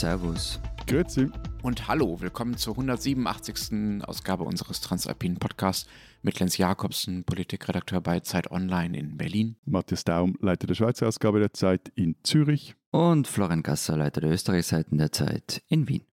Servus. 0.00 0.58
Grüezi. 0.86 1.28
Und 1.62 1.86
hallo, 1.86 2.22
willkommen 2.22 2.56
zur 2.56 2.72
187. 2.72 4.02
Ausgabe 4.02 4.44
unseres 4.44 4.80
Transalpinen 4.80 5.38
Podcasts 5.38 5.86
mit 6.22 6.40
Lenz 6.40 6.56
Jakobsen, 6.56 7.24
Politikredakteur 7.24 8.00
bei 8.00 8.20
Zeit 8.20 8.50
Online 8.50 8.98
in 8.98 9.18
Berlin. 9.18 9.56
Matthias 9.66 10.04
Daum, 10.04 10.38
Leiter 10.40 10.66
der 10.66 10.74
Schweizer 10.74 11.06
Ausgabe 11.06 11.38
der 11.38 11.52
Zeit 11.52 11.92
in 11.96 12.16
Zürich. 12.22 12.76
Und 12.92 13.28
Florian 13.28 13.62
Gasser, 13.62 13.98
Leiter 13.98 14.22
der 14.22 14.30
Österreichseiten 14.30 14.96
der 14.96 15.12
Zeit 15.12 15.62
in 15.68 15.86
Wien. 15.86 16.06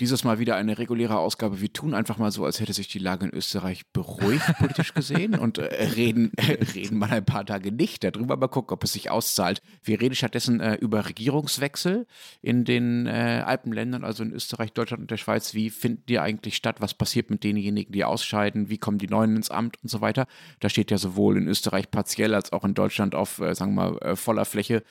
Dieses 0.00 0.24
Mal 0.24 0.38
wieder 0.38 0.56
eine 0.56 0.78
reguläre 0.78 1.18
Ausgabe. 1.18 1.60
Wir 1.60 1.74
tun 1.74 1.92
einfach 1.92 2.16
mal 2.16 2.32
so, 2.32 2.46
als 2.46 2.58
hätte 2.58 2.72
sich 2.72 2.88
die 2.88 2.98
Lage 2.98 3.26
in 3.26 3.34
Österreich 3.34 3.86
beruhigt, 3.92 4.46
politisch 4.58 4.94
gesehen, 4.94 5.34
und 5.34 5.58
äh, 5.58 5.64
reden, 5.94 6.32
äh, 6.38 6.56
reden 6.74 6.96
mal 6.96 7.10
ein 7.10 7.24
paar 7.26 7.44
Tage 7.44 7.70
nicht 7.70 8.02
darüber, 8.02 8.38
mal 8.38 8.48
gucken, 8.48 8.72
ob 8.72 8.82
es 8.82 8.94
sich 8.94 9.10
auszahlt. 9.10 9.60
Wir 9.82 10.00
reden 10.00 10.14
stattdessen 10.14 10.60
äh, 10.60 10.76
über 10.76 11.06
Regierungswechsel 11.06 12.06
in 12.40 12.64
den 12.64 13.06
äh, 13.06 13.42
Alpenländern, 13.44 14.02
also 14.02 14.22
in 14.22 14.32
Österreich, 14.32 14.72
Deutschland 14.72 15.02
und 15.02 15.10
der 15.10 15.18
Schweiz. 15.18 15.52
Wie 15.52 15.68
finden 15.68 16.04
die 16.08 16.18
eigentlich 16.18 16.56
statt? 16.56 16.76
Was 16.80 16.94
passiert 16.94 17.28
mit 17.28 17.44
denjenigen, 17.44 17.92
die 17.92 18.04
ausscheiden? 18.04 18.70
Wie 18.70 18.78
kommen 18.78 18.96
die 18.96 19.08
Neuen 19.08 19.36
ins 19.36 19.50
Amt 19.50 19.76
und 19.82 19.90
so 19.90 20.00
weiter? 20.00 20.26
Da 20.60 20.70
steht 20.70 20.90
ja 20.90 20.96
sowohl 20.96 21.36
in 21.36 21.46
Österreich 21.46 21.90
partiell 21.90 22.34
als 22.34 22.52
auch 22.52 22.64
in 22.64 22.72
Deutschland 22.72 23.14
auf, 23.14 23.38
äh, 23.40 23.54
sagen 23.54 23.74
wir 23.74 23.90
mal, 23.90 23.98
äh, 23.98 24.16
voller 24.16 24.46
Fläche 24.46 24.82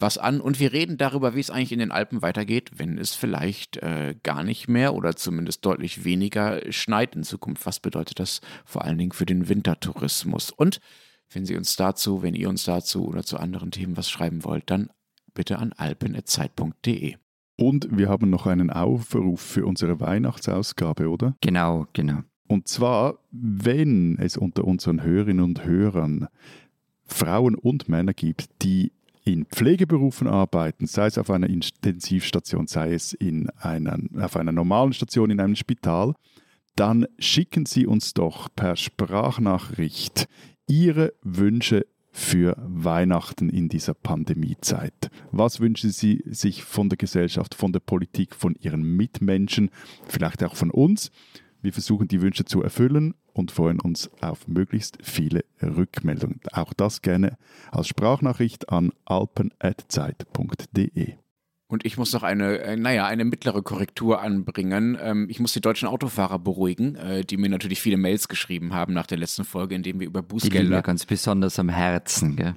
was 0.00 0.18
an. 0.18 0.40
Und 0.40 0.58
wir 0.58 0.72
reden 0.72 0.98
darüber, 0.98 1.36
wie 1.36 1.40
es 1.40 1.50
eigentlich 1.50 1.70
in 1.70 1.78
den 1.78 1.92
Alpen 1.92 2.20
weitergeht, 2.20 2.72
wenn 2.74 2.98
es 2.98 3.14
vielleicht 3.14 3.80
gar 4.22 4.42
nicht 4.42 4.55
nicht 4.56 4.68
mehr 4.68 4.94
oder 4.94 5.14
zumindest 5.16 5.64
deutlich 5.66 6.04
weniger 6.04 6.60
schneit 6.72 7.14
in 7.14 7.24
Zukunft. 7.24 7.66
Was 7.66 7.78
bedeutet 7.78 8.18
das 8.18 8.40
vor 8.64 8.84
allen 8.84 8.96
Dingen 8.96 9.12
für 9.12 9.26
den 9.26 9.48
Wintertourismus? 9.48 10.50
Und 10.50 10.80
wenn 11.30 11.44
Sie 11.44 11.56
uns 11.56 11.76
dazu, 11.76 12.22
wenn 12.22 12.34
ihr 12.34 12.48
uns 12.48 12.64
dazu 12.64 13.06
oder 13.06 13.22
zu 13.22 13.36
anderen 13.36 13.70
Themen 13.70 13.96
was 13.96 14.08
schreiben 14.08 14.44
wollt, 14.44 14.70
dann 14.70 14.88
bitte 15.34 15.58
an 15.58 15.72
alpen.zeit.de. 15.72 17.16
Und 17.58 17.88
wir 17.90 18.08
haben 18.08 18.30
noch 18.30 18.46
einen 18.46 18.70
Aufruf 18.70 19.40
für 19.40 19.66
unsere 19.66 20.00
Weihnachtsausgabe, 20.00 21.08
oder? 21.08 21.36
Genau, 21.42 21.86
genau. 21.92 22.22
Und 22.48 22.68
zwar, 22.68 23.18
wenn 23.30 24.18
es 24.18 24.36
unter 24.36 24.64
unseren 24.64 25.02
Hörerinnen 25.02 25.44
und 25.44 25.64
Hörern 25.64 26.28
Frauen 27.04 27.54
und 27.54 27.88
Männer 27.88 28.14
gibt, 28.14 28.62
die 28.62 28.92
in 29.26 29.44
Pflegeberufen 29.44 30.28
arbeiten, 30.28 30.86
sei 30.86 31.06
es 31.06 31.18
auf 31.18 31.30
einer 31.30 31.50
Intensivstation, 31.50 32.68
sei 32.68 32.94
es 32.94 33.12
in 33.12 33.50
einer, 33.58 33.98
auf 34.20 34.36
einer 34.36 34.52
normalen 34.52 34.92
Station 34.92 35.30
in 35.30 35.40
einem 35.40 35.56
Spital, 35.56 36.14
dann 36.76 37.06
schicken 37.18 37.66
Sie 37.66 37.86
uns 37.86 38.14
doch 38.14 38.48
per 38.54 38.76
Sprachnachricht 38.76 40.28
Ihre 40.68 41.12
Wünsche 41.22 41.86
für 42.12 42.56
Weihnachten 42.58 43.50
in 43.50 43.68
dieser 43.68 43.94
Pandemiezeit. 43.94 45.10
Was 45.32 45.58
wünschen 45.58 45.90
Sie 45.90 46.22
sich 46.26 46.62
von 46.62 46.88
der 46.88 46.96
Gesellschaft, 46.96 47.54
von 47.54 47.72
der 47.72 47.80
Politik, 47.80 48.34
von 48.34 48.54
Ihren 48.60 48.82
Mitmenschen, 48.82 49.70
vielleicht 50.06 50.44
auch 50.44 50.54
von 50.54 50.70
uns? 50.70 51.10
Wir 51.62 51.72
versuchen 51.72 52.06
die 52.06 52.22
Wünsche 52.22 52.44
zu 52.44 52.62
erfüllen 52.62 53.14
und 53.36 53.50
freuen 53.50 53.80
uns 53.80 54.10
auf 54.20 54.46
möglichst 54.48 54.96
viele 55.02 55.44
Rückmeldungen. 55.62 56.40
Auch 56.52 56.72
das 56.72 57.02
gerne 57.02 57.36
als 57.70 57.88
Sprachnachricht 57.88 58.70
an 58.70 58.92
alpen.zeit.de. 59.04 61.14
Und 61.68 61.84
ich 61.84 61.98
muss 61.98 62.12
noch 62.12 62.22
eine, 62.22 62.60
äh, 62.60 62.76
naja, 62.76 63.06
eine 63.06 63.24
mittlere 63.24 63.60
Korrektur 63.60 64.22
anbringen. 64.22 64.96
Ähm, 65.00 65.26
ich 65.28 65.40
muss 65.40 65.52
die 65.52 65.60
deutschen 65.60 65.88
Autofahrer 65.88 66.38
beruhigen, 66.38 66.94
äh, 66.94 67.24
die 67.24 67.36
mir 67.36 67.50
natürlich 67.50 67.82
viele 67.82 67.96
Mails 67.96 68.28
geschrieben 68.28 68.72
haben 68.72 68.94
nach 68.94 69.08
der 69.08 69.18
letzten 69.18 69.44
Folge, 69.44 69.74
in 69.74 69.82
dem 69.82 69.98
wir 69.98 70.06
über 70.06 70.22
Bußgelder. 70.22 70.54
Die 70.54 70.62
liegen 70.62 70.74
mir 70.74 70.82
ganz 70.82 71.04
besonders 71.04 71.58
am 71.58 71.68
Herzen, 71.68 72.36
gell? 72.36 72.54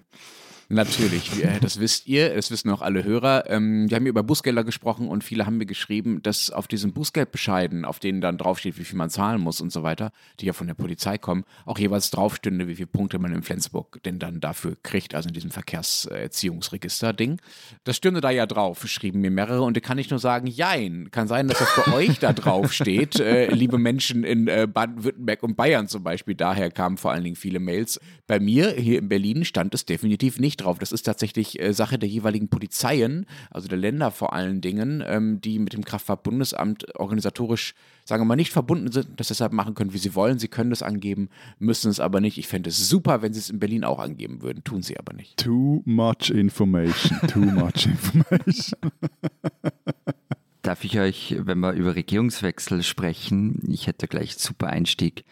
Natürlich, 0.72 1.32
das 1.62 1.80
wisst 1.80 2.06
ihr, 2.06 2.36
es 2.36 2.52
wissen 2.52 2.70
auch 2.70 2.84
alle 2.84 3.04
Hörer. 3.04 3.50
Ähm, 3.50 3.90
wir 3.90 3.96
haben 3.96 4.04
hier 4.04 4.12
über 4.12 4.22
Bußgelder 4.22 4.64
gesprochen 4.64 5.08
und 5.08 5.24
viele 5.24 5.48
haben 5.48 5.58
mir 5.58 5.66
geschrieben, 5.66 6.22
dass 6.22 6.52
auf 6.52 6.68
diesen 6.68 6.94
Bußgeldbescheiden, 6.94 7.86
auf 7.86 7.98
denen 7.98 8.22
dann 8.22 8.38
draufsteht, 8.38 8.78
wie 8.78 8.84
viel 8.84 8.96
man 8.96 9.10
zahlen 9.10 9.42
muss 9.42 9.62
und 9.62 9.72
so 9.72 9.82
weiter, 9.82 10.12
die 10.40 10.46
ja 10.46 10.54
von 10.54 10.68
der 10.68 10.76
Polizei 10.76 11.18
kommen, 11.18 11.44
auch 11.66 11.80
jeweils 11.80 12.12
draufstünde, 12.12 12.68
wie 12.68 12.76
viele 12.76 12.86
Punkte 12.86 13.18
man 13.18 13.34
in 13.34 13.42
Flensburg 13.42 13.98
denn 14.06 14.20
dann 14.20 14.42
dafür 14.42 14.78
kriegt, 14.84 15.16
also 15.16 15.30
in 15.30 15.34
diesem 15.34 15.50
Verkehrserziehungsregister-Ding. 15.50 17.42
Das 17.84 17.98
stünde 17.98 18.22
da 18.22 18.30
ja 18.30 18.46
drauf, 18.46 18.88
schrieben 18.88 19.22
mir 19.22 19.32
mehrere 19.32 19.64
und 19.64 19.76
da 19.76 19.82
kann 19.82 19.98
ich 19.98 20.12
nur 20.12 20.20
sagen, 20.20 20.46
jein, 20.46 21.10
kann 21.10 21.28
sein, 21.28 21.48
dass 21.48 21.58
das 21.58 21.84
bei 21.84 21.94
euch 21.94 22.20
da 22.20 22.32
drauf 22.32 22.74
steht, 22.74 23.20
äh, 23.20 23.52
liebe 23.52 23.80
Menschen 23.80 24.24
in 24.24 24.48
äh, 24.48 24.68
Baden-Württemberg 24.72 25.42
und 25.42 25.56
Bayern 25.58 25.88
zum 25.88 26.04
Beispiel, 26.04 26.36
daher 26.36 26.70
kamen 26.70 26.98
vor 26.98 27.12
allen 27.12 27.24
Dingen 27.24 27.36
viele 27.36 27.60
Mails. 27.60 28.00
Bei 28.28 28.40
mir 28.40 28.70
hier 28.74 29.00
in 29.00 29.10
Berlin 29.10 29.46
stand 29.46 29.74
es 29.74 29.86
definitiv 29.86 30.38
nicht 30.40 30.59
drauf. 30.62 30.80
Das 30.80 30.92
ist 30.92 31.04
tatsächlich 31.04 31.60
äh, 31.60 31.74
Sache 31.74 31.98
der 31.98 32.10
jeweiligen 32.10 32.50
Polizeien, 32.50 33.26
also 33.52 33.68
der 33.68 33.78
Länder 33.78 34.12
vor 34.12 34.34
allen 34.34 34.62
Dingen, 34.62 35.04
ähm, 35.06 35.42
die 35.42 35.60
mit 35.60 35.74
dem 35.74 35.84
Kraftfahrtbundesamt 35.84 36.96
organisatorisch, 36.96 37.74
sagen 38.06 38.22
wir 38.22 38.26
mal, 38.26 38.36
nicht 38.36 38.52
verbunden 38.52 38.92
sind, 38.92 39.08
das 39.18 39.30
deshalb 39.30 39.54
machen 39.54 39.76
können, 39.76 39.94
wie 39.94 39.98
sie 39.98 40.16
wollen. 40.16 40.40
Sie 40.40 40.48
können 40.48 40.70
das 40.70 40.84
angeben, 40.84 41.30
müssen 41.60 41.90
es 41.90 42.00
aber 42.00 42.22
nicht. 42.22 42.38
Ich 42.38 42.48
fände 42.48 42.70
es 42.70 42.90
super, 42.90 43.22
wenn 43.22 43.34
sie 43.34 43.40
es 43.40 43.50
in 43.50 43.60
Berlin 43.60 43.84
auch 43.84 44.00
angeben 44.00 44.42
würden, 44.42 44.64
tun 44.64 44.82
sie 44.82 44.98
aber 44.98 45.14
nicht. 45.14 45.38
Too 45.38 45.82
much 45.86 46.30
information, 46.30 47.20
too 47.28 47.40
much 47.40 47.86
information. 47.86 48.92
Darf 50.62 50.84
ich 50.84 51.00
euch, 51.00 51.36
wenn 51.40 51.60
wir 51.60 51.72
über 51.72 51.96
Regierungswechsel 51.96 52.84
sprechen, 52.84 53.62
ich 53.68 53.88
hätte 53.88 54.08
gleich 54.08 54.32
einen 54.32 54.40
super 54.40 54.68
Einstieg, 54.68 55.24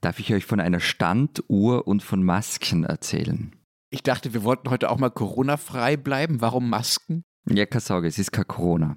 darf 0.00 0.20
ich 0.20 0.32
euch 0.32 0.44
von 0.44 0.60
einer 0.60 0.80
Standuhr 0.80 1.86
und 1.88 2.02
von 2.02 2.22
Masken 2.22 2.84
erzählen? 2.84 3.55
Ich 3.90 4.02
dachte, 4.02 4.34
wir 4.34 4.42
wollten 4.42 4.70
heute 4.70 4.90
auch 4.90 4.98
mal 4.98 5.10
Corona-frei 5.10 5.96
bleiben. 5.96 6.40
Warum 6.40 6.68
Masken? 6.68 7.24
Ja, 7.48 7.66
keine 7.66 7.80
Sorge, 7.80 8.08
es 8.08 8.18
ist 8.18 8.32
kein 8.32 8.46
Corona. 8.46 8.96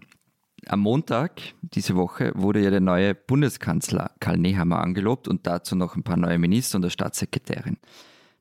Am 0.66 0.80
Montag 0.82 1.42
diese 1.62 1.96
Woche 1.96 2.32
wurde 2.36 2.62
ja 2.62 2.70
der 2.70 2.82
neue 2.82 3.16
Bundeskanzler 3.16 4.12
Karl 4.20 4.38
Nehammer 4.38 4.80
angelobt 4.80 5.28
und 5.28 5.48
dazu 5.48 5.76
noch 5.76 5.96
ein 5.96 6.04
paar 6.04 6.18
neue 6.18 6.38
Minister 6.38 6.78
und 6.78 6.82
der 6.82 6.90
Staatssekretärin. 6.90 7.78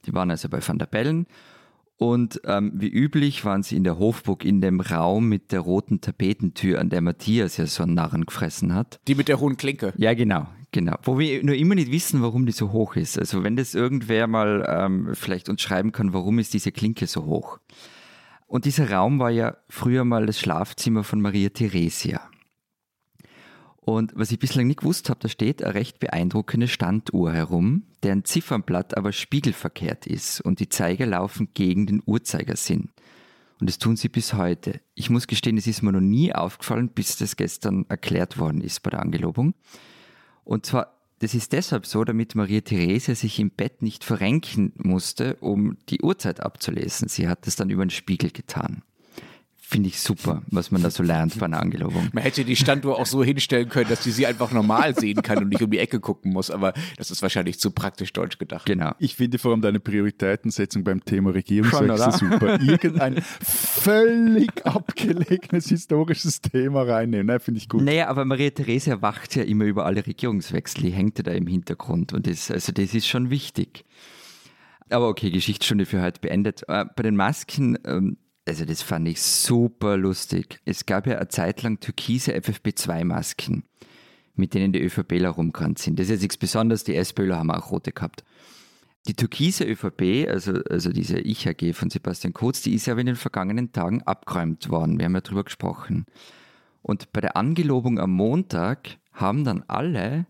Die 0.06 0.14
waren 0.14 0.30
also 0.30 0.48
bei 0.48 0.66
Van 0.66 0.78
der 0.78 0.86
Bellen 0.86 1.26
und 1.98 2.40
ähm, 2.44 2.72
wie 2.74 2.88
üblich 2.88 3.44
waren 3.44 3.62
sie 3.62 3.76
in 3.76 3.84
der 3.84 3.98
Hofburg 3.98 4.44
in 4.44 4.60
dem 4.60 4.80
Raum 4.80 5.28
mit 5.28 5.52
der 5.52 5.60
roten 5.60 6.00
Tapetentür, 6.00 6.80
an 6.80 6.90
der 6.90 7.00
Matthias 7.00 7.56
ja 7.56 7.66
so 7.66 7.82
einen 7.82 7.94
Narren 7.94 8.24
gefressen 8.24 8.72
hat. 8.72 9.00
Die 9.08 9.16
mit 9.16 9.28
der 9.28 9.40
hohen 9.40 9.56
Klinke. 9.56 9.92
Ja, 9.96 10.14
genau. 10.14 10.46
Genau, 10.70 10.96
wo 11.02 11.18
wir 11.18 11.42
nur 11.42 11.54
immer 11.54 11.74
nicht 11.74 11.90
wissen, 11.90 12.20
warum 12.20 12.44
die 12.44 12.52
so 12.52 12.72
hoch 12.72 12.96
ist. 12.96 13.18
Also 13.18 13.42
wenn 13.42 13.56
das 13.56 13.74
irgendwer 13.74 14.26
mal 14.26 14.66
ähm, 14.68 15.14
vielleicht 15.14 15.48
uns 15.48 15.62
schreiben 15.62 15.92
kann, 15.92 16.12
warum 16.12 16.38
ist 16.38 16.52
diese 16.52 16.72
Klinke 16.72 17.06
so 17.06 17.24
hoch? 17.24 17.58
Und 18.46 18.64
dieser 18.64 18.90
Raum 18.90 19.18
war 19.18 19.30
ja 19.30 19.56
früher 19.68 20.04
mal 20.04 20.26
das 20.26 20.40
Schlafzimmer 20.40 21.04
von 21.04 21.20
Maria 21.20 21.50
Theresia. 21.50 22.20
Und 23.80 24.12
was 24.14 24.30
ich 24.30 24.38
bislang 24.38 24.66
nicht 24.66 24.80
gewusst 24.80 25.08
habe, 25.08 25.20
da 25.20 25.28
steht 25.28 25.62
eine 25.62 25.72
recht 25.72 25.98
beeindruckende 25.98 26.68
Standuhr 26.68 27.32
herum, 27.32 27.84
deren 28.02 28.24
Ziffernblatt 28.26 28.94
aber 28.94 29.12
spiegelverkehrt 29.12 30.06
ist 30.06 30.42
und 30.42 30.60
die 30.60 30.68
Zeiger 30.68 31.06
laufen 31.06 31.48
gegen 31.54 31.86
den 31.86 32.02
Uhrzeigersinn. 32.04 32.90
Und 33.60 33.68
das 33.68 33.78
tun 33.78 33.96
sie 33.96 34.10
bis 34.10 34.34
heute. 34.34 34.80
Ich 34.94 35.08
muss 35.08 35.26
gestehen, 35.26 35.56
es 35.56 35.66
ist 35.66 35.82
mir 35.82 35.92
noch 35.92 36.00
nie 36.00 36.34
aufgefallen, 36.34 36.90
bis 36.90 37.16
das 37.16 37.36
gestern 37.36 37.86
erklärt 37.88 38.38
worden 38.38 38.60
ist 38.60 38.82
bei 38.82 38.90
der 38.90 39.00
Angelobung. 39.00 39.54
Und 40.48 40.64
zwar, 40.64 40.94
das 41.18 41.34
ist 41.34 41.52
deshalb 41.52 41.84
so, 41.84 42.04
damit 42.04 42.34
Maria 42.34 42.62
Therese 42.62 43.14
sich 43.14 43.38
im 43.38 43.50
Bett 43.50 43.82
nicht 43.82 44.02
verrenken 44.02 44.72
musste, 44.78 45.36
um 45.40 45.76
die 45.90 46.00
Uhrzeit 46.00 46.40
abzulesen. 46.40 47.08
Sie 47.08 47.28
hat 47.28 47.46
das 47.46 47.56
dann 47.56 47.68
über 47.68 47.84
den 47.84 47.90
Spiegel 47.90 48.30
getan. 48.30 48.82
Finde 49.70 49.90
ich 49.90 50.00
super, 50.00 50.40
was 50.50 50.70
man 50.70 50.82
da 50.82 50.88
so 50.88 51.02
lernt 51.02 51.38
bei 51.38 51.44
einer 51.44 51.60
Angelobung. 51.60 52.08
Man 52.14 52.22
hätte 52.22 52.42
die 52.42 52.56
Standuhr 52.56 52.98
auch 52.98 53.04
so 53.04 53.22
hinstellen 53.22 53.68
können, 53.68 53.90
dass 53.90 54.00
die 54.00 54.12
sie 54.12 54.26
einfach 54.26 54.50
normal 54.50 54.94
sehen 54.98 55.20
kann 55.20 55.36
und 55.42 55.50
nicht 55.50 55.62
um 55.62 55.70
die 55.70 55.76
Ecke 55.76 56.00
gucken 56.00 56.32
muss, 56.32 56.50
aber 56.50 56.72
das 56.96 57.10
ist 57.10 57.20
wahrscheinlich 57.20 57.60
zu 57.60 57.70
praktisch 57.70 58.14
deutsch 58.14 58.38
gedacht. 58.38 58.64
Genau. 58.64 58.92
Ich 58.98 59.16
finde 59.16 59.36
vor 59.36 59.50
allem 59.50 59.60
deine 59.60 59.78
Prioritätensetzung 59.78 60.84
beim 60.84 61.04
Thema 61.04 61.34
Regierungswechsel 61.34 62.12
super. 62.12 62.58
Irgendein 62.62 63.20
völlig 63.20 64.64
abgelegenes 64.64 65.68
historisches 65.68 66.40
Thema 66.40 66.84
reinnehmen, 66.84 67.26
ne, 67.26 67.38
finde 67.38 67.58
ich 67.60 67.68
gut. 67.68 67.82
Naja, 67.82 68.08
aber 68.08 68.24
Maria 68.24 68.48
Therese 68.48 69.02
wacht 69.02 69.36
ja 69.36 69.42
immer 69.42 69.66
über 69.66 69.84
alle 69.84 70.06
Regierungswechsel, 70.06 70.84
die 70.84 70.92
hängt 70.92 71.18
ja 71.18 71.24
da 71.24 71.32
im 71.32 71.46
Hintergrund 71.46 72.14
und 72.14 72.26
das, 72.26 72.50
also 72.50 72.72
das 72.72 72.94
ist 72.94 73.06
schon 73.06 73.28
wichtig. 73.28 73.84
Aber 74.88 75.08
okay, 75.08 75.30
Geschichtsstunde 75.30 75.84
für 75.84 76.00
heute 76.00 76.22
beendet. 76.22 76.62
Äh, 76.68 76.86
bei 76.96 77.02
den 77.02 77.16
Masken 77.16 77.78
ähm, 77.84 78.16
also 78.48 78.64
das 78.64 78.82
fand 78.82 79.06
ich 79.06 79.20
super 79.20 79.96
lustig. 79.96 80.60
Es 80.64 80.86
gab 80.86 81.06
ja 81.06 81.18
eine 81.18 81.28
Zeit 81.28 81.62
lang 81.62 81.80
türkise 81.80 82.32
FFP2-Masken, 82.32 83.64
mit 84.34 84.54
denen 84.54 84.72
die 84.72 84.82
ÖVPler 84.82 85.30
rumgerannt 85.30 85.78
sind. 85.78 85.98
Das 85.98 86.06
ist 86.06 86.10
jetzt 86.10 86.22
nichts 86.22 86.36
Besonderes, 86.38 86.82
die 86.84 86.96
SPÖler 86.96 87.38
haben 87.38 87.50
auch 87.50 87.70
rote 87.70 87.92
gehabt. 87.92 88.24
Die 89.06 89.14
türkise 89.14 89.64
ÖVP, 89.64 90.28
also, 90.28 90.54
also 90.68 90.90
diese 90.90 91.18
Ich-AG 91.18 91.74
von 91.74 91.90
Sebastian 91.90 92.32
Kurz, 92.32 92.62
die 92.62 92.74
ist 92.74 92.86
ja 92.86 92.96
in 92.96 93.06
den 93.06 93.16
vergangenen 93.16 93.72
Tagen 93.72 94.02
abgeräumt 94.02 94.68
worden. 94.70 94.98
Wir 94.98 95.04
haben 95.04 95.14
ja 95.14 95.20
drüber 95.20 95.44
gesprochen. 95.44 96.06
Und 96.82 97.12
bei 97.12 97.20
der 97.20 97.36
Angelobung 97.36 97.98
am 97.98 98.12
Montag 98.12 98.98
haben 99.12 99.44
dann 99.44 99.64
alle 99.68 100.26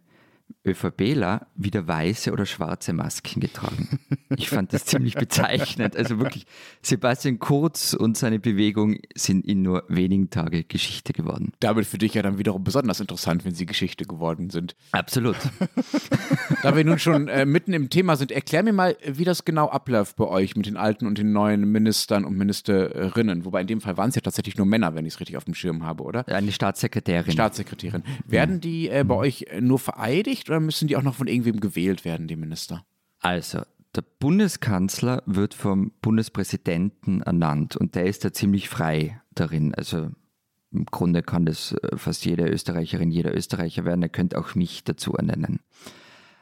ÖVPler 0.68 1.46
wieder 1.54 1.86
weiße 1.86 2.32
oder 2.32 2.46
schwarze 2.46 2.92
Masken 2.92 3.40
getragen. 3.40 3.98
Ich 4.36 4.50
fand 4.50 4.72
das 4.72 4.84
ziemlich 4.84 5.14
bezeichnend. 5.14 5.96
Also 5.96 6.18
wirklich, 6.18 6.46
Sebastian 6.82 7.38
Kurz 7.38 7.94
und 7.94 8.16
seine 8.16 8.38
Bewegung 8.38 8.98
sind 9.14 9.46
in 9.46 9.62
nur 9.62 9.84
wenigen 9.88 10.30
Tagen 10.30 10.64
Geschichte 10.68 11.12
geworden. 11.12 11.52
Damit 11.60 11.86
für 11.86 11.98
dich 11.98 12.14
ja 12.14 12.22
dann 12.22 12.38
wiederum 12.38 12.62
besonders 12.62 13.00
interessant, 13.00 13.44
wenn 13.44 13.54
sie 13.54 13.66
Geschichte 13.66 14.04
geworden 14.04 14.50
sind. 14.50 14.76
Absolut. 14.92 15.36
da 16.62 16.76
wir 16.76 16.84
nun 16.84 16.98
schon 16.98 17.28
äh, 17.28 17.46
mitten 17.46 17.72
im 17.72 17.88
Thema 17.88 18.16
sind, 18.16 18.30
erklär 18.30 18.62
mir 18.62 18.72
mal, 18.72 18.96
wie 19.06 19.24
das 19.24 19.44
genau 19.44 19.68
abläuft 19.68 20.16
bei 20.16 20.26
euch 20.26 20.56
mit 20.56 20.66
den 20.66 20.76
alten 20.76 21.06
und 21.06 21.18
den 21.18 21.32
neuen 21.32 21.70
Ministern 21.70 22.24
und 22.24 22.36
Ministerinnen. 22.36 23.44
Wobei 23.44 23.62
in 23.62 23.66
dem 23.66 23.80
Fall 23.80 23.96
waren 23.96 24.10
es 24.10 24.14
ja 24.14 24.20
tatsächlich 24.20 24.56
nur 24.56 24.66
Männer, 24.66 24.94
wenn 24.94 25.06
ich 25.06 25.14
es 25.14 25.20
richtig 25.20 25.36
auf 25.36 25.44
dem 25.44 25.54
Schirm 25.54 25.84
habe, 25.84 26.04
oder? 26.04 26.28
Eine 26.28 26.52
Staatssekretärin. 26.52 27.32
Staatssekretärin. 27.32 28.02
Werden 28.26 28.60
die 28.60 28.90
äh, 28.90 29.04
bei 29.04 29.14
euch 29.14 29.46
nur 29.60 29.78
vereidigt 29.78 30.37
oder 30.46 30.60
müssen 30.60 30.88
die 30.88 30.96
auch 30.96 31.02
noch 31.02 31.14
von 31.14 31.26
irgendwem 31.26 31.60
gewählt 31.60 32.04
werden, 32.04 32.28
die 32.28 32.36
Minister? 32.36 32.84
Also, 33.20 33.62
der 33.94 34.02
Bundeskanzler 34.02 35.22
wird 35.26 35.54
vom 35.54 35.92
Bundespräsidenten 36.02 37.22
ernannt 37.22 37.76
und 37.76 37.94
der 37.94 38.06
ist 38.06 38.24
da 38.24 38.32
ziemlich 38.32 38.68
frei 38.68 39.20
darin. 39.34 39.74
Also 39.74 40.10
im 40.70 40.84
Grunde 40.86 41.22
kann 41.22 41.46
das 41.46 41.72
äh, 41.72 41.96
fast 41.96 42.24
jede 42.24 42.46
Österreicherin, 42.46 43.10
jeder 43.10 43.34
Österreicher 43.34 43.84
werden. 43.84 44.02
Er 44.02 44.08
könnte 44.08 44.38
auch 44.38 44.54
mich 44.54 44.84
dazu 44.84 45.14
ernennen. 45.14 45.60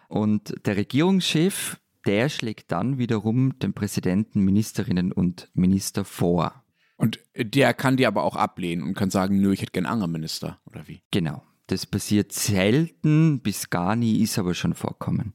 Und 0.08 0.54
der 0.66 0.76
Regierungschef, 0.76 1.78
der 2.06 2.28
schlägt 2.28 2.72
dann 2.72 2.98
wiederum 2.98 3.58
den 3.58 3.72
Präsidenten, 3.72 4.40
Ministerinnen 4.40 5.12
und 5.12 5.50
Minister 5.54 6.04
vor. 6.04 6.64
Und 6.96 7.20
der 7.36 7.74
kann 7.74 7.96
die 7.96 8.06
aber 8.06 8.24
auch 8.24 8.36
ablehnen 8.36 8.82
und 8.82 8.94
kann 8.94 9.10
sagen, 9.10 9.40
nö, 9.40 9.52
ich 9.52 9.62
hätte 9.62 9.72
gern 9.72 9.86
einen 9.86 9.94
anderen 9.94 10.12
Minister, 10.12 10.60
oder 10.66 10.88
wie? 10.88 11.02
Genau. 11.10 11.42
Das 11.66 11.86
passiert 11.86 12.32
selten, 12.32 13.40
bis 13.40 13.70
gar 13.70 13.96
nie, 13.96 14.22
ist 14.22 14.38
aber 14.38 14.54
schon 14.54 14.74
vorkommen. 14.74 15.34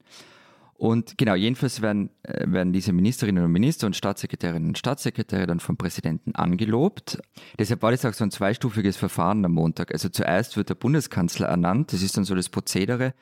Und 0.81 1.18
genau, 1.19 1.36
jedenfalls 1.36 1.83
werden, 1.83 2.10
äh, 2.24 2.51
werden 2.51 2.74
diese 2.74 2.92
Ministerinnen 2.92 3.44
und 3.44 3.51
Minister 3.51 3.86
und 3.86 3.95
Staatssekretärinnen 3.95 4.69
und 4.69 4.78
Staatssekretäre 4.80 5.45
dann 5.45 5.60
vom 5.60 5.78
Präsidenten 5.78 6.33
angelobt. 6.33 7.22
Deshalb 7.60 7.83
war 7.83 7.92
das 7.92 8.04
auch 8.04 8.13
so 8.13 8.24
ein 8.24 8.31
zweistufiges 8.31 8.98
Verfahren 8.98 9.45
am 9.45 9.51
Montag. 9.51 9.92
Also 9.92 10.10
zuerst 10.10 10.57
wird 10.57 10.69
der 10.69 10.75
Bundeskanzler 10.75 11.48
ernannt, 11.48 11.94
das 11.94 12.01
ist 12.01 12.18
dann 12.18 12.24
so 12.24 12.34
das 12.34 12.50
Prozedere, 12.50 13.13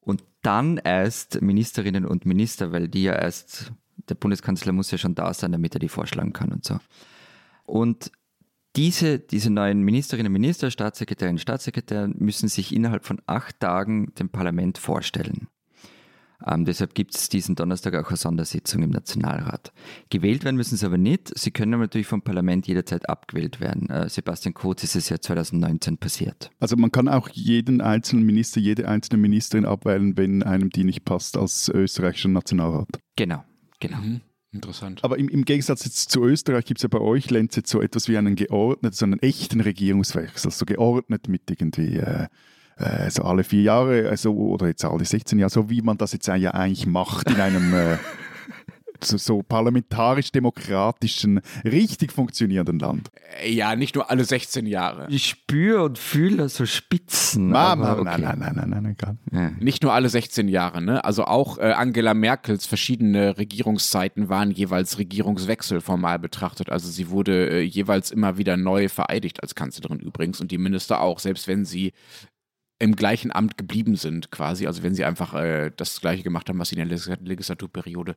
und 0.00 0.24
dann 0.42 0.78
erst 0.78 1.40
Ministerinnen 1.42 2.06
und 2.06 2.26
Minister, 2.26 2.72
weil 2.72 2.88
die 2.88 3.04
ja 3.04 3.14
erst, 3.14 3.72
der 4.08 4.16
Bundeskanzler 4.16 4.72
muss 4.72 4.90
ja 4.90 4.98
schon 4.98 5.14
da 5.14 5.32
sein, 5.32 5.52
damit 5.52 5.74
er 5.74 5.80
die 5.80 5.88
vorschlagen 5.88 6.32
kann 6.32 6.50
und 6.50 6.64
so. 6.64 6.78
Und 7.64 8.10
diese, 8.76 9.18
diese 9.18 9.50
neuen 9.50 9.82
Ministerinnen 9.82 10.28
und 10.28 10.40
Minister, 10.40 10.70
Staatssekretärinnen 10.70 11.34
und 11.34 11.40
Staatssekretäre 11.40 12.08
müssen 12.08 12.48
sich 12.48 12.74
innerhalb 12.74 13.04
von 13.04 13.20
acht 13.26 13.60
Tagen 13.60 14.12
dem 14.18 14.30
Parlament 14.30 14.78
vorstellen. 14.78 15.48
Ähm, 16.46 16.64
deshalb 16.64 16.94
gibt 16.94 17.14
es 17.14 17.28
diesen 17.28 17.54
Donnerstag 17.54 17.94
auch 17.94 18.08
eine 18.08 18.16
Sondersitzung 18.16 18.82
im 18.82 18.90
Nationalrat. 18.90 19.72
Gewählt 20.10 20.44
werden 20.44 20.56
müssen 20.56 20.76
sie 20.76 20.86
aber 20.86 20.98
nicht. 20.98 21.38
Sie 21.38 21.50
können 21.50 21.78
natürlich 21.78 22.06
vom 22.06 22.22
Parlament 22.22 22.66
jederzeit 22.66 23.08
abgewählt 23.08 23.60
werden. 23.60 23.88
Äh, 23.90 24.08
Sebastian 24.08 24.54
Kurz 24.54 24.82
ist 24.82 24.96
es 24.96 25.08
ja 25.08 25.20
2019 25.20 25.98
passiert. 25.98 26.50
Also 26.58 26.76
man 26.76 26.90
kann 26.90 27.08
auch 27.08 27.28
jeden 27.28 27.80
einzelnen 27.80 28.24
Minister, 28.24 28.60
jede 28.60 28.88
einzelne 28.88 29.20
Ministerin 29.20 29.64
abwählen, 29.64 30.16
wenn 30.16 30.42
einem 30.42 30.70
die 30.70 30.84
nicht 30.84 31.04
passt 31.04 31.36
als 31.36 31.68
österreichischer 31.68 32.28
Nationalrat. 32.28 32.88
Genau, 33.16 33.44
genau. 33.78 33.98
Mhm. 33.98 34.20
Interessant. 34.52 35.02
Aber 35.02 35.18
im, 35.18 35.28
im 35.28 35.44
Gegensatz 35.44 35.84
jetzt 35.84 36.10
zu 36.10 36.22
Österreich 36.24 36.66
gibt 36.66 36.78
es 36.78 36.82
ja 36.82 36.88
bei 36.88 37.00
euch, 37.00 37.30
Lenz, 37.30 37.56
jetzt 37.56 37.70
so 37.70 37.80
etwas 37.80 38.08
wie 38.08 38.18
einen 38.18 38.36
geordneten, 38.36 38.94
so 38.94 39.06
einen 39.06 39.18
echten 39.20 39.60
Regierungswechsel, 39.60 40.50
so 40.50 40.66
geordnet 40.66 41.28
mit 41.28 41.50
irgendwie 41.50 41.96
äh, 41.96 42.26
äh, 42.76 43.10
so 43.10 43.22
alle 43.22 43.44
vier 43.44 43.62
Jahre 43.62 44.08
also, 44.08 44.34
oder 44.34 44.66
jetzt 44.66 44.84
alle 44.84 45.04
16 45.04 45.38
Jahre, 45.38 45.50
so 45.50 45.70
wie 45.70 45.82
man 45.82 45.96
das 45.98 46.12
jetzt 46.12 46.26
ja 46.26 46.52
eigentlich 46.52 46.86
macht 46.86 47.30
in 47.30 47.40
einem 47.40 47.72
äh, 47.72 47.96
so, 49.04 49.42
parlamentarisch-demokratischen, 49.42 51.40
richtig 51.64 52.12
funktionierenden 52.12 52.78
Land. 52.78 53.10
Ja, 53.46 53.76
nicht 53.76 53.94
nur 53.94 54.10
alle 54.10 54.24
16 54.24 54.66
Jahre. 54.66 55.06
Ich 55.10 55.26
spüre 55.26 55.84
und 55.84 55.98
fühle 55.98 56.48
so 56.48 56.66
Spitzen. 56.66 57.54
Ah, 57.54 57.72
aber 57.72 58.02
nein, 58.04 58.14
okay. 58.14 58.22
nein, 58.22 58.38
nein, 58.38 58.54
nein, 58.56 58.70
nein, 58.70 58.82
nein, 58.82 58.96
gar 58.96 59.16
nicht. 59.30 59.62
Nicht 59.62 59.82
nur 59.82 59.92
alle 59.92 60.08
16 60.08 60.48
Jahre, 60.48 60.80
ne? 60.82 61.04
Also 61.04 61.24
auch 61.24 61.58
äh, 61.58 61.72
Angela 61.72 62.14
Merkels 62.14 62.66
verschiedene 62.66 63.38
Regierungszeiten 63.38 64.28
waren 64.28 64.50
jeweils 64.50 64.98
Regierungswechsel 64.98 65.80
formal 65.80 66.18
betrachtet. 66.18 66.70
Also 66.70 66.90
sie 66.90 67.10
wurde 67.10 67.48
äh, 67.50 67.60
jeweils 67.62 68.10
immer 68.10 68.38
wieder 68.38 68.56
neu 68.56 68.88
vereidigt 68.88 69.42
als 69.42 69.54
Kanzlerin 69.54 70.00
übrigens 70.00 70.40
und 70.40 70.50
die 70.50 70.58
Minister 70.58 71.00
auch, 71.00 71.18
selbst 71.18 71.48
wenn 71.48 71.64
sie 71.64 71.92
im 72.82 72.96
gleichen 72.96 73.30
Amt 73.30 73.56
geblieben 73.56 73.94
sind 73.94 74.32
quasi. 74.32 74.66
Also 74.66 74.82
wenn 74.82 74.94
sie 74.94 75.04
einfach 75.04 75.34
äh, 75.34 75.70
das 75.76 76.00
gleiche 76.00 76.24
gemacht 76.24 76.48
haben, 76.48 76.58
was 76.58 76.70
sie 76.70 76.76
in 76.76 76.88
der 76.88 76.98
Legis- 76.98 77.16
Legislaturperiode 77.22 78.16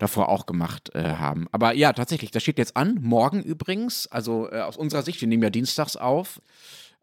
davor 0.00 0.28
auch 0.28 0.46
gemacht 0.46 0.90
äh, 0.94 1.02
haben. 1.02 1.46
Aber 1.52 1.74
ja, 1.74 1.92
tatsächlich, 1.92 2.30
das 2.30 2.42
steht 2.42 2.58
jetzt 2.58 2.76
an. 2.76 2.98
Morgen 3.00 3.42
übrigens, 3.42 4.06
also 4.08 4.50
äh, 4.50 4.60
aus 4.60 4.76
unserer 4.76 5.02
Sicht, 5.02 5.20
wir 5.20 5.28
nehmen 5.28 5.42
ja 5.42 5.50
dienstags 5.50 5.96
auf. 5.96 6.40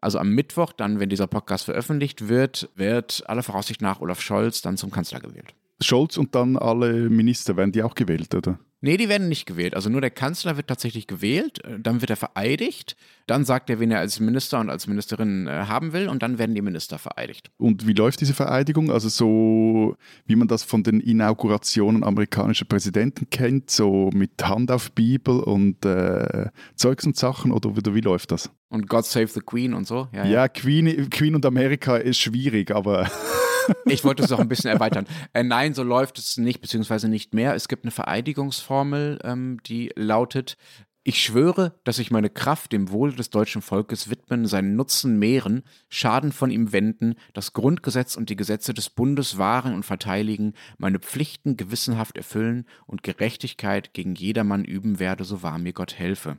Also 0.00 0.18
am 0.18 0.30
Mittwoch, 0.30 0.72
dann, 0.72 1.00
wenn 1.00 1.08
dieser 1.08 1.26
Podcast 1.26 1.64
veröffentlicht 1.64 2.28
wird, 2.28 2.68
wird 2.76 3.24
aller 3.26 3.42
Voraussicht 3.42 3.82
nach 3.82 4.00
Olaf 4.00 4.20
Scholz 4.20 4.62
dann 4.62 4.76
zum 4.76 4.90
Kanzler 4.90 5.20
gewählt. 5.20 5.54
Scholz 5.80 6.16
und 6.16 6.34
dann 6.34 6.56
alle 6.56 7.08
Minister, 7.08 7.56
werden 7.56 7.72
die 7.72 7.82
auch 7.82 7.94
gewählt, 7.94 8.34
oder? 8.34 8.58
Nee, 8.80 8.96
die 8.96 9.08
werden 9.08 9.28
nicht 9.28 9.46
gewählt. 9.46 9.74
Also 9.74 9.90
nur 9.90 10.00
der 10.00 10.10
Kanzler 10.10 10.56
wird 10.56 10.68
tatsächlich 10.68 11.08
gewählt, 11.08 11.64
äh, 11.64 11.80
dann 11.80 12.00
wird 12.00 12.10
er 12.10 12.16
vereidigt, 12.16 12.96
dann 13.26 13.44
sagt 13.44 13.70
er, 13.70 13.80
wen 13.80 13.90
er 13.90 13.98
als 13.98 14.20
Minister 14.20 14.60
und 14.60 14.70
als 14.70 14.86
Ministerin 14.86 15.48
äh, 15.48 15.64
haben 15.66 15.92
will 15.92 16.08
und 16.08 16.22
dann 16.22 16.38
werden 16.38 16.54
die 16.54 16.62
Minister 16.62 16.98
vereidigt. 16.98 17.50
Und 17.56 17.88
wie 17.88 17.92
läuft 17.92 18.20
diese 18.20 18.34
Vereidigung? 18.34 18.92
Also 18.92 19.08
so, 19.08 19.96
wie 20.26 20.36
man 20.36 20.46
das 20.46 20.62
von 20.62 20.84
den 20.84 21.00
Inaugurationen 21.00 22.04
amerikanischer 22.04 22.66
Präsidenten 22.66 23.28
kennt, 23.30 23.70
so 23.70 24.10
mit 24.14 24.46
Hand 24.46 24.70
auf 24.70 24.92
Bibel 24.92 25.40
und 25.40 25.84
äh, 25.84 26.50
Zeugs 26.76 27.04
und 27.04 27.16
Sachen, 27.16 27.50
oder, 27.50 27.70
oder 27.70 27.94
wie 27.94 28.00
läuft 28.00 28.30
das? 28.30 28.50
Und 28.68 28.88
God 28.88 29.06
Save 29.06 29.28
the 29.28 29.40
Queen 29.40 29.72
und 29.72 29.86
so. 29.86 30.08
Ja, 30.12 30.26
Ja, 30.26 30.48
Queen, 30.48 31.08
Queen 31.10 31.34
und 31.34 31.46
Amerika 31.46 31.96
ist 31.96 32.18
schwierig, 32.18 32.70
aber 32.70 33.10
Ich 33.84 34.04
wollte 34.04 34.22
es 34.22 34.32
auch 34.32 34.38
ein 34.38 34.48
bisschen 34.48 34.70
erweitern. 34.72 35.06
Äh, 35.32 35.42
nein, 35.42 35.74
so 35.74 35.82
läuft 35.82 36.18
es 36.18 36.36
nicht, 36.36 36.60
beziehungsweise 36.60 37.08
nicht 37.08 37.34
mehr. 37.34 37.54
Es 37.54 37.68
gibt 37.68 37.84
eine 37.84 37.90
Vereidigungsformel, 37.90 39.18
ähm, 39.24 39.58
die 39.66 39.90
lautet, 39.94 40.56
ich 41.04 41.22
schwöre, 41.22 41.78
dass 41.84 41.98
ich 41.98 42.10
meine 42.10 42.28
Kraft 42.28 42.72
dem 42.72 42.90
Wohle 42.90 43.12
des 43.12 43.30
deutschen 43.30 43.62
Volkes 43.62 44.10
widmen, 44.10 44.46
seinen 44.46 44.76
Nutzen 44.76 45.18
mehren, 45.18 45.62
Schaden 45.88 46.32
von 46.32 46.50
ihm 46.50 46.72
wenden, 46.72 47.14
das 47.32 47.54
Grundgesetz 47.54 48.16
und 48.16 48.28
die 48.28 48.36
Gesetze 48.36 48.74
des 48.74 48.90
Bundes 48.90 49.38
wahren 49.38 49.72
und 49.72 49.84
verteidigen, 49.84 50.52
meine 50.76 50.98
Pflichten 50.98 51.56
gewissenhaft 51.56 52.18
erfüllen 52.18 52.66
und 52.86 53.02
Gerechtigkeit 53.02 53.94
gegen 53.94 54.16
jedermann 54.16 54.64
üben 54.64 54.98
werde, 54.98 55.24
so 55.24 55.42
wahr 55.42 55.58
mir 55.58 55.72
Gott 55.72 55.94
helfe. 55.94 56.38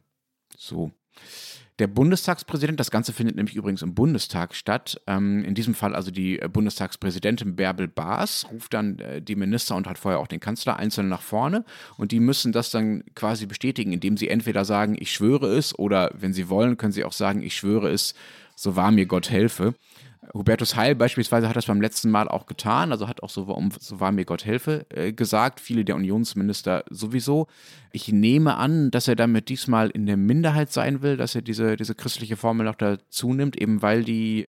So. 0.55 0.91
Der 1.79 1.88
Bundestagspräsident, 1.88 2.77
das 2.77 2.91
Ganze 2.91 3.13
findet 3.13 3.38
nämlich 3.38 3.55
übrigens 3.55 3.81
im 3.81 3.93
Bundestag 3.93 4.53
statt. 4.53 5.01
Ähm, 5.07 5.45
in 5.45 5.55
diesem 5.55 5.74
Fall 5.74 5.95
also 5.95 6.12
die 6.12 6.38
äh, 6.38 6.50
Bundestagspräsidentin 6.50 7.55
Bärbel 7.55 7.88
Baas 7.88 8.45
ruft 8.51 8.74
dann 8.74 9.00
äh, 9.00 9.21
die 9.21 9.38
Minister 9.38 9.77
und 9.77 9.88
hat 9.88 9.98
vorher 9.98 10.19
auch 10.19 10.27
den 10.27 10.41
Kanzler 10.41 10.75
einzeln 10.75 11.07
nach 11.07 11.21
vorne 11.21 11.63
und 11.95 12.12
die 12.12 12.19
müssen 12.19 12.51
das 12.51 12.69
dann 12.69 13.05
quasi 13.15 13.45
bestätigen, 13.45 13.93
indem 13.93 14.17
sie 14.17 14.27
entweder 14.27 14.65
sagen, 14.65 14.98
ich 15.00 15.13
schwöre 15.13 15.55
es 15.55 15.77
oder 15.79 16.12
wenn 16.13 16.33
sie 16.33 16.50
wollen, 16.50 16.75
können 16.75 16.91
sie 16.91 17.05
auch 17.05 17.13
sagen, 17.13 17.41
ich 17.41 17.55
schwöre 17.55 17.89
es, 17.89 18.13
so 18.57 18.75
wahr 18.75 18.91
mir 18.91 19.05
Gott 19.05 19.29
helfe. 19.29 19.74
Hubertus 20.33 20.75
Heil 20.75 20.95
beispielsweise 20.95 21.50
hat 21.50 21.55
das 21.55 21.65
beim 21.65 21.81
letzten 21.81 22.12
Mal 22.12 22.27
auch 22.27 22.45
getan, 22.45 22.91
also 22.91 23.07
hat 23.07 23.24
auch 23.24 23.29
so, 23.29 23.43
um, 23.43 23.71
so 23.79 24.00
wahr 24.00 24.12
mir 24.12 24.25
Gott 24.25 24.45
helfe 24.45 24.86
äh, 24.89 25.12
gesagt, 25.12 25.59
viele 25.59 25.83
der 25.83 25.95
Unionsminister 25.95 26.83
sowieso. 26.89 27.48
Ich 27.91 28.12
nehme 28.12 28.55
an, 28.57 28.91
dass 28.91 29.07
er 29.07 29.15
damit 29.15 29.50
diesmal 29.50 29.89
in 29.89 30.05
der 30.05 30.17
Minderheit 30.17 30.71
sein 30.71 31.01
will, 31.01 31.17
dass 31.17 31.36
er 31.36 31.41
diese, 31.41 31.75
diese 31.77 31.95
christliche 31.95 32.38
Formel 32.38 32.65
noch 32.65 32.75
dazu 32.75 33.33
nimmt, 33.33 33.59
eben 33.59 33.81
weil 33.81 34.03
die 34.03 34.48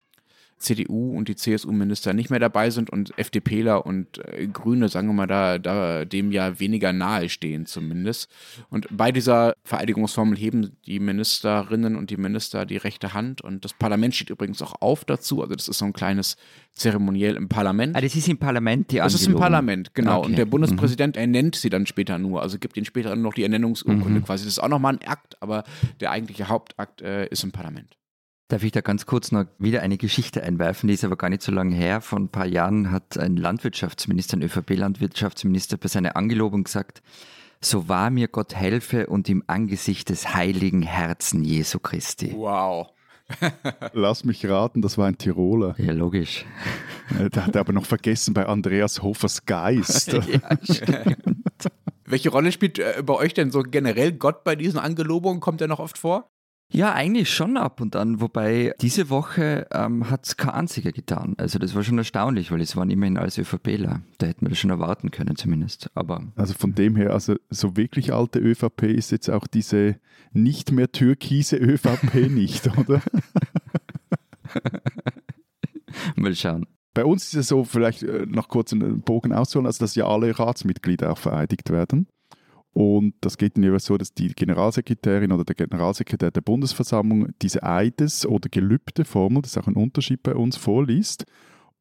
CDU 0.61 1.15
und 1.15 1.27
die 1.27 1.35
CSU-Minister 1.35 2.13
nicht 2.13 2.29
mehr 2.29 2.39
dabei 2.39 2.69
sind 2.69 2.89
und 2.89 3.17
FDPler 3.17 3.85
und 3.85 4.19
äh, 4.25 4.47
Grüne, 4.47 4.89
sagen 4.89 5.07
wir 5.07 5.13
mal, 5.13 5.27
da, 5.27 5.57
da 5.57 6.05
dem 6.05 6.31
ja 6.31 6.59
weniger 6.59 6.93
nahe 6.93 7.29
stehen 7.29 7.65
zumindest. 7.65 8.29
Und 8.69 8.87
bei 8.89 9.11
dieser 9.11 9.55
Vereidigungsformel 9.63 10.37
heben 10.37 10.77
die 10.85 10.99
Ministerinnen 10.99 11.95
und 11.95 12.09
die 12.09 12.17
Minister 12.17 12.65
die 12.65 12.77
rechte 12.77 13.13
Hand 13.13 13.41
und 13.41 13.65
das 13.65 13.73
Parlament 13.73 14.15
steht 14.15 14.29
übrigens 14.29 14.61
auch 14.61 14.75
auf 14.81 15.05
dazu. 15.05 15.41
Also 15.41 15.55
das 15.55 15.67
ist 15.67 15.79
so 15.79 15.85
ein 15.85 15.93
kleines 15.93 16.37
Zeremoniell 16.73 17.35
im 17.35 17.49
Parlament. 17.49 17.95
Ah, 17.95 18.01
das 18.01 18.15
ist 18.15 18.29
im 18.29 18.37
Parlament 18.37 18.91
die 18.91 18.97
Das 18.97 19.13
ist 19.13 19.27
im. 19.27 19.35
Parlament, 19.35 19.93
genau. 19.93 20.19
Okay. 20.19 20.27
Und 20.27 20.37
der 20.37 20.45
Bundespräsident 20.45 21.17
ernennt 21.17 21.55
sie 21.55 21.69
dann 21.69 21.85
später 21.85 22.17
nur. 22.17 22.41
Also 22.41 22.59
gibt 22.59 22.77
ihnen 22.77 22.85
später 22.85 23.15
noch 23.15 23.33
die 23.33 23.43
Ernennungsurkunde 23.43 24.21
quasi. 24.21 24.45
Das 24.45 24.53
ist 24.53 24.59
auch 24.59 24.69
nochmal 24.69 24.93
ein 24.93 25.07
Akt, 25.07 25.35
aber 25.41 25.63
der 25.99 26.11
eigentliche 26.11 26.47
Hauptakt 26.47 27.01
äh, 27.01 27.27
ist 27.27 27.43
im 27.43 27.51
Parlament. 27.51 27.97
Darf 28.51 28.63
ich 28.63 28.73
da 28.73 28.81
ganz 28.81 29.05
kurz 29.05 29.31
noch 29.31 29.45
wieder 29.59 29.81
eine 29.81 29.97
Geschichte 29.97 30.43
einwerfen, 30.43 30.89
die 30.89 30.95
ist 30.95 31.05
aber 31.05 31.15
gar 31.15 31.29
nicht 31.29 31.41
so 31.41 31.53
lange 31.53 31.73
her. 31.73 32.01
Vor 32.01 32.19
ein 32.19 32.27
paar 32.27 32.45
Jahren 32.45 32.91
hat 32.91 33.17
ein 33.17 33.37
Landwirtschaftsminister, 33.37 34.35
ein 34.35 34.41
ÖVP-Landwirtschaftsminister 34.41 35.77
bei 35.77 35.87
seiner 35.87 36.17
Angelobung 36.17 36.65
gesagt, 36.65 37.01
so 37.61 37.87
wahr 37.87 38.09
mir 38.09 38.27
Gott 38.27 38.53
helfe 38.53 39.07
und 39.07 39.29
im 39.29 39.41
Angesicht 39.47 40.09
des 40.09 40.33
heiligen 40.33 40.81
Herzen 40.81 41.45
Jesu 41.45 41.79
Christi. 41.79 42.33
Wow. 42.35 42.89
Lass 43.93 44.25
mich 44.25 44.45
raten, 44.45 44.81
das 44.81 44.97
war 44.97 45.07
ein 45.07 45.17
Tiroler. 45.17 45.73
Ja, 45.77 45.93
logisch. 45.93 46.43
Der 47.33 47.45
hat 47.45 47.55
aber 47.55 47.71
noch 47.71 47.85
vergessen 47.85 48.33
bei 48.33 48.47
Andreas 48.47 49.01
Hofers 49.01 49.45
Geist. 49.45 50.11
ja, 50.11 50.19
stimmt. 50.61 51.15
Welche 52.03 52.27
Rolle 52.27 52.51
spielt 52.51 52.79
äh, 52.79 53.01
bei 53.01 53.13
euch 53.13 53.33
denn 53.33 53.49
so 53.49 53.61
generell 53.61 54.11
Gott 54.11 54.43
bei 54.43 54.57
diesen 54.57 54.77
Angelobungen? 54.77 55.39
Kommt 55.39 55.61
er 55.61 55.69
noch 55.69 55.79
oft 55.79 55.97
vor? 55.97 56.29
Ja, 56.73 56.93
eigentlich 56.93 57.29
schon 57.29 57.57
ab 57.57 57.81
und 57.81 57.97
an, 57.97 58.21
wobei 58.21 58.73
diese 58.79 59.09
Woche 59.09 59.67
ähm, 59.71 60.09
hat 60.09 60.25
es 60.25 60.37
kein 60.37 60.51
einziger 60.51 60.93
getan. 60.93 61.35
Also 61.37 61.59
das 61.59 61.75
war 61.75 61.83
schon 61.83 61.97
erstaunlich, 61.97 62.49
weil 62.51 62.61
es 62.61 62.77
waren 62.77 62.89
immerhin 62.89 63.17
alles 63.17 63.37
ÖVPler. 63.37 64.01
Da 64.17 64.27
hätten 64.27 64.45
wir 64.45 64.49
das 64.49 64.59
schon 64.59 64.69
erwarten 64.69 65.11
können 65.11 65.35
zumindest. 65.35 65.91
Aber 65.95 66.23
Also 66.35 66.53
von 66.53 66.73
dem 66.73 66.95
her, 66.95 67.11
also 67.11 67.35
so 67.49 67.75
wirklich 67.75 68.13
alte 68.13 68.39
ÖVP 68.39 68.83
ist 68.83 69.11
jetzt 69.11 69.29
auch 69.29 69.47
diese 69.47 69.97
nicht 70.31 70.71
mehr 70.71 70.91
türkise 70.91 71.57
ÖVP 71.57 72.13
nicht, 72.29 72.77
oder? 72.77 73.01
mal 76.15 76.35
schauen. 76.35 76.67
Bei 76.93 77.05
uns 77.05 77.25
ist 77.27 77.35
es 77.35 77.47
so, 77.47 77.63
vielleicht 77.65 78.03
äh, 78.03 78.25
noch 78.27 78.47
kurz 78.47 78.73
einen 78.73 79.01
Bogen 79.01 79.33
ausholen, 79.33 79.65
also 79.65 79.83
dass 79.83 79.95
ja 79.95 80.07
alle 80.07 80.37
Ratsmitglieder 80.37 81.11
auch 81.11 81.17
vereidigt 81.17 81.69
werden. 81.69 82.07
Und 82.73 83.15
das 83.21 83.37
geht 83.37 83.57
dann 83.57 83.63
jeweils 83.63 83.85
so, 83.85 83.97
dass 83.97 84.13
die 84.13 84.29
Generalsekretärin 84.29 85.31
oder 85.33 85.43
der 85.43 85.55
Generalsekretär 85.55 86.31
der 86.31 86.41
Bundesversammlung 86.41 87.29
diese 87.41 87.63
Eides- 87.63 88.25
oder 88.25 88.47
Gelübdeformel, 88.49 89.41
das 89.41 89.51
ist 89.51 89.57
auch 89.57 89.67
ein 89.67 89.75
Unterschied 89.75 90.23
bei 90.23 90.33
uns, 90.35 90.55
vorliest. 90.55 91.25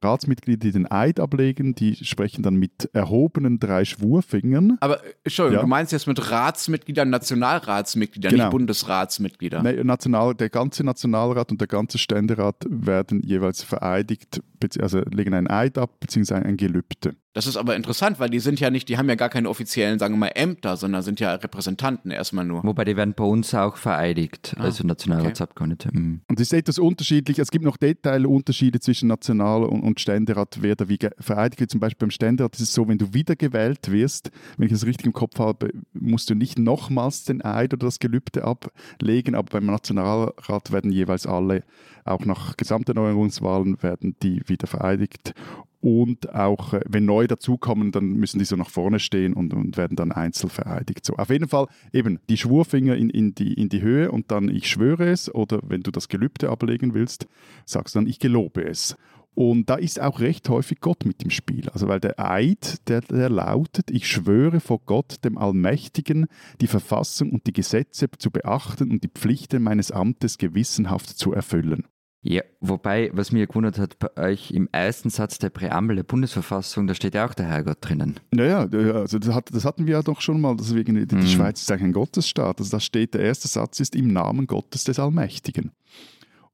Ratsmitglieder, 0.02 0.58
die 0.60 0.72
den 0.72 0.90
Eid 0.90 1.20
ablegen, 1.20 1.74
die 1.74 1.94
sprechen 1.94 2.42
dann 2.42 2.54
mit 2.56 2.88
erhobenen 2.94 3.58
drei 3.58 3.84
Schwurfingern. 3.84 4.78
Aber 4.80 4.98
Entschuldigung, 5.24 5.56
Ja. 5.58 5.60
du 5.60 5.66
meinst 5.68 5.92
jetzt 5.92 6.06
mit 6.06 6.30
Ratsmitgliedern, 6.30 7.10
Nationalratsmitgliedern, 7.10 8.30
Genau. 8.32 8.44
nicht 8.44 8.50
Bundesratsmitglieder. 8.50 9.62
Nee, 9.62 9.84
National, 9.84 10.34
der 10.34 10.48
ganze 10.48 10.84
Nationalrat 10.84 11.50
und 11.52 11.60
der 11.60 11.68
ganze 11.68 11.98
Ständerat 11.98 12.64
werden 12.68 13.20
jeweils 13.22 13.62
vereidigt, 13.62 14.42
also 14.80 15.00
legen 15.12 15.34
einen 15.34 15.48
Eid 15.50 15.76
ab, 15.76 16.00
beziehungsweise 16.00 16.46
ein 16.46 16.56
Gelübde. 16.56 17.14
Das 17.32 17.46
ist 17.46 17.56
aber 17.56 17.76
interessant, 17.76 18.18
weil 18.18 18.28
die 18.28 18.40
sind 18.40 18.58
ja 18.58 18.70
nicht, 18.70 18.88
die 18.88 18.98
haben 18.98 19.08
ja 19.08 19.14
gar 19.14 19.28
keine 19.28 19.48
offiziellen, 19.48 20.00
sagen 20.00 20.14
wir 20.14 20.18
mal, 20.18 20.32
Ämter, 20.34 20.76
sondern 20.76 21.02
sind 21.02 21.20
ja 21.20 21.32
Repräsentanten 21.34 22.10
erstmal 22.10 22.44
nur. 22.44 22.64
Wobei 22.64 22.84
die 22.84 22.96
werden 22.96 23.14
bei 23.14 23.22
uns 23.22 23.54
auch 23.54 23.76
vereidigt, 23.76 24.56
also 24.58 24.84
Nationalratsabgeordnete. 24.84 25.90
Mhm. 25.92 26.22
Und 26.28 26.40
es 26.40 26.48
ist 26.48 26.52
etwas 26.52 26.80
unterschiedlich. 26.80 27.38
Es 27.38 27.52
gibt 27.52 27.64
noch 27.64 27.76
Detailunterschiede 27.76 28.80
zwischen 28.80 29.06
National- 29.06 29.62
und, 29.62 29.82
und 29.82 30.00
Ständerat, 30.00 30.58
wer 30.60 30.74
da 30.74 30.88
wie 30.88 30.98
vereidigt 31.20 31.60
wird. 31.60 31.70
Zum 31.70 31.78
Beispiel 31.78 32.06
beim 32.06 32.10
Ständerat 32.10 32.56
ist 32.56 32.62
es 32.62 32.74
so, 32.74 32.88
wenn 32.88 32.98
du 32.98 33.14
wiedergewählt 33.14 33.92
wirst, 33.92 34.32
wenn 34.56 34.66
ich 34.66 34.72
das 34.72 34.84
richtig 34.84 35.06
im 35.06 35.12
Kopf 35.12 35.38
habe, 35.38 35.70
musst 35.92 36.30
du 36.30 36.34
nicht 36.34 36.58
nochmals 36.58 37.22
den 37.24 37.44
Eid 37.44 37.72
oder 37.74 37.86
das 37.86 38.00
Gelübde 38.00 38.42
ablegen, 38.42 39.36
aber 39.36 39.60
beim 39.60 39.66
Nationalrat 39.66 40.72
werden 40.72 40.90
jeweils 40.90 41.26
alle, 41.26 41.62
auch 42.04 42.24
nach 42.24 42.56
Gesamterneuerungswahlen, 42.56 43.80
werden 43.82 44.16
die 44.20 44.42
wieder 44.48 44.66
vereidigt. 44.66 45.32
Und 45.80 46.34
auch, 46.34 46.74
äh, 46.74 46.80
wenn 46.86 47.06
neu 47.06 47.26
dazukommen, 47.26 47.90
dann 47.90 48.12
müssen 48.12 48.38
die 48.38 48.44
so 48.44 48.56
nach 48.56 48.68
vorne 48.68 49.00
stehen 49.00 49.32
und, 49.32 49.54
und 49.54 49.76
werden 49.76 49.96
dann 49.96 50.12
einzeln 50.12 50.50
vereidigt. 50.50 51.04
So, 51.04 51.14
auf 51.14 51.30
jeden 51.30 51.48
Fall 51.48 51.66
eben 51.92 52.18
die 52.28 52.36
Schwurfinger 52.36 52.96
in, 52.96 53.08
in, 53.08 53.34
die, 53.34 53.54
in 53.54 53.68
die 53.68 53.80
Höhe 53.80 54.10
und 54.10 54.30
dann 54.30 54.48
ich 54.48 54.68
schwöre 54.68 55.08
es 55.08 55.34
oder 55.34 55.60
wenn 55.62 55.82
du 55.82 55.90
das 55.90 56.08
Gelübde 56.08 56.50
ablegen 56.50 56.92
willst, 56.92 57.26
sagst 57.64 57.94
du 57.94 58.00
dann 58.00 58.06
ich 58.06 58.18
gelobe 58.18 58.62
es. 58.64 58.96
Und 59.34 59.70
da 59.70 59.76
ist 59.76 60.00
auch 60.00 60.20
recht 60.20 60.48
häufig 60.48 60.80
Gott 60.80 61.06
mit 61.06 61.22
im 61.22 61.30
Spiel. 61.30 61.70
Also 61.70 61.88
weil 61.88 62.00
der 62.00 62.18
Eid, 62.18 62.88
der, 62.88 63.00
der 63.00 63.30
lautet, 63.30 63.90
ich 63.90 64.08
schwöre 64.08 64.60
vor 64.60 64.80
Gott, 64.84 65.24
dem 65.24 65.38
Allmächtigen, 65.38 66.26
die 66.60 66.66
Verfassung 66.66 67.30
und 67.30 67.46
die 67.46 67.52
Gesetze 67.52 68.08
zu 68.18 68.30
beachten 68.30 68.90
und 68.90 69.04
die 69.04 69.08
Pflichten 69.08 69.62
meines 69.62 69.92
Amtes 69.92 70.36
gewissenhaft 70.36 71.08
zu 71.10 71.32
erfüllen. 71.32 71.86
Ja, 72.22 72.42
wobei, 72.60 73.10
was 73.14 73.32
mir 73.32 73.46
gewundert 73.46 73.78
hat, 73.78 73.98
bei 73.98 74.14
euch 74.16 74.50
im 74.50 74.68
ersten 74.72 75.08
Satz 75.08 75.38
der 75.38 75.48
Präambel 75.48 75.96
der 75.96 76.02
Bundesverfassung, 76.02 76.86
da 76.86 76.94
steht 76.94 77.14
ja 77.14 77.26
auch 77.26 77.32
der 77.32 77.46
Herrgott 77.46 77.78
drinnen. 77.80 78.20
Naja, 78.30 78.68
also 78.94 79.18
das, 79.18 79.34
hat, 79.34 79.48
das 79.54 79.64
hatten 79.64 79.86
wir 79.86 79.94
ja 79.94 80.02
doch 80.02 80.20
schon 80.20 80.38
mal, 80.38 80.54
deswegen 80.54 80.96
die, 80.96 81.06
die 81.06 81.14
Mhm. 81.14 81.26
Schweiz 81.26 81.62
ist 81.62 81.70
eigentlich 81.70 81.84
ein 81.84 81.92
Gottesstaat. 81.94 82.58
Also 82.58 82.70
da 82.72 82.80
steht, 82.80 83.14
der 83.14 83.22
erste 83.22 83.48
Satz 83.48 83.80
ist 83.80 83.96
im 83.96 84.12
Namen 84.12 84.46
Gottes 84.46 84.84
des 84.84 84.98
Allmächtigen. 84.98 85.72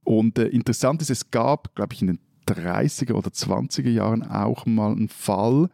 Und 0.04 0.38
äh, 0.38 0.46
interessant 0.46 1.02
ist, 1.02 1.10
es 1.10 1.32
gab, 1.32 1.74
glaube 1.74 1.94
ich, 1.94 2.00
in 2.00 2.06
den 2.06 2.18
30er 2.48 3.14
oder 3.14 3.30
20er 3.30 3.90
Jahren 3.90 4.22
auch 4.22 4.66
mal 4.66 4.92
einen 4.92 5.08
Fall, 5.08 5.68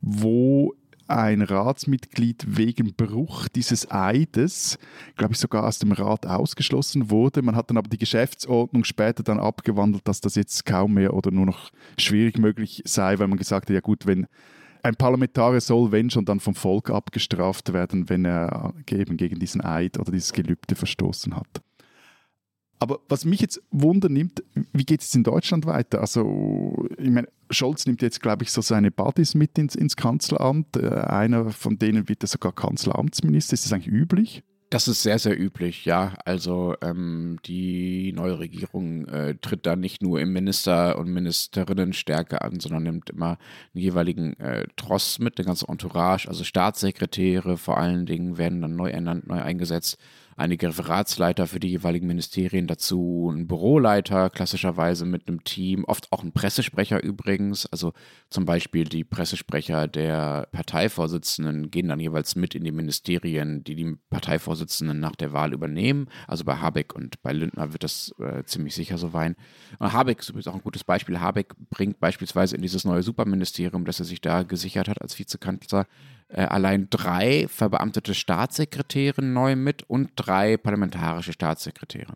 wo 0.00 0.72
ein 1.06 1.42
Ratsmitglied 1.42 2.44
wegen 2.46 2.94
Bruch 2.94 3.48
dieses 3.48 3.90
Eides, 3.90 4.78
glaube 5.16 5.34
ich, 5.34 5.38
sogar 5.38 5.64
aus 5.66 5.78
dem 5.78 5.92
Rat 5.92 6.26
ausgeschlossen 6.26 7.10
wurde. 7.10 7.42
Man 7.42 7.56
hat 7.56 7.70
dann 7.70 7.76
aber 7.76 7.88
die 7.88 7.98
Geschäftsordnung 7.98 8.84
später 8.84 9.22
dann 9.22 9.38
abgewandelt, 9.38 10.06
dass 10.08 10.20
das 10.20 10.34
jetzt 10.34 10.64
kaum 10.64 10.94
mehr 10.94 11.14
oder 11.14 11.30
nur 11.30 11.46
noch 11.46 11.70
schwierig 11.98 12.38
möglich 12.38 12.82
sei, 12.86 13.18
weil 13.18 13.28
man 13.28 13.38
gesagt 13.38 13.68
hat, 13.68 13.74
ja 13.74 13.80
gut, 13.80 14.06
wenn 14.06 14.26
ein 14.82 14.96
Parlamentarier 14.96 15.60
soll, 15.60 15.92
wenn 15.92 16.10
schon, 16.10 16.26
dann 16.26 16.40
vom 16.40 16.54
Volk 16.54 16.90
abgestraft 16.90 17.72
werden, 17.72 18.08
wenn 18.10 18.24
er 18.24 18.74
eben 18.90 19.16
gegen 19.16 19.38
diesen 19.38 19.64
Eid 19.64 19.98
oder 19.98 20.12
dieses 20.12 20.32
Gelübde 20.32 20.74
verstoßen 20.74 21.34
hat. 21.34 21.62
Aber 22.78 23.00
was 23.08 23.24
mich 23.24 23.40
jetzt 23.40 23.62
wundernimmt, 23.70 24.44
wie 24.72 24.84
geht 24.84 25.00
es 25.00 25.14
in 25.14 25.24
Deutschland 25.24 25.64
weiter? 25.64 26.00
Also, 26.00 26.86
ich 26.98 27.10
meine, 27.10 27.28
Scholz 27.54 27.86
nimmt 27.86 28.02
jetzt, 28.02 28.20
glaube 28.20 28.44
ich, 28.44 28.52
so 28.52 28.60
seine 28.60 28.90
Buddies 28.90 29.34
mit 29.34 29.58
ins, 29.58 29.74
ins 29.74 29.96
Kanzleramt. 29.96 30.76
Äh, 30.76 30.88
einer 30.88 31.50
von 31.50 31.78
denen 31.78 32.08
wird 32.08 32.22
ja 32.22 32.26
sogar 32.26 32.52
Kanzleramtsminister. 32.52 33.54
Ist 33.54 33.64
das 33.64 33.72
eigentlich 33.72 33.92
üblich? 33.92 34.42
Das 34.74 34.88
ist 34.88 35.04
sehr, 35.04 35.20
sehr 35.20 35.40
üblich, 35.40 35.84
ja. 35.84 36.14
Also 36.24 36.74
ähm, 36.82 37.38
die 37.44 38.12
neue 38.12 38.40
Regierung 38.40 39.06
äh, 39.06 39.36
tritt 39.36 39.66
da 39.66 39.76
nicht 39.76 40.02
nur 40.02 40.20
im 40.20 40.32
Minister- 40.32 40.98
und 40.98 41.12
Ministerinnenstärke 41.12 42.42
an, 42.42 42.58
sondern 42.58 42.82
nimmt 42.82 43.10
immer 43.10 43.38
einen 43.72 43.82
jeweiligen 43.82 44.32
äh, 44.40 44.66
Tross 44.74 45.20
mit, 45.20 45.38
der 45.38 45.44
ganze 45.44 45.68
Entourage, 45.68 46.28
also 46.28 46.42
Staatssekretäre 46.42 47.56
vor 47.56 47.78
allen 47.78 48.04
Dingen 48.04 48.36
werden 48.36 48.62
dann 48.62 48.74
neu 48.74 48.90
ernannt, 48.90 49.28
neu 49.28 49.40
eingesetzt. 49.40 49.96
Einige 50.36 50.68
Referatsleiter 50.68 51.46
für 51.46 51.60
die 51.60 51.68
jeweiligen 51.68 52.06
Ministerien 52.08 52.66
dazu, 52.66 53.30
ein 53.32 53.46
Büroleiter 53.46 54.30
klassischerweise 54.30 55.04
mit 55.06 55.28
einem 55.28 55.44
Team, 55.44 55.84
oft 55.84 56.10
auch 56.12 56.24
ein 56.24 56.32
Pressesprecher 56.32 57.02
übrigens. 57.02 57.66
Also 57.66 57.92
zum 58.30 58.44
Beispiel 58.44 58.84
die 58.84 59.04
Pressesprecher 59.04 59.86
der 59.86 60.48
Parteivorsitzenden 60.50 61.70
gehen 61.70 61.88
dann 61.88 62.00
jeweils 62.00 62.34
mit 62.34 62.54
in 62.54 62.64
die 62.64 62.72
Ministerien, 62.72 63.62
die 63.62 63.76
die 63.76 63.96
Parteivorsitzenden 64.10 64.98
nach 64.98 65.14
der 65.14 65.32
Wahl 65.32 65.52
übernehmen. 65.52 66.08
Also 66.26 66.44
bei 66.44 66.56
Habeck 66.56 66.94
und 66.94 67.22
bei 67.22 67.32
Lindner 67.32 67.72
wird 67.72 67.84
das 67.84 68.12
äh, 68.18 68.42
ziemlich 68.44 68.74
sicher 68.74 68.98
so 68.98 69.08
sein. 69.08 69.36
Und 69.78 69.92
Habeck 69.92 70.18
ist 70.20 70.30
übrigens 70.30 70.48
auch 70.48 70.54
ein 70.54 70.62
gutes 70.62 70.82
Beispiel. 70.82 71.20
Habeck 71.20 71.54
bringt 71.70 72.00
beispielsweise 72.00 72.56
in 72.56 72.62
dieses 72.62 72.84
neue 72.84 73.02
Superministerium, 73.04 73.84
das 73.84 74.00
er 74.00 74.06
sich 74.06 74.20
da 74.20 74.42
gesichert 74.42 74.88
hat 74.88 75.00
als 75.00 75.18
Vizekanzler, 75.18 75.86
allein 76.42 76.88
drei 76.90 77.46
verbeamtete 77.48 78.14
Staatssekretäre 78.14 79.22
neu 79.22 79.56
mit 79.56 79.82
und 79.88 80.10
drei 80.16 80.56
parlamentarische 80.56 81.32
Staatssekretäre. 81.32 82.14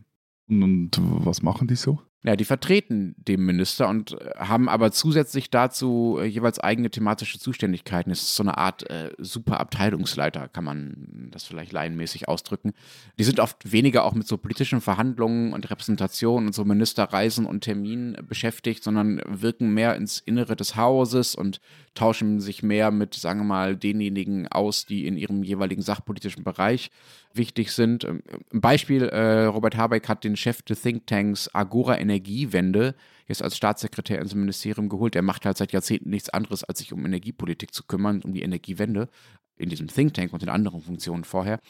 Und, 0.49 0.99
und 0.99 1.27
was 1.27 1.43
machen 1.43 1.69
die 1.69 1.77
so? 1.77 2.01
Ja, 2.25 2.35
die 2.35 2.45
vertreten 2.45 3.15
den 3.17 3.45
Minister 3.45 3.89
und 3.89 4.21
äh, 4.21 4.31
haben 4.39 4.69
aber 4.69 4.91
zusätzlich 4.91 5.51
dazu 5.51 6.19
äh, 6.21 6.25
jeweils 6.25 6.59
eigene 6.59 6.91
thematische 6.91 7.39
Zuständigkeiten. 7.39 8.11
Es 8.11 8.23
ist 8.23 8.35
so 8.35 8.43
eine 8.43 8.59
Art 8.59 8.91
äh, 8.91 9.13
Superabteilungsleiter, 9.19 10.49
kann 10.49 10.65
man 10.65 11.29
das 11.31 11.45
vielleicht 11.45 11.71
laienmäßig 11.71 12.27
ausdrücken. 12.27 12.73
Die 13.21 13.25
sind 13.25 13.39
oft 13.39 13.71
weniger 13.71 14.05
auch 14.05 14.15
mit 14.15 14.27
so 14.27 14.37
politischen 14.37 14.81
Verhandlungen 14.81 15.53
und 15.53 15.71
Repräsentationen 15.71 16.49
und 16.49 16.55
so 16.55 16.65
Ministerreisen 16.65 17.47
und 17.47 17.61
Terminen 17.61 18.17
beschäftigt, 18.27 18.83
sondern 18.83 19.23
wirken 19.25 19.73
mehr 19.73 19.95
ins 19.95 20.19
Innere 20.19 20.57
des 20.57 20.75
Hauses 20.75 21.37
und 21.37 21.61
tauschen 21.95 22.41
sich 22.41 22.65
mehr 22.65 22.91
mit, 22.91 23.15
sagen 23.15 23.41
wir 23.41 23.45
mal, 23.45 23.77
denjenigen 23.77 24.49
aus, 24.49 24.87
die 24.87 25.07
in 25.07 25.17
ihrem 25.17 25.45
jeweiligen 25.45 25.83
sachpolitischen 25.83 26.43
Bereich 26.43 26.91
wichtig 27.35 27.73
sind. 27.73 28.05
Ähm, 28.05 28.23
Ein 28.53 28.61
Beispiel, 28.61 29.05
äh, 29.05 29.45
Robert 29.45 29.77
Habeck 29.77 30.09
hat 30.09 30.25
den 30.25 30.37
Chef 30.37 30.63
des 30.63 30.83
Thinktanks 30.83 31.49
Agora 31.55 31.97
Energiewende 32.19 32.95
jetzt 33.27 33.43
als 33.43 33.57
Staatssekretär 33.57 34.21
ins 34.21 34.35
Ministerium 34.35 34.89
geholt. 34.89 35.15
Er 35.17 35.23
macht 35.23 35.47
halt 35.47 35.57
seit 35.57 35.73
Jahrzehnten 35.73 36.11
nichts 36.11 36.31
anderes, 36.31 36.65
als 36.65 36.79
sich 36.79 36.93
um 36.93 37.05
Energiepolitik 37.05 37.73
zu 37.73 37.85
kümmern, 37.85 38.23
um 38.23 38.33
die 38.33 38.43
Energiewende 38.43 39.09
in 39.57 39.69
diesem 39.69 39.89
Think 39.89 40.15
Tank 40.15 40.33
und 40.33 40.43
in 40.43 40.49
anderen 40.49 40.81
Funktionen 40.81 41.25
vorher. 41.25 41.61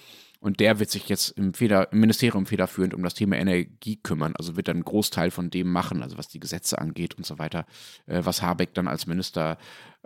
Und 0.40 0.61
der 0.61 0.78
wird 0.78 0.90
sich 0.90 1.09
jetzt 1.09 1.30
im, 1.30 1.52
Feder, 1.52 1.92
im 1.92 1.99
Ministerium 1.99 2.47
federführend 2.47 2.95
um 2.95 3.02
das 3.02 3.14
Thema 3.14 3.37
Energie 3.37 3.97
kümmern. 3.97 4.35
Also 4.37 4.57
wird 4.57 4.68
dann 4.68 4.76
einen 4.76 4.85
Großteil 4.85 5.33
von 5.33 5.50
dem 5.50 5.71
machen, 5.71 6.02
also 6.02 6.16
was 6.16 6.28
die 6.28 6.38
Gesetze 6.38 6.78
angeht 6.78 7.16
und 7.16 7.26
so 7.26 7.38
weiter, 7.38 7.66
äh, 8.07 8.21
was 8.25 8.40
Habeck 8.40 8.73
dann 8.75 8.87
als 8.87 9.07
Minister 9.07 9.59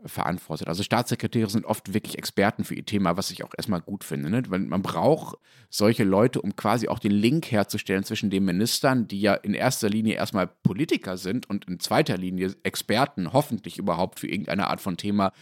verantwortet. 0.05 0.69
Also 0.69 0.83
Staatssekretäre 0.83 1.51
sind 1.51 1.67
oft 1.67 1.93
wirklich 1.93 2.17
Experten 2.17 2.65
für 2.65 2.75
ihr 2.75 2.85
Thema, 2.85 3.17
was 3.17 3.31
ich 3.31 3.45
auch 3.45 3.53
erstmal 3.57 3.83
gut 3.83 4.05
finde. 4.05 4.31
Ne? 4.31 4.43
Weil 4.49 4.61
man 4.61 4.83
braucht 4.83 5.37
solche 5.69 6.05
Leute, 6.05 6.41
um 6.41 6.57
quasi 6.57 6.89
auch 6.89 6.99
den 6.99 7.13
Link 7.13 7.51
herzustellen 7.51 8.05
zwischen 8.05 8.31
den 8.31 8.45
Ministern, 8.45 9.07
die 9.07 9.21
ja 9.21 9.35
in 9.35 9.55
erster 9.55 9.91
Linie 9.91 10.15
erstmal 10.15 10.47
Politiker 10.47 11.19
sind 11.19 11.49
und 11.49 11.67
in 11.67 11.79
zweiter 11.79 12.17
Linie 12.17 12.55
Experten, 12.63 13.33
hoffentlich 13.33 13.79
überhaupt 13.79 14.19
für 14.19 14.29
irgendeine 14.29 14.69
Art 14.69 14.81
von 14.81 14.97
Thema, 14.97 15.33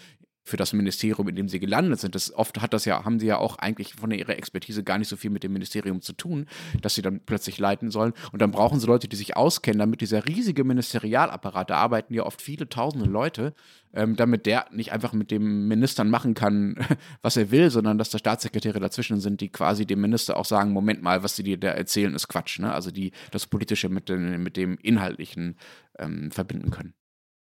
für 0.50 0.56
das 0.56 0.72
Ministerium, 0.72 1.28
in 1.28 1.36
dem 1.36 1.48
sie 1.48 1.60
gelandet 1.60 2.00
sind. 2.00 2.14
Das 2.14 2.34
oft 2.34 2.60
hat 2.60 2.74
das 2.74 2.84
ja, 2.84 3.04
haben 3.04 3.18
sie 3.18 3.26
ja 3.26 3.38
auch 3.38 3.56
eigentlich 3.56 3.94
von 3.94 4.10
ihrer 4.10 4.36
Expertise 4.36 4.82
gar 4.84 4.98
nicht 4.98 5.08
so 5.08 5.16
viel 5.16 5.30
mit 5.30 5.42
dem 5.42 5.52
Ministerium 5.52 6.02
zu 6.02 6.12
tun, 6.12 6.46
dass 6.82 6.94
sie 6.94 7.02
dann 7.02 7.20
plötzlich 7.20 7.58
leiten 7.58 7.90
sollen. 7.90 8.12
Und 8.32 8.42
dann 8.42 8.50
brauchen 8.50 8.80
sie 8.80 8.86
Leute, 8.86 9.08
die 9.08 9.16
sich 9.16 9.36
auskennen, 9.36 9.78
damit 9.78 10.00
dieser 10.00 10.26
riesige 10.26 10.64
Ministerialapparat, 10.64 11.70
da 11.70 11.76
arbeiten 11.76 12.12
ja 12.12 12.26
oft 12.26 12.42
viele 12.42 12.68
tausende 12.68 13.08
Leute, 13.08 13.54
ähm, 13.92 14.16
damit 14.16 14.46
der 14.46 14.66
nicht 14.70 14.92
einfach 14.92 15.12
mit 15.12 15.30
dem 15.30 15.68
Ministern 15.68 16.10
machen 16.10 16.34
kann, 16.34 16.76
was 17.22 17.36
er 17.36 17.50
will, 17.50 17.70
sondern 17.70 17.98
dass 17.98 18.10
da 18.10 18.18
Staatssekretäre 18.18 18.80
dazwischen 18.80 19.20
sind, 19.20 19.40
die 19.40 19.48
quasi 19.48 19.86
dem 19.86 20.00
Minister 20.00 20.36
auch 20.36 20.44
sagen, 20.44 20.72
Moment 20.72 21.02
mal, 21.02 21.22
was 21.22 21.36
sie 21.36 21.42
dir 21.42 21.58
da 21.58 21.68
erzählen, 21.68 22.14
ist 22.14 22.28
Quatsch. 22.28 22.58
Ne? 22.58 22.72
Also 22.72 22.90
die 22.90 23.12
das 23.30 23.46
Politische 23.46 23.88
mit, 23.88 24.08
den, 24.08 24.42
mit 24.42 24.56
dem 24.56 24.76
Inhaltlichen 24.78 25.56
ähm, 25.98 26.30
verbinden 26.30 26.70
können. 26.70 26.94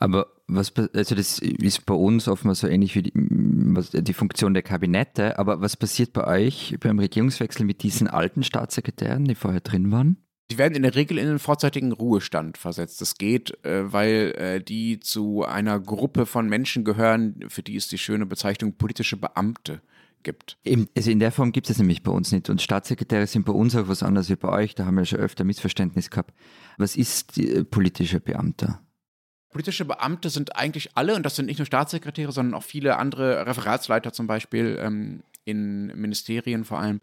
Aber 0.04 0.28
was, 0.48 0.74
also 0.94 1.16
das 1.16 1.40
ist 1.40 1.86
bei 1.86 1.94
uns 1.94 2.28
offenbar 2.28 2.56
so 2.56 2.68
ähnlich 2.68 2.94
wie 2.94 3.04
die, 3.04 3.14
was, 3.16 3.92
die 3.92 4.14
Funktion 4.14 4.54
der 4.54 4.62
Kabinette, 4.62 5.40
aber 5.40 5.62
was 5.62 5.78
passiert 5.78 6.12
bei 6.12 6.28
euch 6.28 6.76
beim 6.82 7.00
Regierungswechsel 7.00 7.66
mit 7.66 7.84
diesen 7.84 8.10
alten 8.10 8.44
Staatssekretären, 8.44 9.24
die 9.24 9.36
vorher 9.36 9.62
drin 9.62 9.94
waren? 9.94 10.18
Die 10.52 10.58
werden 10.58 10.76
in 10.76 10.84
der 10.84 10.96
Regel 10.96 11.18
in 11.18 11.28
den 11.28 11.40
vorzeitigen 11.40 11.94
Ruhestand 11.94 12.58
versetzt. 12.58 13.00
Das 13.00 13.18
geht, 13.18 13.64
äh, 13.64 13.94
weil 13.94 14.36
äh, 14.38 14.62
die 14.62 15.00
zu 15.00 15.46
einer 15.46 15.80
Gruppe 15.80 16.26
von 16.26 16.50
Menschen 16.50 16.84
gehören, 16.84 17.40
für 17.48 17.64
die 17.64 17.78
es 17.78 17.88
die 17.88 17.98
schöne 17.98 18.26
Bezeichnung 18.26 18.74
politische 18.74 19.16
Beamte 19.16 19.82
gibt. 20.22 20.58
Also 20.98 21.12
in 21.12 21.20
der 21.20 21.32
Form 21.32 21.54
gibt 21.54 21.70
es 21.70 21.78
nämlich 21.78 22.04
bei 22.04 22.12
uns 22.12 22.34
nicht. 22.34 22.50
Und 22.50 22.62
Staatssekretäre 22.62 23.26
sind 23.26 23.46
bei 23.46 23.54
uns 23.54 23.74
auch 23.74 23.88
was 23.88 24.04
anderes 24.04 24.30
wie 24.30 24.36
bei 24.36 24.50
euch. 24.50 24.76
Da 24.76 24.86
haben 24.86 24.98
wir 24.98 25.06
schon 25.06 25.20
öfter 25.20 25.46
Missverständnis 25.46 26.10
gehabt. 26.10 26.34
Was 26.78 26.98
ist 26.98 27.38
die, 27.38 27.50
äh, 27.50 27.64
politischer 27.64 28.20
Beamter? 28.20 28.82
Politische 29.54 29.86
Beamte 29.86 30.30
sind 30.30 30.56
eigentlich 30.58 30.90
alle, 30.96 31.16
und 31.16 31.24
das 31.24 31.36
sind 31.36 31.46
nicht 31.46 31.60
nur 31.60 31.66
Staatssekretäre, 31.66 32.32
sondern 32.32 32.56
auch 32.56 32.64
viele 32.64 32.98
andere 32.98 33.46
Referatsleiter 33.46 34.12
zum 34.12 34.28
Beispiel 34.28 34.78
ähm, 34.82 35.24
in 35.46 35.88
Ministerien 35.96 36.66
vor 36.66 36.80
allem, 36.80 37.00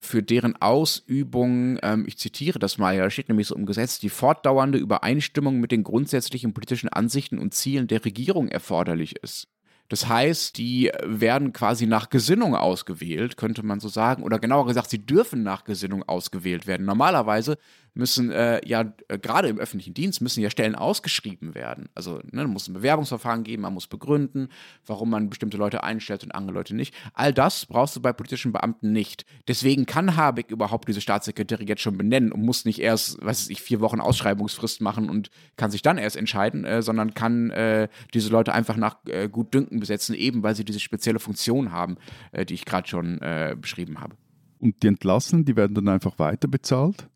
für 0.00 0.22
deren 0.22 0.60
Ausübung, 0.60 1.78
ähm, 1.82 2.04
ich 2.06 2.18
zitiere 2.18 2.58
das 2.58 2.76
mal, 2.76 2.94
ja, 2.94 3.08
steht 3.08 3.28
nämlich 3.28 3.46
so 3.46 3.54
im 3.54 3.64
Gesetz, 3.64 3.98
die 3.98 4.10
fortdauernde 4.10 4.76
Übereinstimmung 4.78 5.60
mit 5.60 5.72
den 5.72 5.82
grundsätzlichen 5.82 6.52
politischen 6.52 6.90
Ansichten 6.90 7.38
und 7.38 7.54
Zielen 7.54 7.86
der 7.86 8.04
Regierung 8.04 8.48
erforderlich 8.48 9.16
ist. 9.22 9.48
Das 9.94 10.08
heißt, 10.08 10.58
die 10.58 10.90
werden 11.04 11.52
quasi 11.52 11.86
nach 11.86 12.10
Gesinnung 12.10 12.56
ausgewählt, 12.56 13.36
könnte 13.36 13.62
man 13.62 13.78
so 13.78 13.86
sagen. 13.86 14.24
Oder 14.24 14.40
genauer 14.40 14.66
gesagt, 14.66 14.90
sie 14.90 15.06
dürfen 15.06 15.44
nach 15.44 15.62
Gesinnung 15.62 16.02
ausgewählt 16.02 16.66
werden. 16.66 16.84
Normalerweise 16.84 17.58
müssen 17.94 18.30
äh, 18.32 18.60
ja 18.66 18.92
äh, 19.08 19.18
gerade 19.18 19.48
im 19.48 19.58
öffentlichen 19.58 19.94
Dienst 19.94 20.20
müssen 20.20 20.42
ja 20.42 20.50
Stellen 20.50 20.74
ausgeschrieben 20.74 21.54
werden. 21.54 21.88
Also 21.94 22.20
ne, 22.30 22.46
muss 22.46 22.68
ein 22.68 22.74
Bewerbungsverfahren 22.74 23.44
geben, 23.44 23.62
man 23.62 23.74
muss 23.74 23.86
begründen, 23.86 24.48
warum 24.84 25.10
man 25.10 25.30
bestimmte 25.30 25.56
Leute 25.56 25.84
einstellt 25.84 26.24
und 26.24 26.34
andere 26.34 26.54
Leute 26.54 26.74
nicht. 26.74 26.94
All 27.14 27.32
das 27.32 27.66
brauchst 27.66 27.94
du 27.94 28.02
bei 28.02 28.12
politischen 28.12 28.52
Beamten 28.52 28.92
nicht. 28.92 29.24
Deswegen 29.46 29.86
kann 29.86 30.16
Habeck 30.16 30.50
überhaupt 30.50 30.88
diese 30.88 31.00
Staatssekretäre 31.00 31.64
jetzt 31.64 31.82
schon 31.82 31.96
benennen 31.96 32.32
und 32.32 32.42
muss 32.42 32.64
nicht 32.64 32.80
erst, 32.80 33.24
weiß 33.24 33.48
ich, 33.48 33.62
vier 33.62 33.80
Wochen 33.80 34.00
Ausschreibungsfrist 34.00 34.80
machen 34.80 35.08
und 35.08 35.30
kann 35.56 35.70
sich 35.70 35.82
dann 35.82 35.98
erst 35.98 36.16
entscheiden, 36.16 36.64
äh, 36.64 36.82
sondern 36.82 37.14
kann 37.14 37.50
äh, 37.50 37.88
diese 38.12 38.30
Leute 38.30 38.52
einfach 38.52 38.76
nach 38.76 38.96
äh, 39.06 39.28
Gutdünken 39.28 39.78
besetzen, 39.84 40.14
eben 40.14 40.42
weil 40.42 40.54
sie 40.54 40.64
diese 40.64 40.80
spezielle 40.80 41.18
Funktion 41.18 41.72
haben, 41.72 41.96
äh, 42.32 42.44
die 42.44 42.54
ich 42.54 42.64
gerade 42.64 42.88
schon 42.88 43.20
beschrieben 43.60 44.00
habe. 44.00 44.16
Und 44.58 44.82
die 44.82 44.86
Entlassenen, 44.86 45.44
die 45.44 45.56
werden 45.56 45.74
dann 45.74 45.88
einfach 45.88 46.18
weiter 46.18 46.48
bezahlt? 46.48 47.08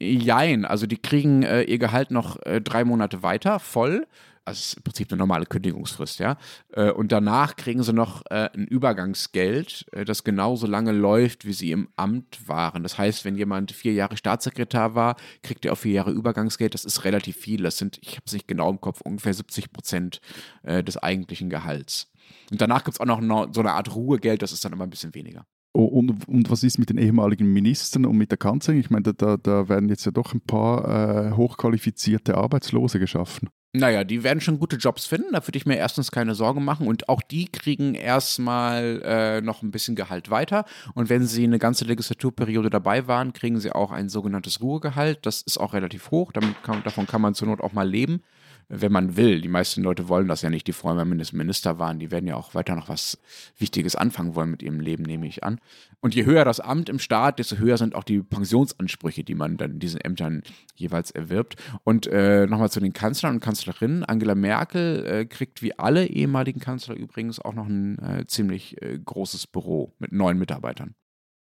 Jein, 0.00 0.64
also 0.64 0.86
die 0.86 0.96
kriegen 0.96 1.42
äh, 1.42 1.62
ihr 1.62 1.78
Gehalt 1.78 2.10
noch 2.10 2.40
äh, 2.44 2.60
drei 2.60 2.84
Monate 2.84 3.22
weiter, 3.22 3.60
voll. 3.60 4.06
Also 4.46 4.58
ist 4.58 4.76
im 4.76 4.82
Prinzip 4.82 5.10
eine 5.10 5.18
normale 5.18 5.46
Kündigungsfrist, 5.46 6.18
ja. 6.18 6.36
Äh, 6.72 6.90
und 6.90 7.12
danach 7.12 7.56
kriegen 7.56 7.82
sie 7.82 7.92
noch 7.92 8.22
äh, 8.30 8.50
ein 8.54 8.66
Übergangsgeld, 8.66 9.86
äh, 9.92 10.04
das 10.04 10.24
genauso 10.24 10.66
lange 10.66 10.92
läuft, 10.92 11.46
wie 11.46 11.52
sie 11.52 11.70
im 11.70 11.88
Amt 11.96 12.46
waren. 12.46 12.82
Das 12.82 12.98
heißt, 12.98 13.24
wenn 13.24 13.36
jemand 13.36 13.72
vier 13.72 13.92
Jahre 13.92 14.16
Staatssekretär 14.16 14.94
war, 14.94 15.16
kriegt 15.42 15.64
er 15.64 15.72
auch 15.72 15.78
vier 15.78 15.92
Jahre 15.92 16.10
Übergangsgeld. 16.10 16.74
Das 16.74 16.84
ist 16.84 17.04
relativ 17.04 17.36
viel. 17.36 17.62
Das 17.62 17.78
sind, 17.78 17.98
ich 18.02 18.16
habe 18.16 18.24
es 18.26 18.32
nicht 18.32 18.48
genau 18.48 18.70
im 18.70 18.80
Kopf, 18.80 19.00
ungefähr 19.00 19.32
70 19.32 19.72
Prozent 19.72 20.20
äh, 20.62 20.82
des 20.82 20.96
eigentlichen 20.96 21.48
Gehalts. 21.48 22.10
Und 22.50 22.60
danach 22.60 22.84
gibt 22.84 22.96
es 22.96 23.00
auch 23.00 23.06
noch 23.06 23.48
so 23.52 23.60
eine 23.60 23.72
Art 23.72 23.94
Ruhegeld, 23.94 24.42
das 24.42 24.52
ist 24.52 24.64
dann 24.64 24.72
immer 24.72 24.84
ein 24.84 24.90
bisschen 24.90 25.14
weniger. 25.14 25.46
Oh, 25.76 25.86
und, 25.86 26.28
und, 26.28 26.50
was 26.50 26.62
ist 26.62 26.78
mit 26.78 26.90
den 26.90 26.98
ehemaligen 26.98 27.52
Ministern 27.52 28.06
und 28.06 28.16
mit 28.16 28.30
der 28.30 28.38
Kanzlerin? 28.38 28.80
Ich 28.80 28.90
meine, 28.90 29.12
da, 29.12 29.36
da 29.36 29.68
werden 29.68 29.88
jetzt 29.88 30.06
ja 30.06 30.12
doch 30.12 30.32
ein 30.32 30.40
paar 30.40 31.32
äh, 31.32 31.32
hochqualifizierte 31.32 32.36
Arbeitslose 32.36 33.00
geschaffen. 33.00 33.48
Naja, 33.72 34.04
die 34.04 34.22
werden 34.22 34.40
schon 34.40 34.60
gute 34.60 34.76
Jobs 34.76 35.04
finden, 35.04 35.32
da 35.32 35.44
würde 35.44 35.56
ich 35.56 35.66
mir 35.66 35.76
erstens 35.76 36.12
keine 36.12 36.36
Sorgen 36.36 36.64
machen. 36.64 36.86
Und 36.86 37.08
auch 37.08 37.22
die 37.22 37.46
kriegen 37.46 37.96
erstmal 37.96 39.02
äh, 39.04 39.40
noch 39.40 39.62
ein 39.62 39.72
bisschen 39.72 39.96
Gehalt 39.96 40.30
weiter. 40.30 40.64
Und 40.94 41.08
wenn 41.08 41.26
sie 41.26 41.42
eine 41.42 41.58
ganze 41.58 41.84
Legislaturperiode 41.86 42.70
dabei 42.70 43.08
waren, 43.08 43.32
kriegen 43.32 43.58
sie 43.58 43.72
auch 43.72 43.90
ein 43.90 44.08
sogenanntes 44.08 44.60
Ruhegehalt. 44.60 45.26
Das 45.26 45.42
ist 45.42 45.58
auch 45.58 45.74
relativ 45.74 46.12
hoch, 46.12 46.32
kann, 46.32 46.84
davon 46.84 47.08
kann 47.08 47.20
man 47.20 47.34
zur 47.34 47.48
Not 47.48 47.60
auch 47.60 47.72
mal 47.72 47.88
leben 47.88 48.22
wenn 48.68 48.92
man 48.92 49.16
will. 49.16 49.40
Die 49.40 49.48
meisten 49.48 49.82
Leute 49.82 50.08
wollen 50.08 50.28
das 50.28 50.42
ja 50.42 50.50
nicht, 50.50 50.66
die 50.66 50.72
vorher 50.72 51.04
mal 51.04 51.14
Minister 51.32 51.78
waren. 51.78 51.98
Die 51.98 52.10
werden 52.10 52.26
ja 52.26 52.36
auch 52.36 52.54
weiter 52.54 52.74
noch 52.74 52.88
was 52.88 53.18
Wichtiges 53.58 53.96
anfangen 53.96 54.34
wollen 54.34 54.50
mit 54.50 54.62
ihrem 54.62 54.80
Leben, 54.80 55.04
nehme 55.04 55.26
ich 55.26 55.44
an. 55.44 55.60
Und 56.00 56.14
je 56.14 56.24
höher 56.24 56.44
das 56.44 56.60
Amt 56.60 56.88
im 56.88 56.98
Staat, 56.98 57.38
desto 57.38 57.56
höher 57.56 57.78
sind 57.78 57.94
auch 57.94 58.04
die 58.04 58.22
Pensionsansprüche, 58.22 59.24
die 59.24 59.34
man 59.34 59.56
dann 59.56 59.72
in 59.72 59.78
diesen 59.78 60.00
Ämtern 60.00 60.42
jeweils 60.74 61.10
erwirbt. 61.10 61.56
Und 61.84 62.06
äh, 62.06 62.46
nochmal 62.46 62.70
zu 62.70 62.80
den 62.80 62.92
Kanzlern 62.92 63.34
und 63.34 63.40
Kanzlerinnen. 63.40 64.04
Angela 64.04 64.34
Merkel 64.34 65.06
äh, 65.06 65.24
kriegt 65.26 65.62
wie 65.62 65.78
alle 65.78 66.06
ehemaligen 66.06 66.60
Kanzler 66.60 66.94
übrigens 66.94 67.40
auch 67.40 67.54
noch 67.54 67.66
ein 67.66 67.98
äh, 67.98 68.26
ziemlich 68.26 68.80
äh, 68.82 68.98
großes 68.98 69.46
Büro 69.46 69.92
mit 69.98 70.12
neun 70.12 70.38
Mitarbeitern. 70.38 70.94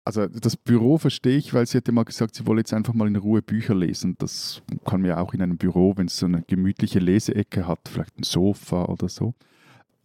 Also 0.06 0.28
das 0.28 0.56
Büro 0.56 0.98
verstehe 0.98 1.36
ich, 1.36 1.52
weil 1.52 1.66
sie 1.66 1.78
hat 1.78 1.88
ja 1.88 1.92
mal 1.92 2.04
gesagt, 2.04 2.36
sie 2.36 2.46
wolle 2.46 2.60
jetzt 2.60 2.72
einfach 2.72 2.94
mal 2.94 3.08
in 3.08 3.16
Ruhe 3.16 3.42
Bücher 3.42 3.74
lesen. 3.74 4.14
Das 4.18 4.62
kann 4.84 5.00
man 5.00 5.10
ja 5.10 5.18
auch 5.18 5.34
in 5.34 5.42
einem 5.42 5.56
Büro, 5.56 5.94
wenn 5.96 6.06
es 6.06 6.18
so 6.18 6.26
eine 6.26 6.42
gemütliche 6.42 7.00
Leseecke 7.00 7.66
hat, 7.66 7.80
vielleicht 7.88 8.16
ein 8.16 8.22
Sofa 8.22 8.84
oder 8.84 9.08
so. 9.08 9.34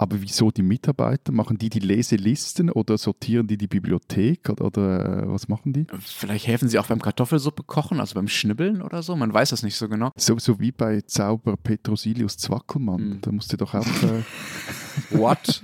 Aber 0.01 0.19
wieso 0.19 0.49
die 0.49 0.63
Mitarbeiter? 0.63 1.31
Machen 1.31 1.59
die 1.59 1.69
die 1.69 1.77
Leselisten 1.77 2.71
oder 2.71 2.97
sortieren 2.97 3.45
die 3.45 3.55
die 3.55 3.67
Bibliothek 3.67 4.49
oder, 4.49 4.65
oder 4.65 5.25
äh, 5.25 5.29
was 5.29 5.47
machen 5.47 5.73
die? 5.73 5.85
Vielleicht 5.99 6.47
helfen 6.47 6.67
sie 6.69 6.79
auch 6.79 6.87
beim 6.87 6.99
Kartoffelsuppe 6.99 7.61
kochen, 7.61 7.99
also 7.99 8.15
beim 8.15 8.27
Schnibbeln 8.27 8.81
oder 8.81 9.03
so. 9.03 9.15
Man 9.15 9.31
weiß 9.31 9.51
das 9.51 9.61
nicht 9.61 9.75
so 9.75 9.87
genau. 9.87 10.09
So, 10.17 10.39
so 10.39 10.59
wie 10.59 10.71
bei 10.71 11.01
Zauber 11.01 11.55
Petrosilius 11.55 12.35
Zwackelmann. 12.37 13.09
Mhm. 13.09 13.21
Da 13.21 13.31
musste 13.31 13.57
doch 13.57 13.75
auch. 13.75 13.85
Äh, 13.85 14.23
What? 15.11 15.61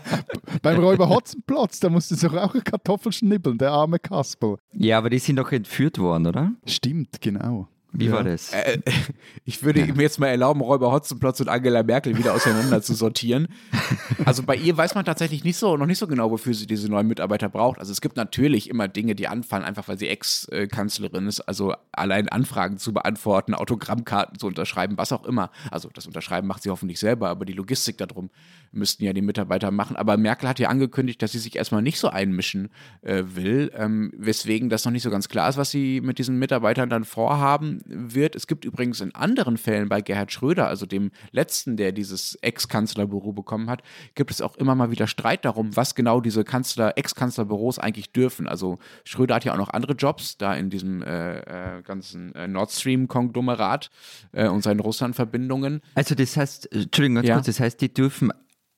beim 0.62 0.80
Räuber 0.80 1.08
Hotzenplotz, 1.08 1.78
da 1.78 1.88
musste 1.88 2.16
doch 2.16 2.34
auch 2.34 2.54
Kartoffel 2.64 3.12
schnibbeln, 3.12 3.56
der 3.56 3.70
arme 3.70 4.00
Kasper. 4.00 4.56
Ja, 4.72 4.98
aber 4.98 5.10
die 5.10 5.20
sind 5.20 5.36
doch 5.36 5.52
entführt 5.52 6.00
worden, 6.00 6.26
oder? 6.26 6.52
Stimmt, 6.64 7.20
genau. 7.20 7.68
Wie 7.92 8.06
ja. 8.06 8.12
war 8.12 8.24
das? 8.24 8.52
Äh, 8.52 8.78
ich 9.44 9.62
würde 9.62 9.80
ja. 9.80 9.94
mir 9.94 10.02
jetzt 10.02 10.18
mal 10.18 10.28
erlauben, 10.28 10.60
Räuber 10.60 10.92
Hotzenplotz 10.92 11.40
und 11.40 11.48
Angela 11.48 11.82
Merkel 11.82 12.16
wieder 12.18 12.34
auseinander 12.34 12.82
zu 12.82 12.94
sortieren. 12.94 13.48
Also 14.24 14.42
bei 14.42 14.56
ihr 14.56 14.76
weiß 14.76 14.94
man 14.94 15.04
tatsächlich 15.04 15.44
nicht 15.44 15.56
so, 15.56 15.76
noch 15.76 15.86
nicht 15.86 15.98
so 15.98 16.08
genau, 16.08 16.30
wofür 16.30 16.52
sie 16.52 16.66
diese 16.66 16.88
neuen 16.88 17.06
Mitarbeiter 17.06 17.48
braucht. 17.48 17.78
Also 17.78 17.92
es 17.92 18.00
gibt 18.00 18.16
natürlich 18.16 18.68
immer 18.68 18.88
Dinge, 18.88 19.14
die 19.14 19.28
anfallen, 19.28 19.62
einfach 19.62 19.86
weil 19.86 19.98
sie 19.98 20.08
Ex-Kanzlerin 20.08 21.26
ist. 21.26 21.40
Also 21.42 21.74
allein 21.92 22.28
Anfragen 22.28 22.78
zu 22.78 22.92
beantworten, 22.92 23.54
Autogrammkarten 23.54 24.38
zu 24.38 24.48
unterschreiben, 24.48 24.98
was 24.98 25.12
auch 25.12 25.24
immer. 25.24 25.50
Also 25.70 25.90
das 25.92 26.06
Unterschreiben 26.06 26.48
macht 26.48 26.62
sie 26.62 26.70
hoffentlich 26.70 26.98
selber, 26.98 27.28
aber 27.28 27.44
die 27.44 27.52
Logistik 27.52 27.98
darum 27.98 28.30
müssten 28.72 29.04
ja 29.04 29.12
die 29.12 29.22
Mitarbeiter 29.22 29.70
machen. 29.70 29.96
Aber 29.96 30.16
Merkel 30.16 30.48
hat 30.48 30.58
ja 30.58 30.68
angekündigt, 30.68 31.22
dass 31.22 31.32
sie 31.32 31.38
sich 31.38 31.56
erstmal 31.56 31.82
nicht 31.82 31.98
so 31.98 32.08
einmischen 32.08 32.70
äh, 33.02 33.22
will, 33.26 33.70
ähm, 33.76 34.12
weswegen 34.16 34.70
das 34.70 34.84
noch 34.84 34.92
nicht 34.92 35.02
so 35.02 35.10
ganz 35.10 35.28
klar 35.28 35.48
ist, 35.48 35.56
was 35.56 35.70
sie 35.70 36.00
mit 36.00 36.18
diesen 36.18 36.38
Mitarbeitern 36.38 36.90
dann 36.90 37.04
vorhaben 37.04 37.75
wird. 37.84 38.34
Es 38.36 38.46
gibt 38.46 38.64
übrigens 38.64 39.00
in 39.00 39.14
anderen 39.14 39.56
Fällen 39.56 39.88
bei 39.88 40.00
Gerhard 40.00 40.32
Schröder, 40.32 40.68
also 40.68 40.86
dem 40.86 41.10
letzten, 41.32 41.76
der 41.76 41.92
dieses 41.92 42.36
Ex-Kanzlerbüro 42.42 43.32
bekommen 43.32 43.68
hat, 43.68 43.82
gibt 44.14 44.30
es 44.30 44.40
auch 44.40 44.56
immer 44.56 44.74
mal 44.74 44.90
wieder 44.90 45.06
Streit 45.06 45.44
darum, 45.44 45.76
was 45.76 45.94
genau 45.94 46.20
diese 46.20 46.44
Kanzler, 46.44 46.96
Ex-Kanzlerbüros 46.96 47.78
eigentlich 47.78 48.12
dürfen. 48.12 48.46
Also 48.48 48.78
Schröder 49.04 49.36
hat 49.36 49.44
ja 49.44 49.52
auch 49.52 49.58
noch 49.58 49.70
andere 49.70 49.92
Jobs, 49.94 50.36
da 50.38 50.54
in 50.54 50.70
diesem 50.70 51.02
äh, 51.02 51.78
äh, 51.78 51.82
ganzen 51.82 52.34
äh, 52.34 52.48
Nord 52.48 52.70
Stream-Konglomerat 52.72 53.90
äh, 54.32 54.48
und 54.48 54.62
seinen 54.62 54.80
Russland-Verbindungen. 54.80 55.80
Also 55.94 56.14
das 56.14 56.36
heißt, 56.36 56.72
Entschuldigung, 56.72 57.16
ganz 57.16 57.28
ja? 57.28 57.34
kurz, 57.34 57.46
das 57.46 57.60
heißt, 57.60 57.80
die 57.80 57.92
dürfen 57.92 58.32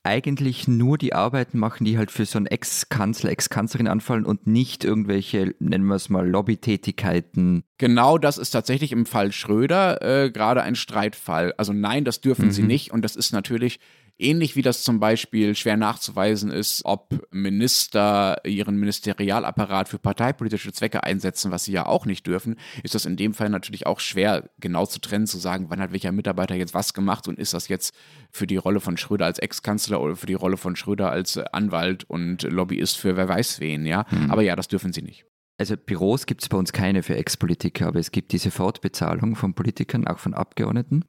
eigentlich 0.09 0.67
nur 0.67 0.97
die 0.97 1.13
Arbeiten 1.13 1.59
machen, 1.59 1.85
die 1.85 1.99
halt 1.99 2.11
für 2.11 2.25
so 2.25 2.39
einen 2.39 2.47
Ex-Kanzler, 2.47 3.31
Ex-Kanzlerin 3.31 3.89
anfallen 3.89 4.25
und 4.25 4.47
nicht 4.47 4.83
irgendwelche, 4.83 5.55
nennen 5.59 5.85
wir 5.85 5.97
es 5.97 6.09
mal, 6.09 6.27
Lobbytätigkeiten. 6.27 7.63
Genau 7.77 8.17
das 8.17 8.39
ist 8.39 8.51
tatsächlich 8.51 8.93
im 8.93 9.05
Fall 9.05 9.33
Schröder 9.33 10.01
äh, 10.01 10.31
gerade 10.31 10.63
ein 10.63 10.77
Streitfall. 10.77 11.53
Also 11.59 11.75
nein, 11.75 12.07
das 12.07 12.23
dürfen 12.23 12.47
mhm. 12.47 12.53
sie 12.53 12.63
nicht 12.63 12.91
und 12.91 13.05
das 13.05 13.17
ist 13.17 13.33
natürlich 13.33 13.81
Ähnlich 14.21 14.57
wie 14.57 14.63
das 14.63 14.83
zum 14.83 14.99
Beispiel 14.99 15.55
schwer 15.55 15.77
nachzuweisen 15.77 16.51
ist, 16.51 16.85
ob 16.85 17.29
Minister 17.31 18.45
ihren 18.45 18.77
Ministerialapparat 18.77 19.89
für 19.89 20.01
parteipolitische 20.01 20.73
Zwecke 20.73 21.05
einsetzen, 21.05 21.53
was 21.53 21.65
sie 21.65 21.73
ja 21.73 21.87
auch 21.87 22.05
nicht 22.05 22.27
dürfen, 22.27 22.57
ist 22.83 22.97
das 22.97 23.07
in 23.07 23.17
dem 23.17 23.33
Fall 23.33 23.49
natürlich 23.49 23.87
auch 23.87 24.01
schwer 24.01 24.51
genau 24.59 24.87
zu 24.87 25.01
trennen, 25.01 25.29
zu 25.29 25.39
sagen, 25.39 25.67
wann 25.69 25.81
hat 25.81 25.93
welcher 25.93 26.11
Mitarbeiter 26.11 26.57
jetzt 26.57 26.75
was 26.75 26.95
gemacht 26.95 27.29
und 27.29 27.39
ist 27.39 27.55
das 27.55 27.69
jetzt 27.69 27.95
für 28.33 28.49
die 28.49 28.57
Rolle 28.57 28.81
von 28.81 28.97
Schröder 28.97 29.27
als 29.27 29.39
Ex-Kanzler 29.39 30.01
oder 30.01 30.17
für 30.17 30.27
die 30.27 30.35
Rolle 30.35 30.57
von 30.57 30.75
Schröder 30.75 31.11
als 31.11 31.39
Anwalt 31.39 32.03
und 32.05 32.43
Lobbyist 32.43 32.99
für 32.99 33.17
wer 33.17 33.29
weiß 33.29 33.61
wen, 33.61 33.87
ja. 33.87 34.05
Mhm. 34.11 34.33
Aber 34.33 34.43
ja, 34.43 34.57
das 34.57 34.67
dürfen 34.67 34.93
sie 34.93 35.03
nicht. 35.03 35.27
Also 35.59 35.77
Büros 35.77 36.27
gibt 36.27 36.43
es 36.43 36.49
bei 36.49 36.57
uns 36.57 36.73
keine 36.73 37.03
für 37.03 37.17
Ex-Politiker, 37.17 37.87
aber 37.87 38.01
es 38.01 38.13
gibt 38.13 38.33
diese 38.33 38.51
Fortbezahlung 38.51 39.37
von 39.37 39.55
Politikern, 39.55 40.07
auch 40.07 40.19
von 40.19 40.35
Abgeordneten. 40.35 41.05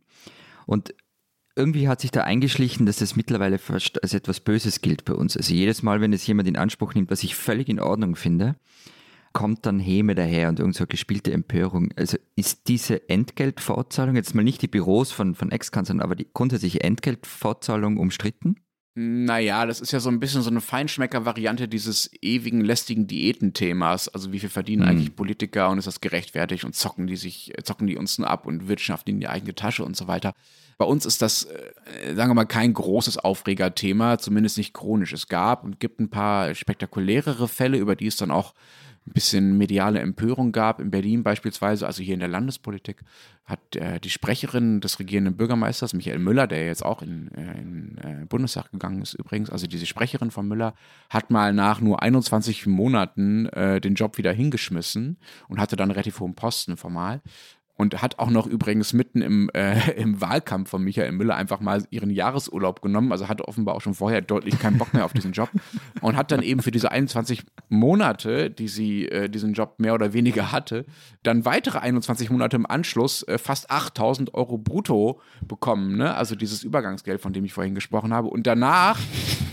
Und 0.66 0.94
irgendwie 1.60 1.88
hat 1.88 2.02
sich 2.02 2.12
da 2.12 2.22
eingeschlichen, 2.22 2.86
dass 2.86 2.98
das 2.98 3.16
mittlerweile 3.16 3.58
fast 3.58 4.02
als 4.02 4.14
etwas 4.14 4.40
Böses 4.40 4.82
gilt 4.82 5.06
bei 5.06 5.14
uns. 5.14 5.36
Also 5.36 5.54
jedes 5.54 5.84
Mal, 5.84 6.02
wenn 6.02 6.14
es 6.14 6.26
jemand 6.26 6.48
in 6.48 6.56
Anspruch 6.56 6.94
nimmt, 6.94 7.12
was 7.12 7.24
ich 7.24 7.36
völlig 7.36 7.68
in 7.68 7.80
Ordnung 7.80 8.16
finde, 8.16 8.56
kommt 9.34 9.66
dann 9.66 9.80
Häme 9.80 10.16
daher 10.16 10.50
und 10.50 10.60
irgend 10.60 10.76
so 10.76 10.88
gespielte 10.88 11.32
Empörung. 11.32 11.92
Also 11.96 12.18
ist 12.36 12.68
diese 12.68 13.10
Entgeltfortzahlung, 13.10 14.16
jetzt 14.16 14.34
mal 14.34 14.44
nicht 14.44 14.62
die 14.62 14.68
Büros 14.68 15.12
von, 15.12 15.36
von 15.36 15.52
Ex-Kanzlern, 15.52 16.02
aber 16.02 16.16
die 16.16 16.28
grundsätzliche 16.34 16.82
Entgeltfortzahlung 16.82 17.98
umstritten? 17.98 18.56
Naja, 19.02 19.66
das 19.66 19.80
ist 19.80 19.94
ja 19.94 20.02
so 20.02 20.10
ein 20.10 20.20
bisschen 20.20 20.42
so 20.42 20.50
eine 20.50 20.60
Feinschmecker-Variante 20.60 21.70
dieses 21.70 22.12
ewigen 22.22 22.60
lästigen 22.60 23.08
Diätenthemas. 23.08 24.10
Also 24.10 24.34
wie 24.34 24.40
viel 24.40 24.50
verdienen 24.50 24.84
mhm. 24.84 24.90
eigentlich 24.90 25.16
Politiker 25.16 25.70
und 25.70 25.78
ist 25.78 25.88
das 25.88 26.02
gerechtfertigt 26.02 26.66
und 26.66 26.76
zocken 26.76 27.08
die 27.08 27.16
sich, 27.16 27.54
zocken 27.64 27.88
die 27.88 27.96
uns 27.96 28.18
nur 28.18 28.30
ab 28.30 28.46
und 28.46 28.68
wirtschaften 28.68 29.12
in 29.12 29.22
die 29.22 29.30
eigene 29.30 29.56
Tasche 29.56 29.86
und 29.86 29.96
so 29.96 30.10
weiter. 30.10 30.34
Bei 30.78 30.84
uns 30.84 31.06
ist 31.06 31.22
das, 31.22 31.46
äh, 31.46 32.14
sagen 32.14 32.32
wir 32.32 32.34
mal, 32.34 32.44
kein 32.44 32.74
großes 32.74 33.18
Aufregerthema, 33.18 34.18
zumindest 34.18 34.58
nicht 34.58 34.74
chronisch. 34.74 35.14
Es 35.14 35.30
gab 35.30 35.64
und 35.64 35.80
gibt 35.80 36.02
ein 36.02 36.10
paar 36.10 36.54
spektakulärere 36.54 37.48
Fälle, 37.48 37.78
über 37.78 37.96
die 37.96 38.08
es 38.08 38.18
dann 38.18 38.32
auch 38.32 38.54
ein 39.10 39.14
bisschen 39.14 39.58
mediale 39.58 40.00
Empörung 40.00 40.52
gab. 40.52 40.80
In 40.80 40.92
Berlin 40.92 41.24
beispielsweise, 41.24 41.88
also 41.88 42.04
hier 42.04 42.14
in 42.14 42.20
der 42.20 42.30
Landespolitik, 42.30 43.02
hat 43.46 43.76
äh, 43.76 44.00
die 44.00 44.12
Sprecherin 44.12 44.80
des 44.80 45.00
regierenden 45.00 45.36
Bürgermeisters, 45.36 45.94
Michael 45.94 46.20
Müller, 46.20 46.46
der 46.46 46.68
jetzt 46.68 46.86
auch 46.86 47.02
in, 47.02 47.32
äh, 47.32 47.60
in 47.60 47.98
äh, 47.98 48.26
Bundestag 48.26 48.72
gegangen 48.72 49.02
ist 49.02 49.16
übrigens, 49.16 49.50
also 49.50 49.66
diese 49.66 49.88
Sprecherin 49.88 50.30
von 50.30 50.48
Müller, 50.48 50.76
hat 51.10 51.32
mal 51.32 51.52
nach 51.54 51.82
nur 51.82 52.02
21 52.02 52.68
Monaten 52.68 53.48
äh, 53.48 53.82
den 53.82 53.96
Job 53.96 54.18
wieder 54.20 54.32
hingeschmissen 54.32 55.18
und 55.48 55.60
hatte 55.60 55.76
dann 55.76 55.90
relativ 55.90 56.20
hohen 56.20 56.36
Posten 56.36 56.78
formal 56.78 57.22
und 57.80 58.02
hat 58.02 58.20
auch 58.20 58.30
noch 58.30 58.46
übrigens 58.46 58.92
mitten 58.92 59.22
im, 59.22 59.50
äh, 59.54 59.92
im 59.96 60.20
Wahlkampf 60.20 60.70
von 60.70 60.84
Michael 60.84 61.14
Müller 61.14 61.36
einfach 61.36 61.62
mal 61.62 61.86
ihren 61.92 62.10
Jahresurlaub 62.10 62.82
genommen, 62.82 63.14
also 63.14 63.30
hatte 63.30 63.48
offenbar 63.48 63.76
auch 63.76 63.80
schon 63.80 63.94
vorher 63.94 64.20
deutlich 64.20 64.60
keinen 64.60 64.78
Bock 64.78 64.94
mehr 64.94 65.06
auf 65.06 65.14
diesen 65.14 65.32
Job. 65.32 65.50
Und 66.02 66.18
hat 66.18 66.32
dann 66.32 66.42
eben 66.42 66.62
für 66.62 66.72
diese 66.72 66.92
21 66.92 67.44
Monate, 67.70 68.52
die 68.52 68.68
sie 68.68 69.08
äh, 69.08 69.30
diesen 69.30 69.54
Job 69.54 69.76
mehr 69.78 69.94
oder 69.94 70.12
weniger 70.12 70.52
hatte, 70.52 70.86
dann 71.24 71.46
weitere 71.46 71.80
21 71.80 72.30
Monate 72.30 72.58
im 72.58 72.66
Anschluss 72.66 73.24
äh, 73.24 73.38
fast 73.38 73.72
8000 73.72 74.34
Euro 74.34 74.58
brutto 74.58 75.22
bekommen, 75.42 75.96
ne? 75.98 76.14
also 76.16 76.36
dieses 76.36 76.66
Übergangsgeld, 76.66 77.22
von 77.22 77.32
dem 77.32 77.46
ich 77.46 77.54
vorhin 77.54 77.76
gesprochen 77.76 78.14
habe. 78.14 78.28
Und 78.28 78.46
danach 78.46 79.00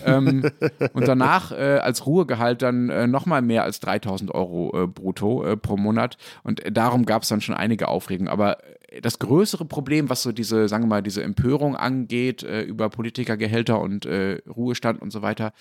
ähm, 0.04 0.50
und 0.92 1.06
danach 1.06 1.52
äh, 1.52 1.78
als 1.78 2.06
Ruhegehalt 2.06 2.62
dann 2.62 2.90
äh, 2.90 3.06
nochmal 3.06 3.42
mehr 3.42 3.62
als 3.62 3.80
3000 3.80 4.34
Euro 4.34 4.84
äh, 4.84 4.86
brutto 4.86 5.44
äh, 5.44 5.56
pro 5.56 5.76
Monat. 5.76 6.16
Und 6.42 6.62
darum 6.70 7.06
gab 7.06 7.22
es 7.22 7.28
dann 7.28 7.40
schon 7.40 7.54
einige 7.54 7.88
Aufregungen 7.88 8.15
aufregen. 8.16 8.28
Aber 8.28 8.58
das 9.02 9.18
größere 9.18 9.64
Problem, 9.64 10.08
was 10.08 10.22
so 10.22 10.32
diese, 10.32 10.68
sagen 10.68 10.84
wir 10.84 10.88
mal, 10.88 11.02
diese 11.02 11.22
Empörung 11.22 11.76
angeht 11.76 12.42
äh, 12.42 12.62
über 12.62 12.88
Politikergehälter 12.88 13.80
und 13.80 14.06
äh, 14.06 14.40
Ruhestand 14.48 15.02
und 15.02 15.10
so 15.10 15.22
weiter, 15.22 15.52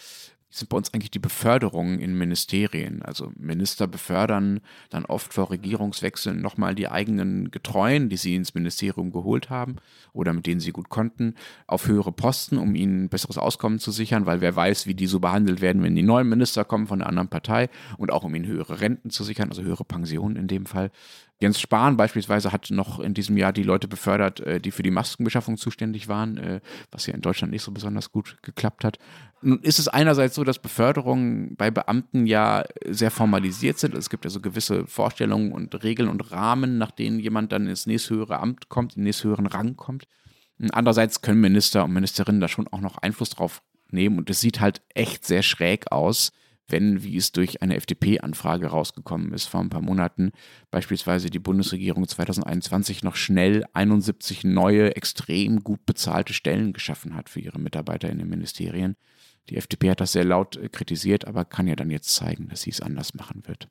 sind 0.49 0.69
bei 0.69 0.77
uns 0.77 0.93
eigentlich 0.93 1.11
die 1.11 1.19
Beförderungen 1.19 1.99
in 1.99 2.17
Ministerien. 2.17 3.01
Also 3.01 3.31
Minister 3.37 3.87
befördern 3.87 4.61
dann 4.89 5.03
oft 5.03 5.33
vor 5.33 5.49
Regierungswechseln 5.51 6.41
nochmal 6.41 6.75
die 6.75 6.87
eigenen 6.87 7.51
Getreuen, 7.51 8.07
die 8.07 8.15
sie 8.15 8.35
ins 8.35 8.53
Ministerium 8.53 9.11
geholt 9.11 9.49
haben 9.49 9.77
oder 10.13 10.31
mit 10.31 10.45
denen 10.45 10.61
sie 10.61 10.71
gut 10.71 10.87
konnten, 10.87 11.35
auf 11.67 11.87
höhere 11.87 12.13
Posten, 12.13 12.57
um 12.57 12.73
ihnen 12.75 13.09
besseres 13.09 13.37
Auskommen 13.37 13.79
zu 13.79 13.91
sichern, 13.91 14.25
weil 14.25 14.39
wer 14.39 14.55
weiß, 14.55 14.87
wie 14.87 14.95
die 14.95 15.07
so 15.07 15.19
behandelt 15.19 15.59
werden, 15.59 15.83
wenn 15.83 15.95
die 15.95 16.03
neuen 16.03 16.29
Minister 16.29 16.63
kommen 16.63 16.87
von 16.87 17.01
einer 17.01 17.09
anderen 17.09 17.29
Partei 17.29 17.69
und 17.97 18.11
auch 18.11 18.23
um 18.23 18.33
ihnen 18.33 18.47
höhere 18.47 18.79
Renten 18.79 19.09
zu 19.09 19.25
sichern, 19.25 19.49
also 19.49 19.61
höhere 19.61 19.83
Pensionen 19.83 20.37
in 20.37 20.47
dem 20.47 20.65
Fall. 20.65 20.91
Jens 21.41 21.59
Spahn 21.59 21.97
beispielsweise 21.97 22.53
hat 22.53 22.71
noch 22.71 22.99
in 22.99 23.13
diesem 23.13 23.35
Jahr 23.35 23.51
die 23.51 23.63
Leute 23.63 23.87
befördert, 23.87 24.39
äh, 24.39 24.61
die 24.61 24.71
für 24.71 24.83
die 24.83 24.91
Maskenbeschaffung 24.91 25.57
zuständig 25.57 26.07
waren, 26.07 26.37
äh, 26.37 26.61
was 26.91 27.07
ja 27.07 27.13
in 27.13 27.21
Deutschland 27.21 27.51
nicht 27.51 27.63
so 27.63 27.71
besonders 27.71 28.11
gut 28.11 28.37
geklappt 28.41 28.85
hat. 28.85 28.97
Nun 29.41 29.59
ist 29.59 29.79
es 29.79 29.89
einerseits 29.89 30.35
so, 30.35 30.45
dass 30.45 30.59
Beförderungen 30.59 31.55
bei 31.57 31.71
Beamten 31.71 32.25
ja 32.25 32.63
sehr 32.87 33.11
formalisiert 33.11 33.77
sind. 33.77 33.95
Es 33.95 34.09
gibt 34.09 34.23
ja 34.23 34.29
so 34.29 34.39
gewisse 34.39 34.87
Vorstellungen 34.87 35.51
und 35.51 35.83
Regeln 35.83 36.09
und 36.09 36.31
Rahmen, 36.31 36.77
nach 36.77 36.91
denen 36.91 37.19
jemand 37.19 37.51
dann 37.51 37.67
ins 37.67 37.85
nächsthöhere 37.85 38.39
Amt 38.39 38.69
kommt, 38.69 38.93
in 38.93 39.01
den 39.01 39.05
nächsthöheren 39.05 39.45
Rang 39.45 39.75
kommt. 39.75 40.05
Andererseits 40.71 41.21
können 41.21 41.41
Minister 41.41 41.83
und 41.83 41.91
Ministerinnen 41.91 42.39
da 42.39 42.47
schon 42.47 42.69
auch 42.69 42.79
noch 42.79 42.97
Einfluss 42.97 43.31
drauf 43.31 43.61
nehmen 43.91 44.17
und 44.17 44.29
es 44.29 44.39
sieht 44.39 44.61
halt 44.61 44.81
echt 44.93 45.25
sehr 45.25 45.43
schräg 45.43 45.91
aus, 45.91 46.31
wenn, 46.67 47.03
wie 47.03 47.17
es 47.17 47.31
durch 47.31 47.61
eine 47.61 47.75
FDP-Anfrage 47.75 48.67
rausgekommen 48.67 49.33
ist 49.33 49.45
vor 49.45 49.59
ein 49.59 49.69
paar 49.69 49.81
Monaten, 49.81 50.31
beispielsweise 50.71 51.29
die 51.29 51.39
Bundesregierung 51.39 52.07
2021 52.07 53.03
noch 53.03 53.15
schnell 53.15 53.65
71 53.73 54.43
neue, 54.43 54.95
extrem 54.95 55.61
gut 55.61 55.85
bezahlte 55.85 56.33
Stellen 56.33 56.73
geschaffen 56.73 57.15
hat 57.15 57.29
für 57.29 57.39
ihre 57.39 57.59
Mitarbeiter 57.59 58.09
in 58.09 58.17
den 58.17 58.29
Ministerien. 58.29 58.95
Die 59.49 59.57
FDP 59.57 59.91
hat 59.91 60.01
das 60.01 60.13
sehr 60.13 60.25
laut 60.25 60.57
äh, 60.57 60.69
kritisiert, 60.69 61.25
aber 61.25 61.45
kann 61.45 61.67
ja 61.67 61.75
dann 61.75 61.91
jetzt 61.91 62.15
zeigen, 62.15 62.47
dass 62.49 62.63
sie 62.63 62.71
es 62.71 62.81
anders 62.81 63.13
machen 63.13 63.43
wird. 63.45 63.67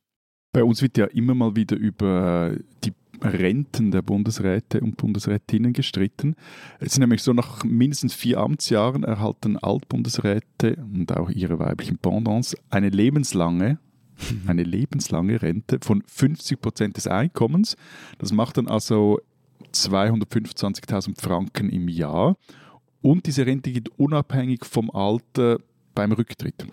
Bei 0.53 0.63
uns 0.63 0.83
wird 0.83 0.97
ja 0.97 1.07
immer 1.07 1.35
mal 1.35 1.57
wieder 1.57 1.77
über 1.77 2.57
die 2.85 2.93
Renten 3.25 3.91
der 3.91 4.03
Bundesräte 4.03 4.81
und 4.81 4.97
Bundesrätinnen 4.97 5.73
gestritten. 5.73 6.37
Es 6.79 6.93
ist 6.93 6.99
nämlich 6.99 7.23
so, 7.23 7.33
nach 7.33 7.65
mindestens 7.65 8.15
vier 8.15 8.39
Amtsjahren 8.39 9.05
erhalten 9.05 9.57
Altbundesräte 9.57 10.77
und 10.77 11.17
auch 11.17 11.31
ihre 11.31 11.59
weiblichen 11.59 11.99
Pendants 11.99 12.57
eine 12.71 12.91
lebenslange 12.91 13.79
eine 14.47 14.63
lebenslange 14.63 15.43
Rente 15.43 15.79
von 15.83 16.03
50 16.07 16.61
Prozent 16.61 16.97
des 16.97 17.07
Einkommens. 17.07 17.77
Das 18.19 18.33
macht 18.33 18.59
dann 18.59 18.69
also 18.69 19.21
225.000 19.73 21.21
Franken 21.21 21.69
im 21.69 21.89
Jahr. 21.89 22.37
Und 23.03 23.27
diese 23.27 23.45
Rente 23.45 23.73
geht 23.73 23.89
unabhängig 23.99 24.65
vom 24.65 24.91
Alter 24.91 25.59
beim 25.95 26.13
Rücktritt. 26.13 26.67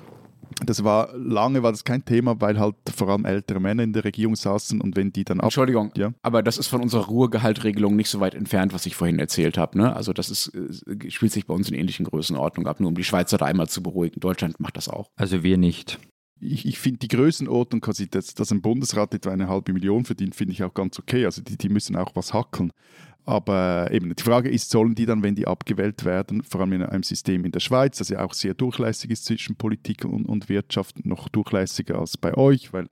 Das 0.66 0.84
war 0.84 1.16
lange 1.16 1.64
war 1.64 1.72
das 1.72 1.84
kein 1.84 2.06
Thema, 2.06 2.40
weil 2.40 2.60
halt 2.60 2.76
vor 2.96 3.10
allem 3.10 3.26
ältere 3.26 3.60
Männer 3.60 3.84
in 3.84 3.94
der 3.94 4.04
Regierung 4.04 4.36
saßen 4.36 4.82
und 4.82 4.96
wenn 4.96 5.12
die 5.12 5.24
dann 5.24 5.40
ab 5.40 5.46
Entschuldigung, 5.46 5.92
ja? 5.96 6.14
aber 6.22 6.44
das 6.44 6.58
ist 6.58 6.68
von 6.68 6.82
unserer 6.82 7.06
Ruhegehaltregelung 7.06 7.96
nicht 7.96 8.10
so 8.10 8.20
weit 8.20 8.36
entfernt, 8.36 8.74
was 8.74 8.86
ich 8.86 8.96
vorhin 8.96 9.20
erzählt 9.20 9.58
habe. 9.58 9.78
Ne? 9.78 9.96
Also 9.96 10.14
das 10.14 10.30
ist, 10.30 10.54
äh, 10.56 11.10
spielt 11.10 11.32
sich 11.32 11.46
bei 11.46 11.54
uns 11.54 11.70
in 11.70 11.76
ähnlichen 11.76 12.06
Größenordnungen 12.06 12.70
ab, 12.70 12.80
nur 12.80 12.90
um 12.90 12.96
die 12.96 13.04
Schweizer 13.04 13.38
da 13.38 13.46
einmal 13.46 13.70
zu 13.70 13.82
beruhigen. 13.82 14.20
Deutschland 14.20 14.60
macht 14.60 14.78
das 14.78 14.88
auch. 14.88 15.10
Also 15.16 15.44
wir 15.44 15.58
nicht. 15.58 16.00
Ich, 16.44 16.66
ich 16.66 16.80
finde 16.80 17.00
die 17.00 17.08
Größenordnung, 17.08 17.82
quasi, 17.82 18.10
dass, 18.10 18.34
dass 18.34 18.52
ein 18.52 18.64
Bundesrat 18.64 19.14
etwa 19.14 19.30
eine 19.30 19.48
halbe 19.48 19.74
Million 19.74 20.06
verdient, 20.06 20.34
finde 20.34 20.54
ich 20.54 20.64
auch 20.64 20.74
ganz 20.74 20.98
okay. 20.98 21.26
Also 21.26 21.44
die, 21.44 21.56
die 21.56 21.70
müssen 21.70 21.96
auch 21.96 22.16
was 22.16 22.34
hackeln. 22.34 22.72
Aber 23.24 23.90
eben, 23.92 24.14
die 24.16 24.24
Frage 24.24 24.50
ist, 24.50 24.72
sollen 24.72 24.96
die 24.96 25.06
dann, 25.06 25.22
wenn 25.22 25.36
die 25.36 25.46
abgewählt 25.46 26.06
werden, 26.06 26.42
vor 26.44 26.62
allem 26.62 26.74
in 26.74 26.84
einem 26.84 27.04
System 27.04 27.46
in 27.46 27.52
der 27.52 27.60
Schweiz, 27.60 28.00
das 28.00 28.10
ja 28.10 28.26
auch 28.26 28.34
sehr 28.34 28.56
durchlässig 28.56 29.12
ist 29.12 29.26
zwischen 29.26 29.56
Politik 29.56 30.06
und, 30.06 30.26
und 30.26 30.50
Wirtschaft, 30.50 31.06
noch 31.06 31.30
durchlässiger 31.30 32.00
als 32.00 32.18
bei 32.18 32.36
euch, 32.36 32.74
weil 32.74 32.88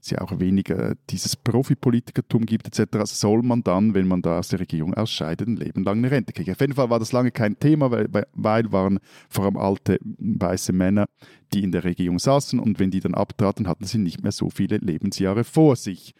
es 0.00 0.10
ja 0.10 0.20
auch 0.20 0.38
weniger 0.38 0.94
dieses 1.10 1.34
Profipolitikertum 1.34 2.46
gibt 2.46 2.66
etc., 2.68 2.96
also 2.96 3.14
soll 3.14 3.42
man 3.42 3.64
dann, 3.64 3.94
wenn 3.94 4.06
man 4.06 4.22
da 4.22 4.38
aus 4.38 4.48
der 4.48 4.60
Regierung 4.60 4.94
ausscheidet, 4.94 5.48
ein 5.48 5.56
Leben 5.56 5.82
lang 5.82 5.98
eine 5.98 6.10
Rente 6.10 6.32
kriegen. 6.32 6.52
Auf 6.52 6.60
jeden 6.60 6.74
Fall 6.74 6.90
war 6.90 7.00
das 7.00 7.10
lange 7.10 7.32
kein 7.32 7.58
Thema, 7.58 7.90
weil, 7.90 8.08
weil 8.32 8.72
waren 8.72 9.00
vor 9.28 9.44
allem 9.46 9.56
alte 9.56 9.98
weiße 10.18 10.72
Männer, 10.72 11.06
die 11.52 11.64
in 11.64 11.72
der 11.72 11.82
Regierung 11.82 12.20
saßen 12.20 12.60
und 12.60 12.78
wenn 12.78 12.92
die 12.92 13.00
dann 13.00 13.14
abtraten, 13.14 13.66
hatten 13.66 13.84
sie 13.84 13.98
nicht 13.98 14.22
mehr 14.22 14.32
so 14.32 14.50
viele 14.50 14.76
Lebensjahre 14.76 15.42
vor 15.42 15.74
sich. 15.74 16.14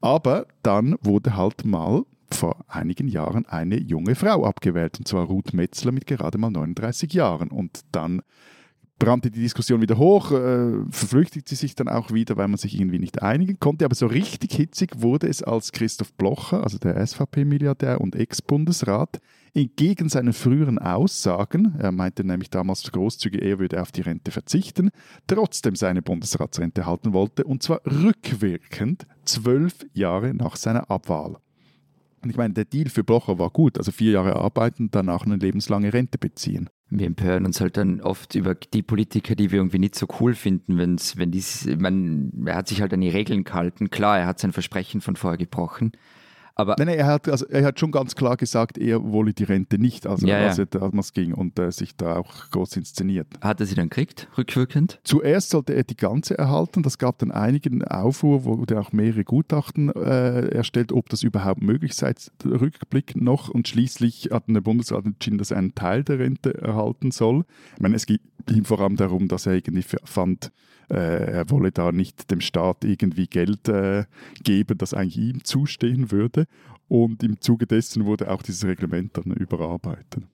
Aber 0.00 0.46
dann 0.62 0.96
wurde 1.02 1.36
halt 1.36 1.64
mal 1.64 2.04
vor 2.34 2.64
einigen 2.68 3.08
Jahren 3.08 3.46
eine 3.46 3.78
junge 3.78 4.14
Frau 4.14 4.44
abgewählt, 4.44 4.98
und 4.98 5.08
zwar 5.08 5.24
Ruth 5.26 5.52
Metzler 5.54 5.92
mit 5.92 6.06
gerade 6.06 6.38
mal 6.38 6.50
39 6.50 7.12
Jahren. 7.12 7.50
Und 7.50 7.80
dann 7.92 8.22
brannte 8.98 9.30
die 9.30 9.40
Diskussion 9.40 9.80
wieder 9.80 9.98
hoch, 9.98 10.30
äh, 10.30 10.72
verflüchtigt 10.90 11.48
sie 11.48 11.56
sich 11.56 11.74
dann 11.74 11.88
auch 11.88 12.12
wieder, 12.12 12.36
weil 12.36 12.48
man 12.48 12.58
sich 12.58 12.78
irgendwie 12.78 12.98
nicht 12.98 13.22
einigen 13.22 13.58
konnte. 13.58 13.84
Aber 13.84 13.94
so 13.94 14.06
richtig 14.06 14.54
hitzig 14.54 14.90
wurde 14.96 15.28
es, 15.28 15.42
als 15.42 15.72
Christoph 15.72 16.12
Blocher, 16.14 16.62
also 16.62 16.78
der 16.78 17.04
SVP-Milliardär 17.04 18.00
und 18.00 18.14
Ex-Bundesrat, 18.14 19.20
entgegen 19.52 20.08
seinen 20.08 20.32
früheren 20.32 20.78
Aussagen, 20.78 21.74
er 21.78 21.92
meinte 21.92 22.24
nämlich 22.24 22.50
damals 22.50 22.90
großzügig, 22.90 23.42
er 23.42 23.58
würde 23.58 23.80
auf 23.80 23.92
die 23.92 24.00
Rente 24.00 24.30
verzichten, 24.30 24.90
trotzdem 25.26 25.76
seine 25.76 26.02
Bundesratsrente 26.02 26.86
halten 26.86 27.12
wollte, 27.12 27.44
und 27.44 27.62
zwar 27.62 27.80
rückwirkend 27.86 29.06
zwölf 29.24 29.86
Jahre 29.92 30.34
nach 30.34 30.56
seiner 30.56 30.90
Abwahl. 30.90 31.36
Und 32.24 32.30
ich 32.30 32.36
meine, 32.38 32.54
der 32.54 32.64
Deal 32.64 32.88
für 32.88 33.04
Blocher 33.04 33.38
war 33.38 33.50
gut, 33.50 33.76
also 33.76 33.92
vier 33.92 34.12
Jahre 34.12 34.36
arbeiten, 34.36 34.88
danach 34.90 35.26
eine 35.26 35.36
lebenslange 35.36 35.92
Rente 35.92 36.16
beziehen. 36.16 36.70
wir 36.88 37.06
empören 37.06 37.44
uns 37.44 37.60
halt 37.60 37.76
dann 37.76 38.00
oft 38.00 38.34
über 38.34 38.54
die 38.54 38.82
Politiker, 38.82 39.34
die 39.34 39.50
wir 39.50 39.58
irgendwie 39.58 39.78
nicht 39.78 39.94
so 39.94 40.06
cool 40.20 40.34
finden, 40.34 40.78
wenn's, 40.78 41.18
wenn 41.18 41.30
dies, 41.30 41.66
man, 41.78 42.32
er 42.46 42.56
hat 42.56 42.68
sich 42.68 42.80
halt 42.80 42.94
an 42.94 43.02
die 43.02 43.10
Regeln 43.10 43.44
gehalten. 43.44 43.90
Klar, 43.90 44.20
er 44.20 44.26
hat 44.26 44.38
sein 44.38 44.52
Versprechen 44.52 45.02
von 45.02 45.16
vorher 45.16 45.36
gebrochen. 45.36 45.92
Aber 46.56 46.76
nein, 46.78 46.86
nein, 46.88 46.98
er, 46.98 47.06
hat, 47.06 47.28
also, 47.28 47.46
er 47.46 47.64
hat 47.64 47.80
schon 47.80 47.90
ganz 47.90 48.14
klar 48.14 48.36
gesagt, 48.36 48.78
er 48.78 49.02
wolle 49.02 49.32
die 49.32 49.44
Rente 49.44 49.78
nicht, 49.78 50.06
also 50.06 50.26
Ja, 50.26 50.38
ja. 50.40 50.48
als 50.48 50.58
es 50.58 51.12
ging 51.12 51.34
und 51.34 51.58
äh, 51.58 51.72
sich 51.72 51.96
da 51.96 52.16
auch 52.16 52.50
groß 52.50 52.76
inszeniert. 52.76 53.26
hat 53.40 53.60
er 53.60 53.66
sie 53.66 53.74
dann 53.74 53.88
gekriegt, 53.88 54.28
rückwirkend? 54.38 55.00
Zuerst 55.02 55.50
sollte 55.50 55.74
er 55.74 55.82
die 55.82 55.96
ganze 55.96 56.38
erhalten. 56.38 56.82
Das 56.82 56.98
gab 56.98 57.18
dann 57.18 57.32
einigen 57.32 57.82
Aufruhr, 57.84 58.44
wurde 58.44 58.78
auch 58.78 58.92
mehrere 58.92 59.24
Gutachten 59.24 59.90
äh, 59.90 60.48
erstellt, 60.48 60.92
ob 60.92 61.08
das 61.08 61.22
überhaupt 61.22 61.62
möglich 61.62 61.94
sei, 61.94 62.14
rückblickend 62.44 63.22
noch. 63.22 63.48
Und 63.48 63.66
schließlich 63.66 64.28
hat 64.30 64.44
der 64.48 64.60
Bundesrat 64.60 65.04
entschieden, 65.06 65.38
dass 65.38 65.50
er 65.50 65.58
einen 65.58 65.74
Teil 65.74 66.04
der 66.04 66.18
Rente 66.20 66.54
erhalten 66.54 67.10
soll. 67.10 67.44
Ich 67.74 67.80
meine, 67.80 67.96
es 67.96 68.06
ging 68.06 68.18
ihm 68.50 68.64
vor 68.64 68.80
allem 68.80 68.96
darum, 68.96 69.28
dass 69.28 69.46
er 69.46 69.54
irgendwie 69.54 69.84
fand, 70.04 70.52
äh, 70.90 71.32
er 71.32 71.50
wolle 71.50 71.72
da 71.72 71.92
nicht 71.92 72.30
dem 72.30 72.40
Staat 72.40 72.84
irgendwie 72.84 73.26
Geld 73.26 73.68
äh, 73.68 74.04
geben, 74.42 74.78
das 74.78 74.94
eigentlich 74.94 75.18
ihm 75.18 75.44
zustehen 75.44 76.10
würde. 76.10 76.46
Und 76.88 77.22
im 77.22 77.40
Zuge 77.40 77.66
dessen 77.66 78.04
wurde 78.04 78.30
auch 78.30 78.42
dieses 78.42 78.64
Reglement 78.64 79.16
dann 79.16 79.32
überarbeitet. 79.32 80.24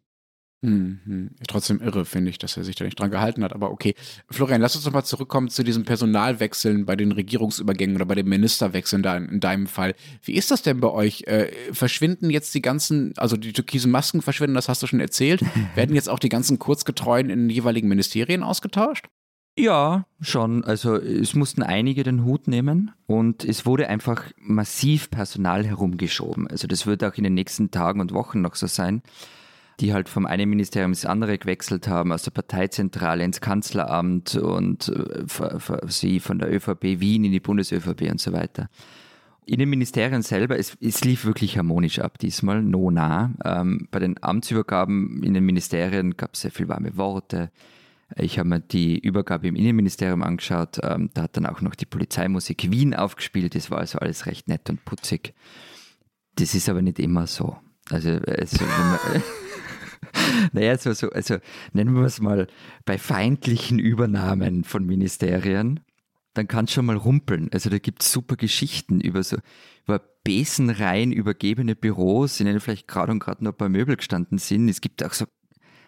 Mhm. 0.63 1.31
Trotzdem 1.49 1.81
irre, 1.81 2.05
finde 2.05 2.31
ich, 2.31 2.39
dass 2.39 2.57
er 2.57 2.65
sich 2.65 2.77
da 2.77 2.85
nicht 2.85 2.99
dran 2.99 3.11
gehalten 3.11 3.43
hat. 3.43 3.55
Aber 3.55 3.71
okay. 3.71 3.95
Florian, 4.31 4.61
lass 4.61 4.77
uns 4.77 4.85
nochmal 4.85 5.05
zurückkommen 5.05 5.49
zu 5.49 5.63
diesen 5.63 5.85
Personalwechseln 5.85 6.85
bei 6.85 6.97
den 6.97 7.13
Regierungsübergängen 7.13 7.97
oder 7.97 8.05
bei 8.05 8.15
den 8.15 8.29
Ministerwechseln 8.29 9.03
da 9.03 9.17
in, 9.17 9.29
in 9.29 9.41
deinem 9.41 9.67
Fall. 9.67 9.95
Wie 10.23 10.35
ist 10.35 10.51
das 10.51 10.63
denn 10.63 10.81
bei 10.81 10.91
euch? 10.91 11.23
Äh, 11.27 11.51
verschwinden 11.73 12.29
jetzt 12.29 12.55
die 12.55 12.63
ganzen, 12.63 13.15
also 13.17 13.37
die 13.37 13.53
türkisen 13.53 13.91
Masken 13.91 14.21
verschwinden, 14.21 14.55
das 14.55 14.69
hast 14.69 14.83
du 14.83 14.87
schon 14.87 15.01
erzählt. 15.01 15.43
Werden 15.75 15.95
jetzt 15.95 16.11
auch 16.11 16.19
die 16.19 16.29
ganzen 16.29 16.59
Kurzgetreuen 16.59 17.31
in 17.31 17.41
den 17.41 17.51
jeweiligen 17.51 17.89
Ministerien 17.89 18.43
ausgetauscht? 18.43 19.07
Ja, 19.59 20.07
schon. 20.21 20.65
Also 20.65 20.97
es 20.97 21.35
mussten 21.35 21.63
einige 21.63 22.03
den 22.03 22.25
Hut 22.25 22.49
nehmen 22.49 22.93
und 23.07 23.45
es 23.45 23.67
wurde 23.67 23.89
einfach 23.89 24.25
massiv 24.39 25.11
Personal 25.11 25.67
herumgeschoben. 25.67 26.47
Also 26.47 26.67
das 26.67 26.87
wird 26.87 27.03
auch 27.03 27.15
in 27.15 27.25
den 27.25 27.35
nächsten 27.35 27.71
Tagen 27.71 28.01
und 28.01 28.13
Wochen 28.13 28.41
noch 28.41 28.55
so 28.55 28.67
sein, 28.67 29.03
die 29.81 29.95
halt 29.95 30.09
vom 30.09 30.27
einen 30.27 30.49
Ministerium 30.51 30.91
ins 30.91 31.07
andere 31.07 31.39
gewechselt 31.39 31.89
haben, 31.89 32.13
aus 32.13 32.23
der 32.23 32.31
Parteizentrale 32.33 33.25
ins 33.25 33.41
Kanzleramt 33.41 34.37
und 34.37 34.89
äh, 34.89 35.25
sie 35.89 36.21
von 36.21 36.39
der 36.39 36.53
ÖVP 36.53 37.01
Wien 37.01 37.25
in 37.25 37.33
die 37.33 37.41
Bundes-ÖVP 37.41 38.11
und 38.11 38.21
so 38.21 38.33
weiter. 38.33 38.69
In 39.47 39.59
den 39.59 39.71
Ministerien 39.71 40.23
selber, 40.23 40.59
es, 40.59 40.77
es 40.81 41.03
lief 41.03 41.25
wirklich 41.25 41.57
harmonisch 41.57 41.99
ab 41.99 42.19
diesmal, 42.19 42.63
no 42.63 42.91
nah. 42.91 43.33
Ähm, 43.45 43.89
bei 43.91 43.99
den 43.99 44.23
Amtsübergaben 44.23 45.23
in 45.23 45.35
den 45.35 45.45
Ministerien 45.45 46.17
gab 46.17 46.35
es 46.35 46.43
sehr 46.43 46.51
viel 46.51 46.69
warme 46.69 46.97
Worte. 46.97 47.51
Ich 48.17 48.39
habe 48.39 48.49
mir 48.49 48.61
die 48.61 48.99
Übergabe 48.99 49.49
im 49.49 49.57
Innenministerium 49.57 50.23
angeschaut. 50.23 50.79
Ähm, 50.83 51.11
da 51.15 51.23
hat 51.23 51.37
dann 51.37 51.47
auch 51.47 51.63
noch 51.63 51.75
die 51.75 51.87
Polizeimusik 51.87 52.71
Wien 52.71 52.95
aufgespielt. 52.95 53.55
Das 53.55 53.71
war 53.71 53.79
also 53.79 53.99
alles 53.99 54.27
recht 54.27 54.47
nett 54.47 54.69
und 54.69 54.85
putzig. 54.85 55.33
Das 56.37 56.55
ist 56.55 56.69
aber 56.69 56.83
nicht 56.83 56.99
immer 56.99 57.27
so. 57.27 57.57
Also, 57.91 58.11
also 58.11 58.65
naja, 60.53 60.77
so, 60.79 60.93
so, 60.93 61.11
also 61.11 61.37
nennen 61.73 61.95
wir 61.95 62.05
es 62.05 62.21
mal 62.21 62.47
bei 62.85 62.99
feindlichen 62.99 63.79
Übernahmen 63.79 64.65
von 64.65 64.87
Ministerien, 64.87 65.81
dann 66.35 66.49
kann 66.49 66.67
es 66.67 66.73
schon 66.73 66.87
mal 66.87 66.97
rumpeln. 66.97 67.49
Also 67.53 67.71
da 67.71 67.79
gibt 67.79 68.03
es 68.03 68.13
super 68.13 68.37
Geschichten 68.37 69.01
über 69.01 69.23
so 69.23 69.37
über 69.87 70.01
Besenreihen 70.23 71.13
übergebene 71.13 71.75
Büros, 71.75 72.41
in 72.41 72.47
denen 72.47 72.61
vielleicht 72.61 72.87
gerade 72.87 73.13
und 73.13 73.19
gerade 73.19 73.43
noch 73.43 73.53
ein 73.53 73.57
paar 73.57 73.69
Möbel 73.69 73.97
gestanden 73.97 74.39
sind. 74.39 74.69
Es 74.69 74.81
gibt 74.81 75.03
auch 75.05 75.13
so 75.13 75.27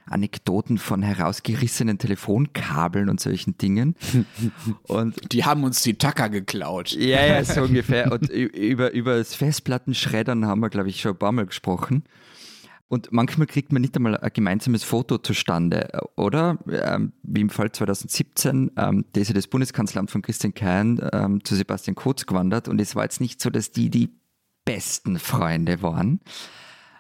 Anekdoten 0.07 0.79
von 0.79 1.03
herausgerissenen 1.03 1.99
Telefonkabeln 1.99 3.09
und 3.09 3.21
solchen 3.21 3.57
Dingen. 3.57 3.95
Und 4.89 5.33
Die 5.33 5.45
haben 5.45 5.63
uns 5.63 5.83
die 5.83 5.95
Tacker 5.95 6.29
geklaut. 6.29 6.91
ja, 6.91 7.25
ja, 7.25 7.45
so 7.45 7.63
ungefähr. 7.63 8.11
Und 8.11 8.29
über, 8.29 8.93
über 8.93 9.17
das 9.17 9.35
Festplattenschreddern 9.35 10.45
haben 10.47 10.61
wir, 10.61 10.71
glaube 10.71 10.89
ich, 10.89 11.01
schon 11.01 11.13
ein 11.13 11.19
paar 11.19 11.31
Mal 11.31 11.47
gesprochen. 11.47 12.03
Und 12.93 13.11
manchmal 13.11 13.47
kriegt 13.47 13.73
man 13.73 13.81
nicht 13.81 13.97
einmal 13.97 14.19
ein 14.19 14.31
gemeinsames 14.35 14.85
Foto 14.85 15.17
zustande, 15.17 15.89
oder? 16.15 16.59
Ähm, 16.71 17.15
wie 17.23 17.41
im 17.41 17.49
Fall 17.49 17.73
2017, 17.73 18.73
ähm, 18.77 19.07
da 19.15 19.21
ist 19.23 19.29
ja 19.29 19.35
das 19.35 19.47
Bundeskanzleramt 19.47 20.11
von 20.11 20.21
Christian 20.21 20.53
Kern 20.53 21.01
ähm, 21.11 21.43
zu 21.43 21.55
Sebastian 21.55 21.95
Kurz 21.95 22.27
gewandert 22.27 22.69
und 22.69 22.79
es 22.83 22.95
war 22.95 23.05
jetzt 23.05 23.23
nicht 23.23 23.41
so, 23.41 23.49
dass 23.49 23.71
die 23.71 23.89
die 23.89 24.11
besten 24.67 25.19
Freunde 25.19 25.81
waren. 25.81 26.21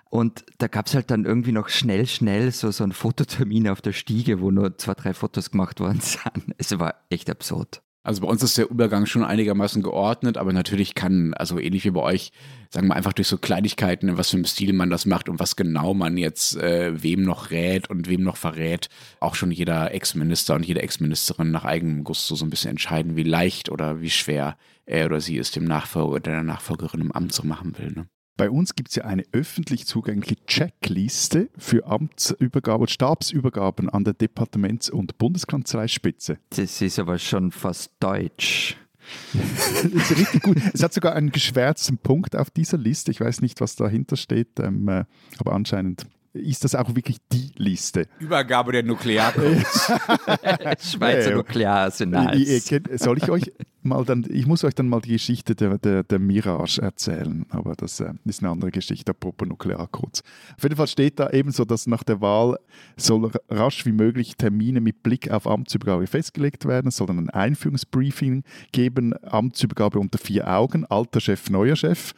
Und 0.08 0.46
da 0.56 0.66
gab 0.66 0.86
es 0.86 0.94
halt 0.94 1.10
dann 1.10 1.26
irgendwie 1.26 1.52
noch 1.52 1.68
schnell, 1.68 2.06
schnell 2.06 2.52
so, 2.52 2.70
so 2.70 2.84
einen 2.84 2.94
Fototermin 2.94 3.68
auf 3.68 3.82
der 3.82 3.92
Stiege, 3.92 4.40
wo 4.40 4.50
nur 4.50 4.78
zwei, 4.78 4.94
drei 4.94 5.12
Fotos 5.12 5.50
gemacht 5.50 5.78
worden 5.78 6.00
sind. 6.00 6.54
Es 6.56 6.78
war 6.78 6.94
echt 7.10 7.28
absurd. 7.28 7.82
Also 8.04 8.22
bei 8.22 8.26
uns 8.26 8.42
ist 8.42 8.58
der 8.58 8.68
Übergang 8.68 9.06
schon 9.06 9.22
einigermaßen 9.22 9.80
geordnet, 9.80 10.36
aber 10.36 10.52
natürlich 10.52 10.94
kann, 10.94 11.34
also 11.34 11.58
ähnlich 11.60 11.84
wie 11.84 11.92
bei 11.92 12.00
euch, 12.00 12.32
sagen 12.68 12.88
wir 12.88 12.96
einfach 12.96 13.12
durch 13.12 13.28
so 13.28 13.38
Kleinigkeiten, 13.38 14.08
in 14.08 14.18
was 14.18 14.30
für 14.30 14.36
einem 14.36 14.44
Stil 14.44 14.72
man 14.72 14.90
das 14.90 15.06
macht 15.06 15.28
und 15.28 15.38
was 15.38 15.54
genau 15.54 15.94
man 15.94 16.16
jetzt 16.16 16.56
äh, 16.56 17.00
wem 17.00 17.22
noch 17.22 17.50
rät 17.50 17.90
und 17.90 18.08
wem 18.08 18.22
noch 18.22 18.36
verrät, 18.36 18.88
auch 19.20 19.36
schon 19.36 19.52
jeder 19.52 19.94
Ex-Minister 19.94 20.56
und 20.56 20.66
jede 20.66 20.82
Ex-Ministerin 20.82 21.52
nach 21.52 21.64
eigenem 21.64 22.02
Gusto 22.02 22.34
so 22.34 22.44
ein 22.44 22.50
bisschen 22.50 22.72
entscheiden, 22.72 23.14
wie 23.14 23.22
leicht 23.22 23.70
oder 23.70 24.00
wie 24.00 24.10
schwer 24.10 24.56
er 24.84 25.06
oder 25.06 25.20
sie 25.20 25.38
es 25.38 25.52
dem 25.52 25.64
Nachfolger 25.64 26.12
oder 26.14 26.20
der 26.32 26.42
Nachfolgerin 26.42 27.02
im 27.02 27.12
Amt 27.12 27.32
so 27.32 27.44
machen 27.44 27.78
will. 27.78 27.92
Ne? 27.92 28.06
Bei 28.36 28.50
uns 28.50 28.74
gibt 28.74 28.88
es 28.88 28.96
ja 28.96 29.04
eine 29.04 29.24
öffentlich 29.32 29.86
zugängliche 29.86 30.36
Checkliste 30.46 31.50
für 31.56 31.86
Amtsübergaben 31.86 32.82
und 32.82 32.90
Stabsübergaben 32.90 33.90
an 33.90 34.04
der 34.04 34.14
Departements- 34.14 34.90
und 34.90 35.18
Bundeskanzleispitze. 35.18 36.38
Das 36.50 36.80
ist 36.80 36.98
aber 36.98 37.18
schon 37.18 37.52
fast 37.52 37.92
deutsch. 38.00 38.76
Das 39.32 39.84
ist 39.92 40.16
richtig 40.16 40.42
gut. 40.42 40.56
Es 40.72 40.82
hat 40.82 40.94
sogar 40.94 41.14
einen 41.14 41.30
geschwärzten 41.30 41.98
Punkt 41.98 42.36
auf 42.36 42.50
dieser 42.50 42.78
Liste. 42.78 43.10
Ich 43.10 43.20
weiß 43.20 43.42
nicht, 43.42 43.60
was 43.60 43.76
dahinter 43.76 44.16
steht, 44.16 44.58
ähm, 44.60 44.88
äh, 44.88 45.04
aber 45.38 45.52
anscheinend 45.52 46.06
ist 46.34 46.64
das 46.64 46.74
auch 46.74 46.94
wirklich 46.94 47.18
die 47.30 47.50
Liste. 47.56 48.06
Übergabe 48.18 48.72
der 48.72 48.82
Nuklearcodes. 48.82 49.92
Schweizer 50.80 51.30
Ja. 51.30 51.36
Nukleararsenals. 51.36 52.66
Soll 52.96 53.18
ich 53.18 53.30
euch 53.30 53.52
mal 53.82 54.04
dann, 54.04 54.24
ich 54.30 54.46
muss 54.46 54.64
euch 54.64 54.74
dann 54.74 54.88
mal 54.88 55.00
die 55.00 55.12
Geschichte 55.12 55.54
der, 55.54 55.76
der, 55.78 56.02
der 56.04 56.18
Mirage 56.18 56.80
erzählen, 56.80 57.44
aber 57.50 57.74
das 57.74 58.00
äh, 58.00 58.12
ist 58.24 58.40
eine 58.42 58.50
andere 58.50 58.70
Geschichte, 58.70 59.10
apropos 59.10 59.48
Nuklearcodes. 59.48 60.22
Auf 60.56 60.62
jeden 60.62 60.76
Fall 60.76 60.86
steht 60.86 61.18
da 61.18 61.30
ebenso, 61.30 61.64
dass 61.64 61.86
nach 61.86 62.02
der 62.04 62.20
Wahl 62.20 62.58
soll 62.96 63.26
ra- 63.26 63.40
rasch 63.50 63.84
wie 63.84 63.92
möglich 63.92 64.36
Termine 64.36 64.80
mit 64.80 65.02
Blick 65.02 65.30
auf 65.30 65.46
Amtsübergabe 65.46 66.06
festgelegt 66.06 66.64
werden, 66.64 66.88
es 66.88 66.96
soll 66.96 67.08
dann 67.08 67.18
ein 67.18 67.30
Einführungsbriefing 67.30 68.44
geben, 68.70 69.14
Amtsübergabe 69.24 69.98
unter 69.98 70.18
vier 70.18 70.48
Augen, 70.48 70.84
alter 70.86 71.20
Chef, 71.20 71.50
neuer 71.50 71.76
Chef 71.76 72.12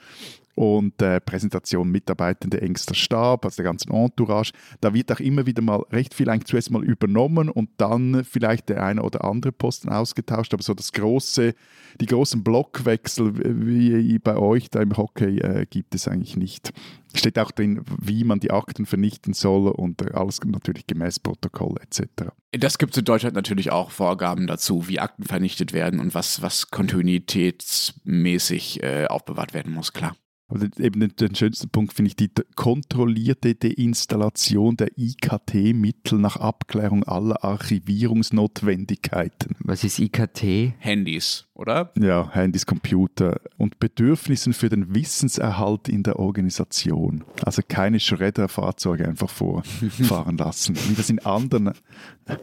und 0.54 1.00
äh, 1.02 1.20
Präsentation 1.20 1.90
Mitarbeitende 1.90 2.60
engster 2.60 2.94
Stab, 2.94 3.44
also 3.44 3.56
der 3.56 3.64
ganzen 3.64 3.92
Entourage. 3.92 4.52
Da 4.80 4.94
wird 4.94 5.10
auch 5.12 5.20
immer 5.20 5.46
wieder 5.46 5.62
mal 5.62 5.82
recht 5.90 6.14
viel 6.14 6.28
eigentlich 6.28 6.46
zuerst 6.46 6.70
mal 6.70 6.84
übernommen 6.84 7.48
und 7.48 7.70
dann 7.76 8.24
vielleicht 8.24 8.68
der 8.68 8.84
eine 8.84 9.02
oder 9.02 9.24
andere 9.24 9.52
Posten 9.52 9.88
ausgetauscht, 9.88 10.54
aber 10.54 10.62
so 10.62 10.74
das 10.74 10.92
große, 10.92 11.54
die 12.00 12.06
großen 12.06 12.44
Blockwechsel 12.44 13.34
wie 13.66 14.18
bei 14.18 14.36
euch 14.36 14.70
da 14.70 14.80
im 14.80 14.96
Hockey 14.96 15.38
äh, 15.38 15.66
gibt 15.68 15.94
es 15.94 16.08
eigentlich 16.08 16.36
nicht. 16.36 16.72
Steht 17.16 17.38
auch 17.38 17.52
drin, 17.52 17.82
wie 18.00 18.24
man 18.24 18.40
die 18.40 18.50
Akten 18.50 18.86
vernichten 18.86 19.34
soll 19.34 19.68
und 19.68 20.02
äh, 20.02 20.10
alles 20.12 20.40
natürlich 20.44 20.86
gemäß 20.86 21.20
Protokoll 21.20 21.76
etc. 21.80 22.30
Das 22.52 22.78
gibt 22.78 22.92
es 22.92 22.98
in 22.98 23.04
Deutschland 23.04 23.36
natürlich 23.36 23.70
auch 23.70 23.90
Vorgaben 23.90 24.46
dazu, 24.46 24.88
wie 24.88 25.00
Akten 25.00 25.24
vernichtet 25.24 25.72
werden 25.72 26.00
und 26.00 26.14
was, 26.14 26.42
was 26.42 26.70
kontinuitätsmäßig 26.70 28.82
äh, 28.82 29.06
aufbewahrt 29.06 29.54
werden 29.54 29.72
muss, 29.72 29.92
klar. 29.92 30.16
Aber 30.46 30.66
eben 30.78 31.16
den, 31.16 31.35
schönsten 31.35 31.70
Punkt 31.70 31.94
finde 31.94 32.11
ich 32.11 32.16
die 32.16 32.30
kontrollierte 32.54 33.54
Deinstallation 33.54 34.76
der 34.76 34.90
IKT-Mittel 34.96 36.18
nach 36.18 36.37
Abklärung 36.37 37.02
aller 37.04 37.42
Archivierungsnotwendigkeiten. 37.42 39.57
Was 39.61 39.85
ist 39.85 39.98
IKT? 39.98 40.74
Handys, 40.78 41.46
oder? 41.54 41.92
Ja, 41.98 42.30
Handys, 42.33 42.66
Computer 42.66 43.40
und 43.57 43.78
Bedürfnissen 43.78 44.52
für 44.52 44.68
den 44.68 44.94
Wissenserhalt 44.94 45.88
in 45.88 46.02
der 46.02 46.18
Organisation. 46.18 47.24
Also 47.42 47.62
keine 47.66 47.98
Schredderfahrzeuge 47.98 49.09
einfach 49.09 49.30
vorfahren 49.30 50.37
lassen, 50.37 50.76
wie 50.88 50.94
das 50.94 51.09
in 51.09 51.20
anderen 51.20 51.72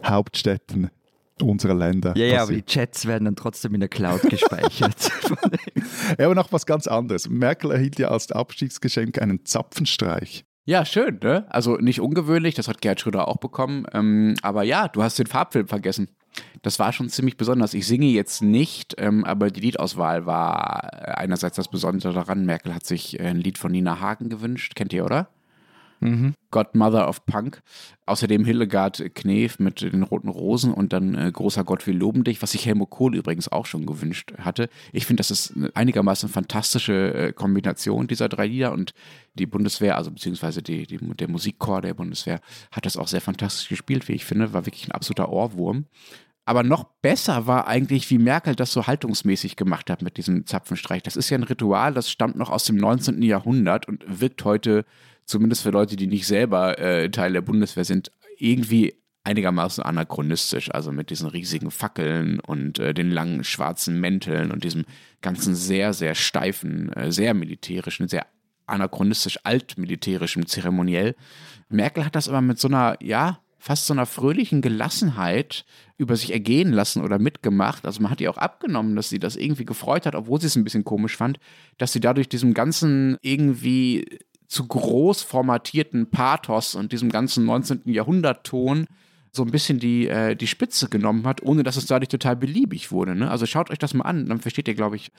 Hauptstädten 0.04 0.90
unserer 1.40 1.74
Länder 1.74 2.16
Ja, 2.16 2.26
ja, 2.26 2.42
aber 2.42 2.52
die 2.52 2.64
Chats 2.64 3.06
werden 3.06 3.24
dann 3.24 3.36
trotzdem 3.36 3.74
in 3.74 3.80
der 3.80 3.88
Cloud 3.88 4.22
gespeichert. 4.30 5.10
Ja, 6.18 6.26
aber 6.26 6.34
noch 6.34 6.52
was 6.52 6.66
ganz 6.66 6.86
anderes. 6.86 7.28
Merkel 7.28 7.70
erhielt 7.70 7.98
ja 7.98 8.08
als 8.08 8.30
Abstiegsgeschenk 8.32 9.20
einen 9.20 9.44
Zapfenstreich. 9.44 10.44
Ja, 10.64 10.84
schön, 10.84 11.18
ne? 11.22 11.46
Also 11.48 11.76
nicht 11.76 12.00
ungewöhnlich, 12.00 12.54
das 12.54 12.68
hat 12.68 12.80
Gerhard 12.80 13.00
Schröder 13.00 13.28
auch 13.28 13.38
bekommen. 13.38 13.84
Ähm, 13.92 14.34
aber 14.42 14.62
ja, 14.62 14.88
du 14.88 15.02
hast 15.02 15.18
den 15.18 15.26
Farbfilm 15.26 15.68
vergessen. 15.68 16.08
Das 16.62 16.78
war 16.78 16.92
schon 16.92 17.08
ziemlich 17.08 17.36
besonders. 17.36 17.74
Ich 17.74 17.86
singe 17.86 18.06
jetzt 18.06 18.42
nicht, 18.42 18.94
ähm, 18.98 19.24
aber 19.24 19.50
die 19.50 19.60
Liedauswahl 19.60 20.24
war 20.24 20.92
einerseits 21.18 21.56
das 21.56 21.68
Besondere 21.68 22.12
daran. 22.12 22.46
Merkel 22.46 22.74
hat 22.74 22.86
sich 22.86 23.20
ein 23.20 23.36
Lied 23.38 23.58
von 23.58 23.72
Nina 23.72 24.00
Hagen 24.00 24.28
gewünscht. 24.28 24.74
Kennt 24.74 24.92
ihr, 24.92 25.04
oder? 25.04 25.28
Mhm. 26.02 26.34
Godmother 26.50 27.08
of 27.08 27.24
Punk. 27.26 27.62
Außerdem 28.06 28.44
Hildegard 28.44 29.14
Knef 29.14 29.58
mit 29.60 29.80
den 29.80 30.02
roten 30.02 30.28
Rosen 30.28 30.74
und 30.74 30.92
dann 30.92 31.14
äh, 31.14 31.30
Großer 31.32 31.62
Gott, 31.64 31.86
wir 31.86 31.94
loben 31.94 32.24
dich, 32.24 32.42
was 32.42 32.52
sich 32.52 32.66
Helmut 32.66 32.90
Kohl 32.90 33.14
übrigens 33.14 33.50
auch 33.50 33.66
schon 33.66 33.86
gewünscht 33.86 34.34
hatte. 34.38 34.68
Ich 34.92 35.06
finde, 35.06 35.20
das 35.20 35.30
ist 35.30 35.54
einigermaßen 35.74 36.28
fantastische 36.28 37.14
äh, 37.14 37.32
Kombination 37.32 38.08
dieser 38.08 38.28
drei 38.28 38.48
Lieder 38.48 38.72
und 38.72 38.92
die 39.34 39.46
Bundeswehr, 39.46 39.96
also 39.96 40.10
beziehungsweise 40.10 40.62
die, 40.62 40.86
die, 40.86 40.98
der 40.98 41.28
Musikchor 41.28 41.80
der 41.80 41.94
Bundeswehr, 41.94 42.40
hat 42.72 42.84
das 42.84 42.96
auch 42.96 43.08
sehr 43.08 43.20
fantastisch 43.20 43.68
gespielt, 43.68 44.08
wie 44.08 44.12
ich 44.12 44.24
finde, 44.24 44.52
war 44.52 44.66
wirklich 44.66 44.88
ein 44.88 44.92
absoluter 44.92 45.30
Ohrwurm. 45.30 45.86
Aber 46.44 46.64
noch 46.64 46.84
besser 47.02 47.46
war 47.46 47.68
eigentlich, 47.68 48.10
wie 48.10 48.18
Merkel 48.18 48.56
das 48.56 48.72
so 48.72 48.88
haltungsmäßig 48.88 49.54
gemacht 49.54 49.88
hat 49.88 50.02
mit 50.02 50.16
diesem 50.16 50.44
Zapfenstreich. 50.44 51.02
Das 51.02 51.14
ist 51.14 51.30
ja 51.30 51.38
ein 51.38 51.44
Ritual, 51.44 51.94
das 51.94 52.10
stammt 52.10 52.36
noch 52.36 52.50
aus 52.50 52.64
dem 52.64 52.76
19. 52.76 53.22
Jahrhundert 53.22 53.86
und 53.86 54.04
wirkt 54.08 54.44
heute, 54.44 54.84
zumindest 55.24 55.62
für 55.62 55.70
Leute, 55.70 55.96
die 55.96 56.06
nicht 56.06 56.26
selber 56.26 56.78
äh, 56.78 57.10
Teil 57.10 57.32
der 57.32 57.40
Bundeswehr 57.40 57.84
sind, 57.84 58.10
irgendwie 58.38 58.94
einigermaßen 59.24 59.84
anachronistisch. 59.84 60.70
Also 60.72 60.92
mit 60.92 61.10
diesen 61.10 61.28
riesigen 61.28 61.70
Fackeln 61.70 62.40
und 62.40 62.78
äh, 62.78 62.94
den 62.94 63.10
langen 63.10 63.44
schwarzen 63.44 64.00
Mänteln 64.00 64.50
und 64.50 64.64
diesem 64.64 64.84
ganzen 65.20 65.54
sehr, 65.54 65.92
sehr 65.92 66.14
steifen, 66.14 66.92
äh, 66.92 67.12
sehr 67.12 67.34
militärischen, 67.34 68.08
sehr 68.08 68.26
anachronistisch 68.66 69.38
altmilitärischen 69.44 70.46
Zeremoniell. 70.46 71.14
Merkel 71.68 72.04
hat 72.04 72.14
das 72.14 72.28
aber 72.28 72.40
mit 72.40 72.58
so 72.58 72.68
einer, 72.68 72.96
ja, 73.00 73.40
fast 73.58 73.86
so 73.86 73.94
einer 73.94 74.06
fröhlichen 74.06 74.60
Gelassenheit 74.60 75.64
über 75.96 76.16
sich 76.16 76.32
ergehen 76.32 76.72
lassen 76.72 77.00
oder 77.00 77.20
mitgemacht. 77.20 77.86
Also 77.86 78.02
man 78.02 78.10
hat 78.10 78.20
ihr 78.20 78.28
auch 78.28 78.38
abgenommen, 78.38 78.96
dass 78.96 79.08
sie 79.08 79.20
das 79.20 79.36
irgendwie 79.36 79.64
gefreut 79.64 80.04
hat, 80.04 80.16
obwohl 80.16 80.40
sie 80.40 80.48
es 80.48 80.56
ein 80.56 80.64
bisschen 80.64 80.84
komisch 80.84 81.16
fand, 81.16 81.38
dass 81.78 81.92
sie 81.92 82.00
dadurch 82.00 82.28
diesem 82.28 82.54
ganzen 82.54 83.18
irgendwie 83.22 84.18
zu 84.52 84.66
groß 84.66 85.22
formatierten 85.22 86.10
Pathos 86.10 86.74
und 86.74 86.92
diesem 86.92 87.10
ganzen 87.10 87.46
19. 87.46 87.84
Jahrhundert-Ton 87.86 88.86
so 89.34 89.42
ein 89.42 89.50
bisschen 89.50 89.78
die, 89.78 90.08
äh, 90.08 90.36
die 90.36 90.46
Spitze 90.46 90.90
genommen 90.90 91.26
hat, 91.26 91.42
ohne 91.42 91.62
dass 91.62 91.76
es 91.76 91.86
dadurch 91.86 92.10
total 92.10 92.36
beliebig 92.36 92.92
wurde. 92.92 93.14
Ne? 93.14 93.30
Also 93.30 93.46
schaut 93.46 93.70
euch 93.70 93.78
das 93.78 93.94
mal 93.94 94.04
an, 94.04 94.28
dann 94.28 94.40
versteht 94.40 94.68
ihr, 94.68 94.74
glaube 94.74 94.96
ich, 94.96 95.10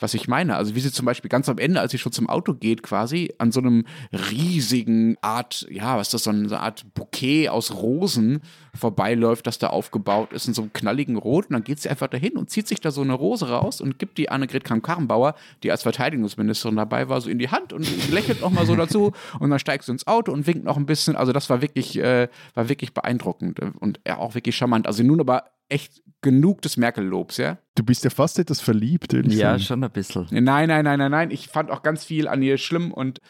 was 0.00 0.14
ich 0.14 0.26
meine. 0.26 0.56
Also 0.56 0.74
wie 0.74 0.80
sie 0.80 0.90
zum 0.90 1.04
Beispiel 1.04 1.28
ganz 1.28 1.50
am 1.50 1.58
Ende, 1.58 1.80
als 1.80 1.92
sie 1.92 1.98
schon 1.98 2.12
zum 2.12 2.30
Auto 2.30 2.54
geht, 2.54 2.82
quasi 2.82 3.34
an 3.36 3.52
so 3.52 3.60
einem 3.60 3.84
riesigen 4.30 5.18
Art, 5.20 5.66
ja, 5.70 5.98
was 5.98 6.08
ist 6.08 6.14
das, 6.14 6.24
so 6.24 6.30
eine 6.30 6.58
Art 6.60 6.86
Bouquet 6.94 7.50
aus 7.50 7.74
Rosen 7.74 8.40
vorbeiläuft, 8.74 9.46
das 9.46 9.58
da 9.58 9.66
aufgebaut 9.66 10.32
ist 10.32 10.48
in 10.48 10.54
so 10.54 10.62
einem 10.62 10.72
knalligen 10.72 11.16
Rot. 11.16 11.46
Und 11.46 11.52
dann 11.52 11.64
geht 11.64 11.80
sie 11.80 11.90
einfach 11.90 12.08
dahin 12.08 12.38
und 12.38 12.48
zieht 12.48 12.68
sich 12.68 12.80
da 12.80 12.90
so 12.90 13.02
eine 13.02 13.12
Rose 13.12 13.50
raus 13.50 13.82
und 13.82 13.98
gibt 13.98 14.16
die 14.16 14.30
Annegret 14.30 14.64
Kramp-Karrenbauer, 14.64 15.34
die 15.62 15.70
als 15.70 15.82
Verteidigungsministerin 15.82 16.76
dabei 16.76 17.10
war, 17.10 17.20
so 17.20 17.28
in 17.28 17.38
die 17.38 17.50
Hand 17.50 17.74
und 17.74 17.86
lächelt 18.10 18.40
noch 18.40 18.50
mal 18.50 18.64
so 18.64 18.76
dazu. 18.76 19.12
Und 19.40 19.50
dann 19.50 19.58
steigt 19.58 19.84
sie 19.84 19.92
ins 19.92 20.06
Auto 20.06 20.32
und 20.32 20.46
winkt 20.46 20.64
noch 20.64 20.78
ein 20.78 20.86
bisschen. 20.86 21.16
Also 21.16 21.32
das 21.32 21.50
war 21.50 21.60
wirklich, 21.60 21.98
äh, 21.98 22.28
war 22.54 22.70
wirklich 22.70 22.94
beeindruckend 22.94 23.57
und 23.80 24.00
ja, 24.06 24.18
auch 24.18 24.34
wirklich 24.34 24.56
charmant. 24.56 24.86
Also 24.86 25.02
nun 25.02 25.20
aber 25.20 25.44
echt 25.68 26.02
genug 26.22 26.62
des 26.62 26.76
Merkel-Lobs, 26.76 27.36
ja? 27.36 27.58
Du 27.74 27.82
bist 27.84 28.02
ja 28.04 28.10
fast 28.10 28.38
etwas 28.38 28.60
verliebt, 28.60 29.12
Ja, 29.12 29.50
sagen. 29.50 29.60
schon 29.62 29.84
ein 29.84 29.90
bisschen. 29.90 30.26
Nein, 30.30 30.68
nein, 30.68 30.84
nein, 30.84 30.98
nein, 30.98 31.10
nein. 31.10 31.30
Ich 31.30 31.48
fand 31.48 31.70
auch 31.70 31.82
ganz 31.82 32.04
viel 32.04 32.26
an 32.28 32.42
ihr 32.42 32.58
schlimm 32.58 32.92
und 32.92 33.20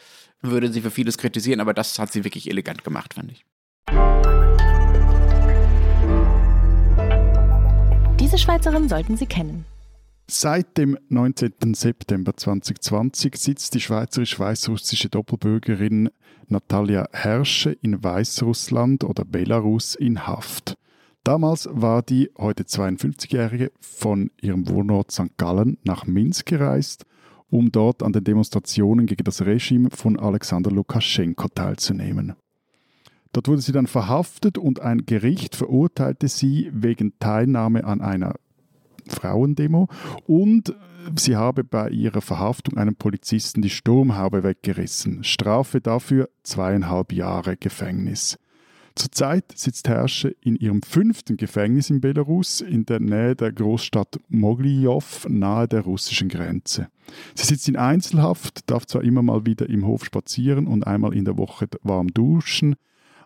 würde 0.41 0.73
sie 0.73 0.81
für 0.81 0.91
vieles 0.91 1.19
kritisieren, 1.19 1.61
aber 1.61 1.75
das 1.75 1.99
hat 1.99 2.12
sie 2.12 2.25
wirklich 2.25 2.49
elegant 2.49 2.85
gemacht, 2.85 3.14
fand 3.14 3.33
ich. 3.33 3.45
Diese 8.21 8.38
Schweizerin 8.38 8.88
sollten 8.88 9.17
Sie 9.17 9.27
kennen. 9.27 9.64
Seit 10.31 10.77
dem 10.77 10.99
19. 11.09 11.73
September 11.73 12.37
2020 12.37 13.35
sitzt 13.37 13.75
die 13.75 13.81
schweizerisch-weißrussische 13.81 15.09
Doppelbürgerin 15.09 16.11
Natalia 16.49 17.09
Herrsche 17.12 17.73
in 17.81 18.05
Weißrussland 18.05 19.05
oder 19.05 19.25
Belarus 19.25 19.95
in 19.95 20.27
Haft. 20.27 20.77
Damals 21.25 21.67
war 21.73 22.03
die 22.03 22.31
heute 22.37 22.64
52-Jährige 22.64 23.73
von 23.81 24.31
ihrem 24.43 24.69
Wohnort 24.69 25.12
St. 25.12 25.38
Gallen 25.38 25.79
nach 25.85 26.05
Minsk 26.05 26.45
gereist, 26.45 27.07
um 27.49 27.73
dort 27.73 28.03
an 28.03 28.12
den 28.12 28.25
Demonstrationen 28.25 29.07
gegen 29.07 29.25
das 29.25 29.47
Regime 29.47 29.88
von 29.91 30.19
Alexander 30.19 30.71
Lukaschenko 30.71 31.49
teilzunehmen. 31.49 32.35
Dort 33.33 33.49
wurde 33.49 33.62
sie 33.62 33.73
dann 33.73 33.87
verhaftet 33.87 34.59
und 34.59 34.81
ein 34.81 35.07
Gericht 35.07 35.57
verurteilte 35.57 36.29
sie 36.29 36.71
wegen 36.75 37.14
Teilnahme 37.19 37.85
an 37.85 38.03
einer 38.03 38.35
Frauendemo 39.09 39.88
und 40.27 40.75
sie 41.16 41.37
habe 41.37 41.64
bei 41.64 41.90
ihrer 41.90 42.21
Verhaftung 42.21 42.77
einem 42.77 42.97
Polizisten 42.97 43.62
die 43.62 43.71
Sturmhaube 43.71 44.42
weggerissen. 44.42 45.25
Strafe 45.25 45.81
dafür 45.81 46.29
zweieinhalb 46.42 47.12
Jahre 47.12 47.57
Gefängnis. 47.57 48.38
Zurzeit 48.99 49.53
sitzt 49.55 49.88
Herrsche 49.88 50.35
in 50.42 50.57
ihrem 50.57 50.83
fünften 50.83 51.37
Gefängnis 51.37 51.88
in 51.88 52.01
Belarus 52.01 52.61
in 52.61 52.85
der 52.85 52.99
Nähe 52.99 53.37
der 53.37 53.53
Großstadt 53.53 54.18
Moglijow 54.29 55.27
nahe 55.29 55.68
der 55.68 55.83
russischen 55.83 56.29
Grenze. 56.29 56.88
Sie 57.37 57.47
sitzt 57.47 57.68
in 57.68 57.77
Einzelhaft, 57.77 58.68
darf 58.68 58.87
zwar 58.87 59.05
immer 59.05 59.23
mal 59.23 59.47
wieder 59.47 59.68
im 59.68 59.87
Hof 59.87 60.05
spazieren 60.05 60.66
und 60.66 60.85
einmal 60.85 61.14
in 61.14 61.25
der 61.25 61.38
Woche 61.38 61.68
warm 61.83 62.09
duschen, 62.09 62.75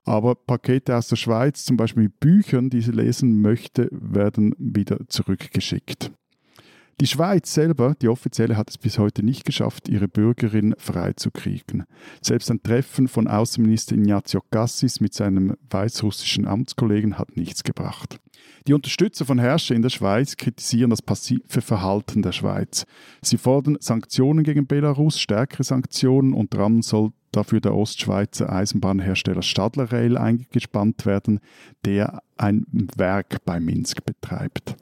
aber 0.04 0.34
Pakete 0.34 0.96
aus 0.96 1.08
der 1.08 1.16
Schweiz, 1.16 1.64
zum 1.64 1.76
Beispiel 1.76 2.08
Büchern, 2.08 2.70
die 2.70 2.80
sie 2.80 2.92
lesen 2.92 3.40
möchte, 3.40 3.88
werden 3.92 4.54
wieder 4.58 4.98
zurückgeschickt. 5.08 6.12
Die 7.00 7.06
Schweiz 7.06 7.52
selber, 7.52 7.94
die 8.00 8.08
offizielle, 8.08 8.56
hat 8.56 8.70
es 8.70 8.78
bis 8.78 8.98
heute 8.98 9.24
nicht 9.24 9.44
geschafft, 9.44 9.88
ihre 9.88 10.08
Bürgerin 10.08 10.74
freizukriegen. 10.78 11.84
Selbst 12.20 12.50
ein 12.50 12.62
Treffen 12.62 13.08
von 13.08 13.26
Außenminister 13.26 13.96
Ignazio 13.96 14.40
Cassis 14.50 15.00
mit 15.00 15.12
seinem 15.14 15.56
weißrussischen 15.70 16.46
Amtskollegen 16.46 17.18
hat 17.18 17.36
nichts 17.36 17.64
gebracht. 17.64 18.20
Die 18.68 18.74
Unterstützer 18.74 19.24
von 19.24 19.40
Herrscher 19.40 19.74
in 19.74 19.82
der 19.82 19.88
Schweiz 19.88 20.36
kritisieren 20.36 20.90
das 20.90 21.02
passive 21.02 21.60
Verhalten 21.60 22.22
der 22.22 22.30
Schweiz. 22.30 22.86
Sie 23.20 23.36
fordern 23.38 23.78
Sanktionen 23.80 24.44
gegen 24.44 24.68
Belarus, 24.68 25.18
stärkere 25.18 25.64
Sanktionen, 25.64 26.32
unter 26.32 26.60
anderem 26.60 26.82
soll 26.82 27.10
dafür 27.32 27.60
der 27.60 27.74
Ostschweizer 27.74 28.52
Eisenbahnhersteller 28.52 29.42
Stadler 29.42 29.90
Rail 29.90 30.16
eingespannt 30.16 31.04
werden, 31.06 31.40
der 31.84 32.22
ein 32.36 32.64
Werk 32.96 33.44
bei 33.44 33.58
Minsk 33.58 34.04
betreibt. 34.04 34.76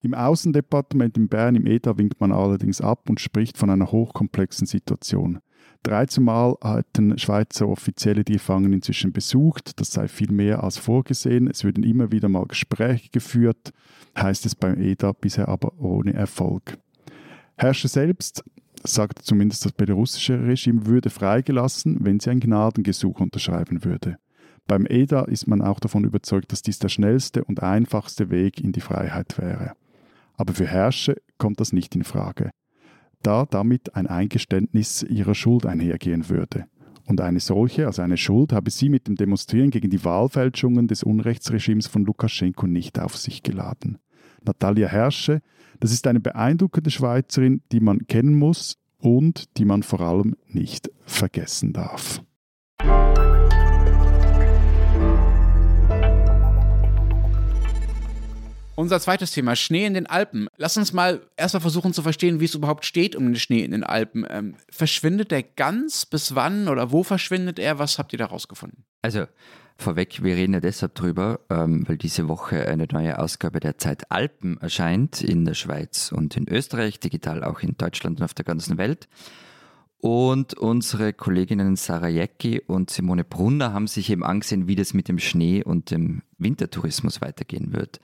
Im 0.00 0.14
Außendepartement 0.14 1.16
in 1.16 1.28
Bern 1.28 1.56
im 1.56 1.66
EDA 1.66 1.98
winkt 1.98 2.20
man 2.20 2.30
allerdings 2.30 2.80
ab 2.80 3.10
und 3.10 3.20
spricht 3.20 3.58
von 3.58 3.68
einer 3.68 3.90
hochkomplexen 3.90 4.66
Situation. 4.66 5.40
13 5.82 6.22
Mal 6.22 6.56
hatten 6.62 7.18
Schweizer 7.18 7.68
Offizielle 7.68 8.22
die 8.22 8.34
Gefangenen 8.34 8.74
inzwischen 8.74 9.12
besucht. 9.12 9.80
Das 9.80 9.92
sei 9.92 10.06
viel 10.06 10.30
mehr 10.30 10.62
als 10.62 10.78
vorgesehen. 10.78 11.48
Es 11.48 11.64
würden 11.64 11.82
immer 11.82 12.12
wieder 12.12 12.28
mal 12.28 12.46
Gespräche 12.46 13.10
geführt, 13.10 13.72
heißt 14.16 14.46
es 14.46 14.54
beim 14.54 14.80
EDA, 14.80 15.12
bisher 15.12 15.48
aber 15.48 15.72
ohne 15.80 16.14
Erfolg. 16.14 16.78
Herrscher 17.56 17.88
selbst, 17.88 18.44
sagt 18.84 19.22
zumindest 19.22 19.64
das 19.64 19.72
belarussische 19.72 20.40
Regime, 20.46 20.86
würde 20.86 21.10
freigelassen, 21.10 21.98
wenn 22.02 22.20
sie 22.20 22.30
ein 22.30 22.40
Gnadengesuch 22.40 23.18
unterschreiben 23.18 23.84
würde. 23.84 24.18
Beim 24.68 24.86
EDA 24.86 25.22
ist 25.22 25.48
man 25.48 25.62
auch 25.62 25.80
davon 25.80 26.04
überzeugt, 26.04 26.52
dass 26.52 26.62
dies 26.62 26.78
der 26.78 26.88
schnellste 26.88 27.42
und 27.42 27.62
einfachste 27.62 28.30
Weg 28.30 28.60
in 28.60 28.70
die 28.70 28.80
Freiheit 28.80 29.38
wäre. 29.38 29.72
Aber 30.38 30.54
für 30.54 30.66
Herrscher 30.66 31.16
kommt 31.36 31.60
das 31.60 31.72
nicht 31.72 31.94
in 31.94 32.04
Frage, 32.04 32.50
da 33.22 33.44
damit 33.44 33.94
ein 33.94 34.06
Eingeständnis 34.06 35.02
ihrer 35.02 35.34
Schuld 35.34 35.66
einhergehen 35.66 36.30
würde. 36.30 36.64
Und 37.06 37.20
eine 37.20 37.40
solche, 37.40 37.86
also 37.86 38.02
eine 38.02 38.16
Schuld, 38.16 38.52
habe 38.52 38.70
sie 38.70 38.88
mit 38.88 39.08
dem 39.08 39.16
Demonstrieren 39.16 39.70
gegen 39.70 39.90
die 39.90 40.04
Wahlfälschungen 40.04 40.86
des 40.88 41.02
Unrechtsregimes 41.02 41.86
von 41.86 42.04
Lukaschenko 42.04 42.66
nicht 42.66 42.98
auf 43.00 43.16
sich 43.16 43.42
geladen. 43.42 43.98
Natalia 44.44 44.88
Herrsche, 44.88 45.40
das 45.80 45.90
ist 45.90 46.06
eine 46.06 46.20
beeindruckende 46.20 46.90
Schweizerin, 46.90 47.62
die 47.72 47.80
man 47.80 48.06
kennen 48.06 48.38
muss 48.38 48.78
und 48.98 49.56
die 49.58 49.64
man 49.64 49.82
vor 49.82 50.00
allem 50.00 50.36
nicht 50.46 50.90
vergessen 51.04 51.72
darf. 51.72 52.22
Unser 58.78 59.00
zweites 59.00 59.32
Thema, 59.32 59.56
Schnee 59.56 59.86
in 59.86 59.94
den 59.94 60.06
Alpen. 60.06 60.46
Lass 60.56 60.76
uns 60.76 60.92
mal 60.92 61.20
erstmal 61.36 61.62
versuchen 61.62 61.92
zu 61.92 62.00
verstehen, 62.00 62.38
wie 62.38 62.44
es 62.44 62.54
überhaupt 62.54 62.84
steht 62.84 63.16
um 63.16 63.24
den 63.24 63.34
Schnee 63.34 63.64
in 63.64 63.72
den 63.72 63.82
Alpen. 63.82 64.24
Ähm, 64.30 64.54
verschwindet 64.70 65.32
der 65.32 65.42
ganz? 65.42 66.06
Bis 66.06 66.36
wann 66.36 66.68
oder 66.68 66.92
wo 66.92 67.02
verschwindet 67.02 67.58
er? 67.58 67.80
Was 67.80 67.98
habt 67.98 68.12
ihr 68.12 68.20
da 68.20 68.26
rausgefunden? 68.26 68.84
Also 69.02 69.24
vorweg, 69.78 70.22
wir 70.22 70.36
reden 70.36 70.54
ja 70.54 70.60
deshalb 70.60 70.94
drüber, 70.94 71.40
ähm, 71.50 71.88
weil 71.88 71.96
diese 71.96 72.28
Woche 72.28 72.68
eine 72.68 72.86
neue 72.92 73.18
Ausgabe 73.18 73.58
der 73.58 73.78
Zeit 73.78 74.12
Alpen 74.12 74.58
erscheint 74.58 75.22
in 75.22 75.44
der 75.44 75.54
Schweiz 75.54 76.12
und 76.12 76.36
in 76.36 76.48
Österreich, 76.48 77.00
digital 77.00 77.42
auch 77.42 77.58
in 77.58 77.76
Deutschland 77.76 78.20
und 78.20 78.24
auf 78.24 78.34
der 78.34 78.44
ganzen 78.44 78.78
Welt. 78.78 79.08
Und 79.98 80.54
unsere 80.54 81.12
Kolleginnen 81.12 81.74
Sarah 81.74 82.06
Jäcki 82.06 82.60
und 82.64 82.90
Simone 82.90 83.24
Brunner 83.24 83.72
haben 83.72 83.88
sich 83.88 84.08
eben 84.08 84.22
angesehen, 84.22 84.68
wie 84.68 84.76
das 84.76 84.94
mit 84.94 85.08
dem 85.08 85.18
Schnee 85.18 85.64
und 85.64 85.90
dem 85.90 86.22
Wintertourismus 86.38 87.20
weitergehen 87.20 87.72
wird. 87.72 87.98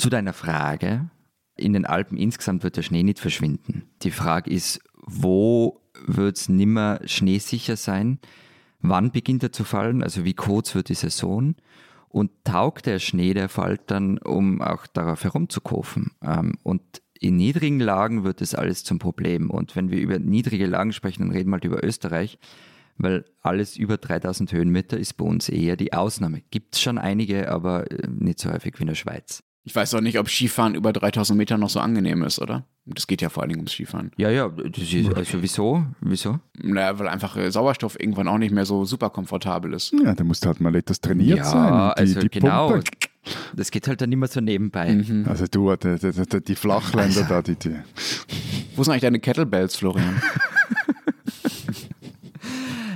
Zu 0.00 0.10
deiner 0.10 0.32
Frage, 0.32 1.10
in 1.56 1.72
den 1.72 1.84
Alpen 1.84 2.16
insgesamt 2.16 2.62
wird 2.62 2.76
der 2.76 2.82
Schnee 2.82 3.02
nicht 3.02 3.18
verschwinden. 3.18 3.90
Die 4.02 4.10
Frage 4.10 4.50
ist, 4.50 4.80
wo 4.94 5.82
wird 6.06 6.36
es 6.36 6.48
nimmer 6.48 7.00
schneesicher 7.04 7.76
sein? 7.76 8.18
wann 8.82 9.10
beginnt 9.10 9.42
er 9.42 9.52
zu 9.52 9.64
fallen, 9.64 10.02
also 10.02 10.24
wie 10.24 10.34
kurz 10.34 10.74
wird 10.74 10.88
die 10.88 10.94
Saison 10.94 11.54
und 12.08 12.30
taugt 12.44 12.86
der 12.86 12.98
Schnee, 12.98 13.34
der 13.34 13.48
fällt 13.48 13.82
dann, 13.90 14.18
um 14.18 14.60
auch 14.60 14.86
darauf 14.86 15.22
herumzukurven. 15.24 16.12
Ähm, 16.22 16.54
und 16.62 16.82
in 17.18 17.36
niedrigen 17.36 17.80
Lagen 17.80 18.24
wird 18.24 18.40
das 18.40 18.54
alles 18.54 18.82
zum 18.82 18.98
Problem. 18.98 19.50
Und 19.50 19.76
wenn 19.76 19.90
wir 19.90 20.00
über 20.00 20.18
niedrige 20.18 20.66
Lagen 20.66 20.92
sprechen, 20.92 21.22
dann 21.24 21.32
reden 21.32 21.50
wir 21.50 21.54
halt 21.54 21.64
über 21.64 21.84
Österreich, 21.84 22.38
weil 22.96 23.24
alles 23.42 23.76
über 23.76 23.98
3000 23.98 24.52
Höhenmeter 24.52 24.96
ist 24.96 25.14
bei 25.14 25.24
uns 25.24 25.48
eher 25.48 25.76
die 25.76 25.92
Ausnahme. 25.92 26.42
Gibt 26.50 26.74
es 26.74 26.80
schon 26.80 26.98
einige, 26.98 27.50
aber 27.50 27.90
äh, 27.90 28.08
nicht 28.08 28.40
so 28.40 28.50
häufig 28.50 28.78
wie 28.78 28.82
in 28.82 28.88
der 28.88 28.94
Schweiz. 28.94 29.42
Ich 29.64 29.76
weiß 29.76 29.94
auch 29.94 30.00
nicht, 30.00 30.18
ob 30.18 30.28
Skifahren 30.28 30.74
über 30.74 30.92
3000 30.92 31.36
Meter 31.36 31.58
noch 31.58 31.68
so 31.68 31.80
angenehm 31.80 32.22
ist, 32.22 32.40
oder? 32.40 32.64
Das 32.86 33.06
geht 33.06 33.20
ja 33.20 33.28
vor 33.28 33.42
allen 33.42 33.50
Dingen 33.50 33.60
ums 33.60 33.72
Skifahren. 33.72 34.10
Ja, 34.16 34.30
ja, 34.30 34.46
also 34.46 35.42
wieso? 35.42 35.84
Wieso? 36.00 36.40
Naja, 36.62 36.98
weil 36.98 37.08
einfach 37.08 37.36
äh, 37.36 37.50
Sauerstoff 37.50 38.00
irgendwann 38.00 38.26
auch 38.26 38.38
nicht 38.38 38.52
mehr 38.52 38.64
so 38.64 38.86
super 38.86 39.10
komfortabel 39.10 39.74
ist. 39.74 39.92
Ja, 40.02 40.14
da 40.14 40.24
musst 40.24 40.44
du 40.44 40.48
halt 40.48 40.60
mal 40.60 40.74
etwas 40.74 41.00
trainiert 41.00 41.38
ja, 41.38 41.44
sein. 41.44 41.72
Die, 41.72 42.00
also 42.00 42.20
die 42.20 42.28
genau. 42.30 42.70
Pumpe. 42.70 42.84
Das 43.54 43.70
geht 43.70 43.86
halt 43.86 44.00
dann 44.00 44.10
immer 44.10 44.28
so 44.28 44.40
nebenbei. 44.40 44.92
Mhm. 44.92 45.26
Also 45.28 45.44
du, 45.46 45.76
die, 45.76 45.98
die, 45.98 46.10
die, 46.10 46.40
die 46.40 46.54
Flachländer 46.54 47.24
da, 47.28 47.42
die, 47.42 47.56
die. 47.56 47.76
Wo 48.76 48.82
sind 48.82 48.92
eigentlich 48.92 49.02
deine 49.02 49.20
Kettlebells, 49.20 49.76
Florian? 49.76 50.22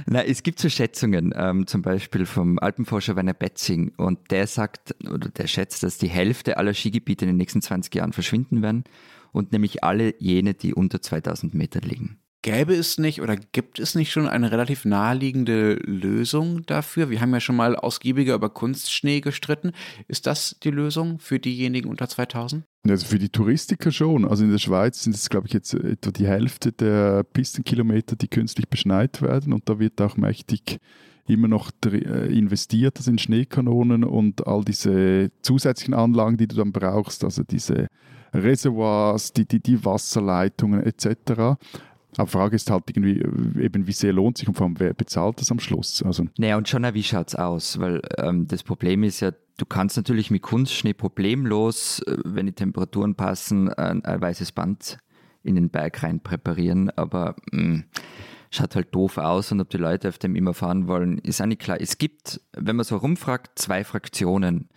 Na, 0.07 0.23
es 0.23 0.43
gibt 0.43 0.59
so 0.59 0.69
Schätzungen, 0.69 1.33
ähm, 1.37 1.67
zum 1.67 1.83
Beispiel 1.83 2.27
vom 2.27 2.59
Alpenforscher 2.59 3.17
Werner 3.17 3.35
Betzing, 3.35 3.93
und 3.97 4.31
der 4.31 4.47
sagt, 4.47 4.95
oder 5.11 5.29
der 5.31 5.47
schätzt, 5.47 5.83
dass 5.83 5.99
die 5.99 6.09
Hälfte 6.09 6.59
aller 6.59 6.75
Skigebiete 6.75 7.25
in 7.25 7.31
den 7.31 7.37
nächsten 7.39 7.63
20 7.63 7.95
Jahren 7.95 8.13
verschwinden 8.13 8.63
werden 8.63 8.85
und 9.33 9.53
nämlich 9.53 9.83
alle 9.83 10.15
jene, 10.19 10.55
die 10.55 10.75
unter 10.75 11.01
2000 11.01 11.55
Meter 11.55 11.81
liegen. 11.81 12.19
Gäbe 12.43 12.75
es 12.75 12.99
nicht 12.99 13.23
oder 13.23 13.37
gibt 13.37 13.79
es 13.79 13.95
nicht 13.95 14.13
schon 14.13 14.29
eine 14.29 14.53
relativ 14.53 14.85
naheliegende 14.85 15.77
Lösung 15.77 16.67
dafür? 16.67 17.09
Wir 17.09 17.23
haben 17.23 17.33
ja 17.33 17.41
schon 17.41 17.57
mal 17.57 17.75
ausgiebiger 17.75 18.35
über 18.35 18.51
Kunstschnee 18.51 19.23
gestritten. 19.23 19.73
Ist 20.09 20.27
das 20.27 20.59
die 20.63 20.71
Lösung 20.71 21.21
für 21.21 21.39
diejenigen 21.39 21.89
unter 21.89 22.07
2000? 22.07 22.65
Also 22.87 23.07
für 23.07 23.18
die 23.18 23.30
Touristiker 23.30 23.91
schon. 23.91 24.26
Also 24.26 24.45
in 24.45 24.51
der 24.51 24.59
Schweiz 24.59 25.03
sind 25.03 25.14
es, 25.14 25.30
glaube 25.30 25.47
ich, 25.47 25.55
jetzt 25.55 25.72
etwa 25.72 26.11
die 26.11 26.26
Hälfte 26.26 26.70
der 26.72 27.24
Pistenkilometer, 27.24 28.16
die 28.16 28.28
künstlich 28.28 28.68
beschneit 28.68 29.22
werden. 29.22 29.53
Und 29.53 29.68
da 29.68 29.78
wird 29.78 30.01
auch 30.03 30.16
mächtig 30.16 30.78
immer 31.26 31.49
noch 31.49 31.70
äh, 31.87 32.37
investiert 32.37 32.99
also 32.99 33.11
in 33.11 33.18
Schneekanonen 33.18 34.05
und 34.05 34.47
all 34.47 34.62
diese 34.64 35.30
zusätzlichen 35.43 35.95
Anlagen, 35.95 36.37
die 36.37 36.47
du 36.47 36.57
dann 36.57 36.72
brauchst, 36.72 37.24
also 37.24 37.43
diese 37.43 37.87
Reservoirs, 38.35 39.32
die, 39.32 39.47
die, 39.47 39.61
die 39.61 39.85
Wasserleitungen 39.85 40.82
etc. 40.82 41.57
Aber 42.17 42.27
die 42.27 42.33
Frage 42.33 42.57
ist 42.57 42.71
halt 42.71 42.85
irgendwie, 42.89 43.21
äh, 43.21 43.65
eben 43.65 43.87
wie 43.87 43.93
sehr 43.93 44.12
lohnt 44.12 44.39
sich 44.39 44.49
und 44.49 44.55
vor 44.55 44.67
allem, 44.67 44.79
wer 44.79 44.95
bezahlt 44.95 45.41
das 45.41 45.51
am 45.51 45.59
Schluss? 45.61 46.03
Also 46.03 46.27
Naja, 46.39 46.57
und 46.57 46.69
schon 46.69 46.85
auch, 46.85 46.95
wie 46.95 47.03
schaut's 47.03 47.35
aus? 47.35 47.79
Weil 47.79 48.03
ähm, 48.19 48.47
das 48.47 48.62
Problem 48.62 49.03
ist 49.03 49.21
ja, 49.21 49.33
du 49.57 49.67
kannst 49.67 49.97
natürlich 49.97 50.31
mit 50.31 50.43
Kunstschnee 50.43 50.95
problemlos, 50.95 52.01
äh, 52.01 52.17
wenn 52.25 52.47
die 52.47 52.53
Temperaturen 52.53 53.15
passen, 53.15 53.69
ein, 53.73 54.05
ein 54.05 54.21
weißes 54.21 54.53
Band 54.53 54.99
in 55.43 55.57
den 55.57 55.71
Berg 55.71 56.03
rein 56.03 56.21
präparieren, 56.21 56.91
aber 56.91 57.37
mh, 57.53 57.85
schaut 58.51 58.77
halt 58.77 58.95
doof 58.95 59.19
aus 59.19 59.53
und 59.53 59.61
ob 59.61 59.69
die 59.71 59.77
Leute 59.77 60.09
auf 60.09 60.19
dem 60.19 60.37
immer 60.37 60.55
fahren 60.55 60.87
wollen, 60.89 61.19
ist 61.19 61.43
auch 61.43 61.47
nicht 61.47 61.61
klar. 61.61 61.81
Es 61.81 61.99
gibt, 61.99 62.41
wenn 62.53 62.77
man 62.77 62.85
so 62.85 62.97
rumfragt, 62.97 63.59
zwei 63.59 63.85
Fraktionen. 63.85 64.69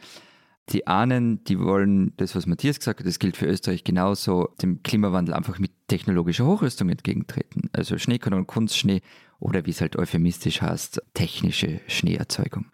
Die 0.69 0.85
einen, 0.85 1.43
die 1.45 1.59
wollen 1.59 2.13
das, 2.17 2.35
was 2.35 2.45
Matthias 2.45 2.79
gesagt 2.79 2.99
hat, 2.99 3.07
das 3.07 3.19
gilt 3.19 3.37
für 3.37 3.45
Österreich 3.45 3.85
genauso, 3.85 4.49
dem 4.61 4.83
Klimawandel 4.83 5.33
einfach 5.33 5.59
mit 5.59 5.71
technologischer 5.87 6.45
Hochrüstung 6.45 6.89
entgegentreten. 6.89 7.69
Also 7.71 7.97
Schneekanonen, 7.97 8.47
Kunstschnee 8.47 9.01
oder 9.39 9.65
wie 9.65 9.69
es 9.69 9.79
halt 9.79 9.95
euphemistisch 9.95 10.61
heißt, 10.61 11.01
technische 11.13 11.79
Schneeerzeugung. 11.87 12.65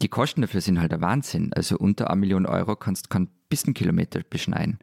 Die 0.00 0.08
Kosten 0.08 0.40
dafür 0.40 0.60
sind 0.60 0.80
halt 0.80 0.90
der 0.90 1.00
Wahnsinn. 1.00 1.52
Also 1.52 1.78
unter 1.78 2.10
1 2.10 2.18
Million 2.18 2.44
Euro 2.44 2.74
kannst 2.74 3.06
du 3.06 3.08
keinen 3.10 3.28
Pistenkilometer 3.48 4.22
beschneien. 4.28 4.80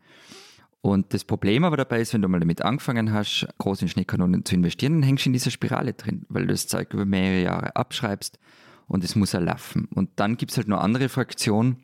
Und 0.82 1.14
das 1.14 1.26
Problem 1.26 1.66
aber 1.66 1.76
dabei 1.76 2.00
ist, 2.00 2.14
wenn 2.14 2.22
du 2.22 2.30
mal 2.30 2.40
damit 2.40 2.62
angefangen 2.62 3.12
hast, 3.12 3.48
groß 3.58 3.82
in 3.82 3.90
Schneekanonen 3.90 4.46
zu 4.46 4.56
investieren, 4.56 4.94
dann 4.94 5.04
hängst 5.04 5.26
du 5.26 5.30
in 5.30 5.34
dieser 5.34 5.52
Spirale 5.52 5.94
drin, 5.94 6.26
weil 6.30 6.44
du 6.44 6.54
das 6.54 6.68
Zeug 6.68 6.94
über 6.94 7.04
mehrere 7.04 7.44
Jahre 7.44 7.76
abschreibst 7.76 8.40
und 8.88 9.04
es 9.04 9.18
muss 9.18 9.34
erlaufen. 9.34 9.90
Und 9.94 10.12
dann 10.16 10.38
gibt 10.38 10.52
es 10.52 10.58
halt 10.58 10.70
noch 10.70 10.80
andere 10.80 11.10
Fraktionen, 11.10 11.84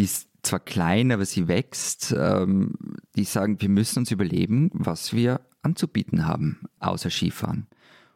die 0.00 0.04
ist 0.04 0.30
zwar 0.42 0.60
klein, 0.60 1.12
aber 1.12 1.26
sie 1.26 1.46
wächst, 1.46 2.14
ähm, 2.18 2.72
die 3.16 3.24
sagen, 3.24 3.60
wir 3.60 3.68
müssen 3.68 3.98
uns 3.98 4.10
überlegen, 4.10 4.70
was 4.72 5.12
wir 5.12 5.42
anzubieten 5.60 6.26
haben, 6.26 6.62
außer 6.78 7.10
Skifahren. 7.10 7.66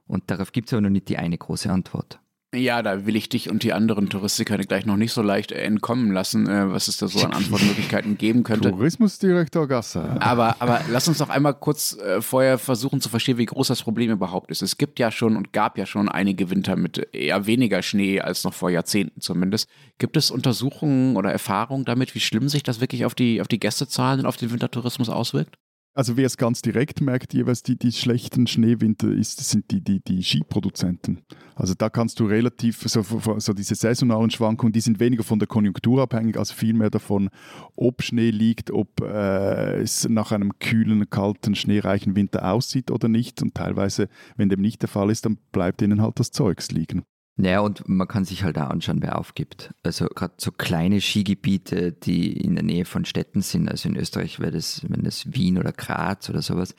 Und 0.06 0.30
darauf 0.30 0.52
gibt 0.52 0.68
es 0.68 0.72
aber 0.72 0.80
noch 0.80 0.88
nicht 0.88 1.10
die 1.10 1.18
eine 1.18 1.36
große 1.36 1.70
Antwort. 1.70 2.20
Ja, 2.54 2.82
da 2.82 3.06
will 3.06 3.16
ich 3.16 3.28
dich 3.28 3.50
und 3.50 3.62
die 3.62 3.72
anderen 3.72 4.08
Touristiker 4.08 4.56
gleich 4.58 4.86
noch 4.86 4.96
nicht 4.96 5.12
so 5.12 5.22
leicht 5.22 5.52
entkommen 5.52 6.12
lassen, 6.12 6.48
äh, 6.48 6.72
was 6.72 6.88
es 6.88 6.96
da 6.96 7.08
so 7.08 7.20
an 7.24 7.32
Antwortmöglichkeiten 7.34 8.16
geben 8.16 8.42
könnte. 8.42 8.70
Tourismusdirektor 8.70 9.66
Gasser. 9.68 10.16
Aber, 10.20 10.56
aber 10.60 10.80
lass 10.90 11.08
uns 11.08 11.18
doch 11.18 11.28
einmal 11.28 11.54
kurz 11.54 11.98
äh, 11.98 12.22
vorher 12.22 12.58
versuchen 12.58 13.00
zu 13.00 13.08
verstehen, 13.08 13.38
wie 13.38 13.46
groß 13.46 13.68
das 13.68 13.82
Problem 13.82 14.10
überhaupt 14.10 14.50
ist. 14.50 14.62
Es 14.62 14.78
gibt 14.78 14.98
ja 14.98 15.10
schon 15.10 15.36
und 15.36 15.52
gab 15.52 15.76
ja 15.78 15.86
schon 15.86 16.08
einige 16.08 16.50
Winter 16.50 16.76
mit 16.76 17.08
eher 17.12 17.46
weniger 17.46 17.82
Schnee 17.82 18.20
als 18.20 18.44
noch 18.44 18.54
vor 18.54 18.70
Jahrzehnten 18.70 19.20
zumindest. 19.20 19.68
Gibt 19.98 20.16
es 20.16 20.30
Untersuchungen 20.30 21.16
oder 21.16 21.32
Erfahrungen 21.32 21.84
damit, 21.84 22.14
wie 22.14 22.20
schlimm 22.20 22.48
sich 22.48 22.62
das 22.62 22.80
wirklich 22.80 23.04
auf 23.04 23.14
die, 23.14 23.40
auf 23.40 23.48
die 23.48 23.60
Gästezahlen 23.60 24.20
und 24.20 24.26
auf 24.26 24.36
den 24.36 24.50
Wintertourismus 24.50 25.08
auswirkt? 25.08 25.56
Also 25.96 26.16
wer 26.16 26.26
es 26.26 26.36
ganz 26.36 26.60
direkt 26.60 27.00
merkt, 27.00 27.34
jeweils 27.34 27.62
die, 27.62 27.78
die 27.78 27.92
schlechten 27.92 28.48
Schneewinter 28.48 29.12
ist, 29.12 29.38
sind 29.48 29.70
die, 29.70 29.80
die, 29.80 30.00
die 30.00 30.24
Skiproduzenten. 30.24 31.20
Also 31.54 31.74
da 31.74 31.88
kannst 31.88 32.18
du 32.18 32.26
relativ, 32.26 32.82
so, 32.82 33.02
so 33.38 33.52
diese 33.52 33.76
saisonalen 33.76 34.30
Schwankungen, 34.30 34.72
die 34.72 34.80
sind 34.80 34.98
weniger 34.98 35.22
von 35.22 35.38
der 35.38 35.46
Konjunktur 35.46 36.02
abhängig, 36.02 36.36
als 36.36 36.50
vielmehr 36.50 36.90
davon, 36.90 37.30
ob 37.76 38.02
Schnee 38.02 38.30
liegt, 38.30 38.72
ob 38.72 39.02
äh, 39.02 39.80
es 39.80 40.08
nach 40.08 40.32
einem 40.32 40.58
kühlen, 40.58 41.08
kalten, 41.10 41.54
schneereichen 41.54 42.16
Winter 42.16 42.50
aussieht 42.52 42.90
oder 42.90 43.06
nicht. 43.06 43.40
Und 43.40 43.54
teilweise, 43.54 44.08
wenn 44.36 44.48
dem 44.48 44.60
nicht 44.60 44.82
der 44.82 44.88
Fall 44.88 45.10
ist, 45.10 45.26
dann 45.26 45.38
bleibt 45.52 45.80
ihnen 45.80 46.02
halt 46.02 46.18
das 46.18 46.32
Zeugs 46.32 46.72
liegen. 46.72 47.04
Naja, 47.36 47.60
und 47.60 47.88
man 47.88 48.06
kann 48.06 48.24
sich 48.24 48.44
halt 48.44 48.58
auch 48.58 48.70
anschauen, 48.70 49.02
wer 49.02 49.18
aufgibt. 49.18 49.74
Also 49.82 50.06
gerade 50.06 50.34
so 50.38 50.52
kleine 50.52 51.00
Skigebiete, 51.00 51.90
die 51.92 52.32
in 52.32 52.54
der 52.54 52.64
Nähe 52.64 52.84
von 52.84 53.04
Städten 53.04 53.42
sind, 53.42 53.68
also 53.68 53.88
in 53.88 53.96
Österreich 53.96 54.38
wäre 54.38 54.52
das, 54.52 54.82
wenn 54.88 55.02
das 55.02 55.32
Wien 55.34 55.58
oder 55.58 55.72
Graz 55.72 56.30
oder 56.30 56.42
sowas, 56.42 56.76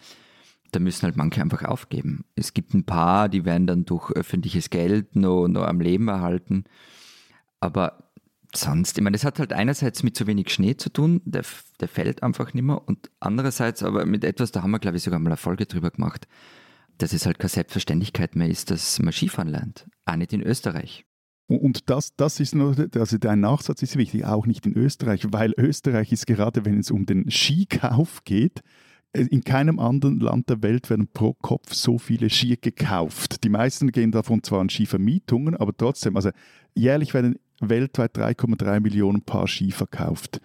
da 0.71 0.79
müssen 0.79 1.03
halt 1.03 1.17
manche 1.17 1.41
einfach 1.41 1.63
aufgeben. 1.63 2.23
Es 2.35 2.53
gibt 2.53 2.73
ein 2.73 2.85
paar, 2.85 3.27
die 3.27 3.43
werden 3.43 3.67
dann 3.67 3.85
durch 3.85 4.11
öffentliches 4.11 4.69
Geld 4.69 5.15
noch, 5.15 5.47
noch 5.47 5.65
am 5.65 5.81
Leben 5.81 6.07
erhalten. 6.07 6.63
Aber 7.59 8.11
sonst, 8.53 8.97
ich 8.97 9.03
meine, 9.03 9.15
das 9.15 9.25
hat 9.25 9.39
halt 9.39 9.51
einerseits 9.51 10.03
mit 10.03 10.15
zu 10.15 10.25
wenig 10.27 10.51
Schnee 10.51 10.77
zu 10.77 10.89
tun, 10.89 11.21
der, 11.25 11.43
der 11.81 11.87
fällt 11.89 12.23
einfach 12.23 12.53
nicht 12.53 12.63
mehr, 12.63 12.87
und 12.87 13.09
andererseits 13.19 13.83
aber 13.83 14.05
mit 14.05 14.23
etwas, 14.23 14.51
da 14.51 14.63
haben 14.63 14.71
wir, 14.71 14.79
glaube 14.79 14.97
ich, 14.97 15.03
sogar 15.03 15.19
mal 15.19 15.29
eine 15.29 15.37
Folge 15.37 15.65
drüber 15.65 15.91
gemacht, 15.91 16.27
dass 16.97 17.11
es 17.11 17.25
halt 17.25 17.39
keine 17.39 17.49
Selbstverständlichkeit 17.49 18.35
mehr 18.35 18.49
ist, 18.49 18.71
dass 18.71 18.99
man 18.99 19.11
Skifahren 19.11 19.49
lernt. 19.49 19.85
Auch 20.05 20.15
nicht 20.15 20.33
in 20.33 20.41
Österreich. 20.41 21.05
Und 21.47 21.89
das, 21.89 22.15
das 22.15 22.39
ist 22.39 22.55
nur, 22.55 22.75
also 22.95 23.17
dein 23.17 23.39
Nachsatz 23.39 23.83
ist 23.83 23.97
wichtig, 23.97 24.25
auch 24.25 24.47
nicht 24.47 24.65
in 24.65 24.73
Österreich, 24.73 25.27
weil 25.29 25.53
Österreich 25.57 26.11
ist 26.11 26.25
gerade, 26.25 26.65
wenn 26.65 26.79
es 26.79 26.89
um 26.89 27.05
den 27.05 27.29
Skikauf 27.29 28.23
geht, 28.23 28.61
in 29.13 29.43
keinem 29.43 29.79
anderen 29.79 30.19
Land 30.19 30.49
der 30.49 30.61
Welt 30.61 30.89
werden 30.89 31.07
pro 31.07 31.33
Kopf 31.33 31.73
so 31.73 31.97
viele 31.97 32.29
Skier 32.29 32.57
gekauft. 32.57 33.43
Die 33.43 33.49
meisten 33.49 33.91
gehen 33.91 34.11
davon 34.11 34.43
zwar 34.43 34.59
an 34.59 34.69
Skivermietungen, 34.69 35.55
aber 35.55 35.75
trotzdem, 35.75 36.15
also 36.15 36.31
jährlich 36.73 37.13
werden 37.13 37.39
weltweit 37.61 38.17
3,3 38.17 38.81
Millionen 38.81 39.21
Paar 39.21 39.47
Ski 39.47 39.71
verkauft. 39.71 40.41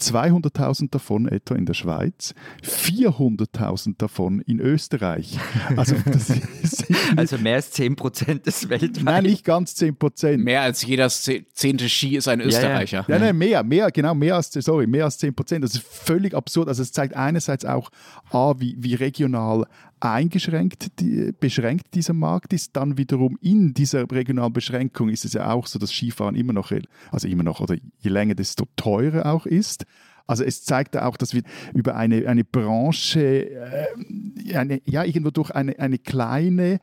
200.000 0.00 0.90
davon 0.90 1.28
etwa 1.28 1.54
in 1.54 1.66
der 1.66 1.74
Schweiz, 1.74 2.34
400.000 2.64 3.94
davon 3.98 4.40
in 4.40 4.60
Österreich. 4.60 5.38
Also, 5.76 5.96
das 6.04 6.30
ist 6.30 6.86
Also 7.16 7.38
mehr 7.38 7.56
als 7.56 7.74
10% 7.76 8.42
des 8.42 8.68
weltweit. 8.68 9.02
nein, 9.04 9.24
nicht 9.24 9.44
ganz 9.44 9.74
10 9.74 9.96
Prozent. 9.96 10.44
Mehr 10.44 10.62
als 10.62 10.82
jeder 10.84 11.08
ze- 11.08 11.44
zehnte 11.52 11.88
Ski 11.88 12.16
ist 12.16 12.28
ein 12.28 12.40
ja. 12.40 12.46
Österreicher. 12.46 13.04
Nein, 13.08 13.20
nein, 13.20 13.38
mehr, 13.38 13.62
mehr, 13.62 13.90
genau, 13.90 14.14
mehr 14.14 14.36
als, 14.36 14.50
sorry, 14.52 14.86
mehr 14.86 15.04
als 15.04 15.18
10 15.18 15.34
Prozent. 15.34 15.64
Das 15.64 15.74
ist 15.74 15.82
völlig 15.86 16.34
absurd. 16.34 16.68
Also 16.68 16.82
es 16.82 16.92
zeigt 16.92 17.14
einerseits 17.16 17.64
auch, 17.64 17.90
A, 18.30 18.54
wie, 18.58 18.76
wie 18.78 18.94
regional 18.94 19.66
eingeschränkt, 20.00 21.00
die, 21.00 21.32
beschränkt 21.38 21.94
dieser 21.94 22.14
Markt 22.14 22.52
ist. 22.52 22.76
Dann 22.76 22.96
wiederum 22.98 23.38
in 23.40 23.74
dieser 23.74 24.10
regionalen 24.10 24.52
Beschränkung 24.52 25.08
ist 25.08 25.24
es 25.24 25.34
ja 25.34 25.52
auch 25.52 25.66
so, 25.66 25.78
dass 25.78 25.92
Skifahren 25.92 26.34
immer 26.34 26.52
noch, 26.52 26.72
also 27.10 27.28
immer 27.28 27.42
noch, 27.42 27.60
oder 27.60 27.76
je 27.98 28.10
länger, 28.10 28.34
desto 28.34 28.64
teurer 28.76 29.32
auch 29.32 29.46
ist. 29.46 29.84
Also 30.26 30.44
es 30.44 30.62
zeigt 30.62 30.96
auch, 30.96 31.16
dass 31.16 31.34
wir 31.34 31.42
über 31.74 31.96
eine, 31.96 32.28
eine 32.28 32.44
Branche, 32.44 33.50
äh, 33.50 34.54
eine, 34.54 34.80
ja, 34.84 35.04
irgendwo 35.04 35.30
durch 35.30 35.50
eine, 35.50 35.78
eine 35.78 35.98
kleine, 35.98 36.78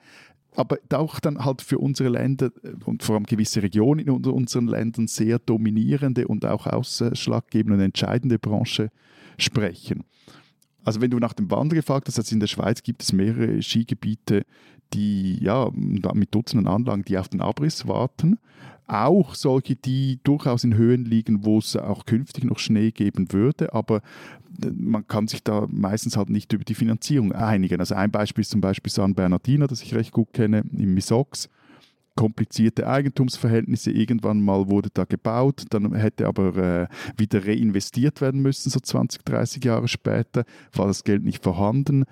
aber 0.56 0.80
auch 0.92 1.20
dann 1.20 1.46
halt 1.46 1.62
für 1.62 1.78
unsere 1.78 2.10
Länder 2.10 2.52
äh, 2.64 2.74
und 2.84 3.04
vor 3.04 3.16
allem 3.16 3.26
gewisse 3.26 3.64
Regionen 3.64 4.00
in 4.06 4.10
unseren 4.10 4.68
Ländern 4.68 5.08
sehr 5.08 5.40
dominierende 5.40 6.28
und 6.28 6.46
auch 6.46 6.68
ausschlaggebende 6.68 7.78
und 7.78 7.86
entscheidende 7.86 8.38
Branche 8.38 8.90
sprechen. 9.38 10.04
Also 10.88 11.02
wenn 11.02 11.12
du 11.12 11.20
nach 11.20 11.34
dem 11.34 11.52
Wandern 11.52 11.76
gefragt 11.76 12.08
hast, 12.08 12.18
also 12.18 12.34
in 12.34 12.40
der 12.40 12.48
Schweiz 12.48 12.82
gibt 12.82 13.04
es 13.04 13.12
mehrere 13.12 13.62
Skigebiete, 13.62 14.46
die 14.94 15.38
ja 15.44 15.70
mit 15.74 16.34
Dutzenden 16.34 16.66
Anlagen, 16.66 17.04
die 17.04 17.18
auf 17.18 17.28
den 17.28 17.42
Abriss 17.42 17.90
warten. 17.90 18.40
Auch 18.88 19.36
solche, 19.36 19.76
die 19.76 20.22
durchaus 20.24 20.64
in 20.64 20.76
Höhen 20.76 21.04
liegen, 21.04 21.44
wo 21.44 21.58
es 21.58 21.76
auch 21.76 22.06
künftig 22.06 22.46
noch 22.46 22.58
Schnee 22.58 22.92
geben 22.92 23.34
würde, 23.34 23.74
aber 23.74 23.98
äh, 24.64 24.72
man 24.72 25.06
kann 25.06 25.28
sich 25.28 25.44
da 25.44 25.68
meistens 25.70 26.16
halt 26.16 26.30
nicht 26.30 26.54
über 26.54 26.64
die 26.64 26.74
Finanzierung 26.74 27.34
einigen. 27.34 27.82
Also 27.82 27.94
ein 27.94 28.10
Beispiel 28.10 28.44
ist 28.44 28.52
zum 28.52 28.62
Beispiel 28.62 28.90
San 28.90 29.14
Bernardino, 29.14 29.68
das 29.68 29.82
ich 29.82 29.94
recht 29.94 30.14
gut 30.14 30.32
kenne, 30.32 30.64
im 30.72 30.94
Misox 30.94 31.50
komplizierte 32.18 32.88
Eigentumsverhältnisse. 32.88 33.92
Irgendwann 33.92 34.42
mal 34.42 34.68
wurde 34.68 34.90
da 34.94 35.06
gebaut, 35.06 35.64
dann 35.70 35.96
hätte 35.96 36.28
aber 36.28 36.58
äh, 36.58 36.88
wieder 37.16 37.48
reinvestiert 37.48 38.20
werden 38.20 38.42
müssen, 38.42 38.70
so 38.70 38.82
20, 38.82 39.24
30 39.24 39.64
Jahre 39.64 39.88
später, 39.88 40.44
war 40.74 40.88
das 40.88 41.06
Geld 41.06 41.24
nicht 41.24 41.42
vorhanden. 41.42 42.04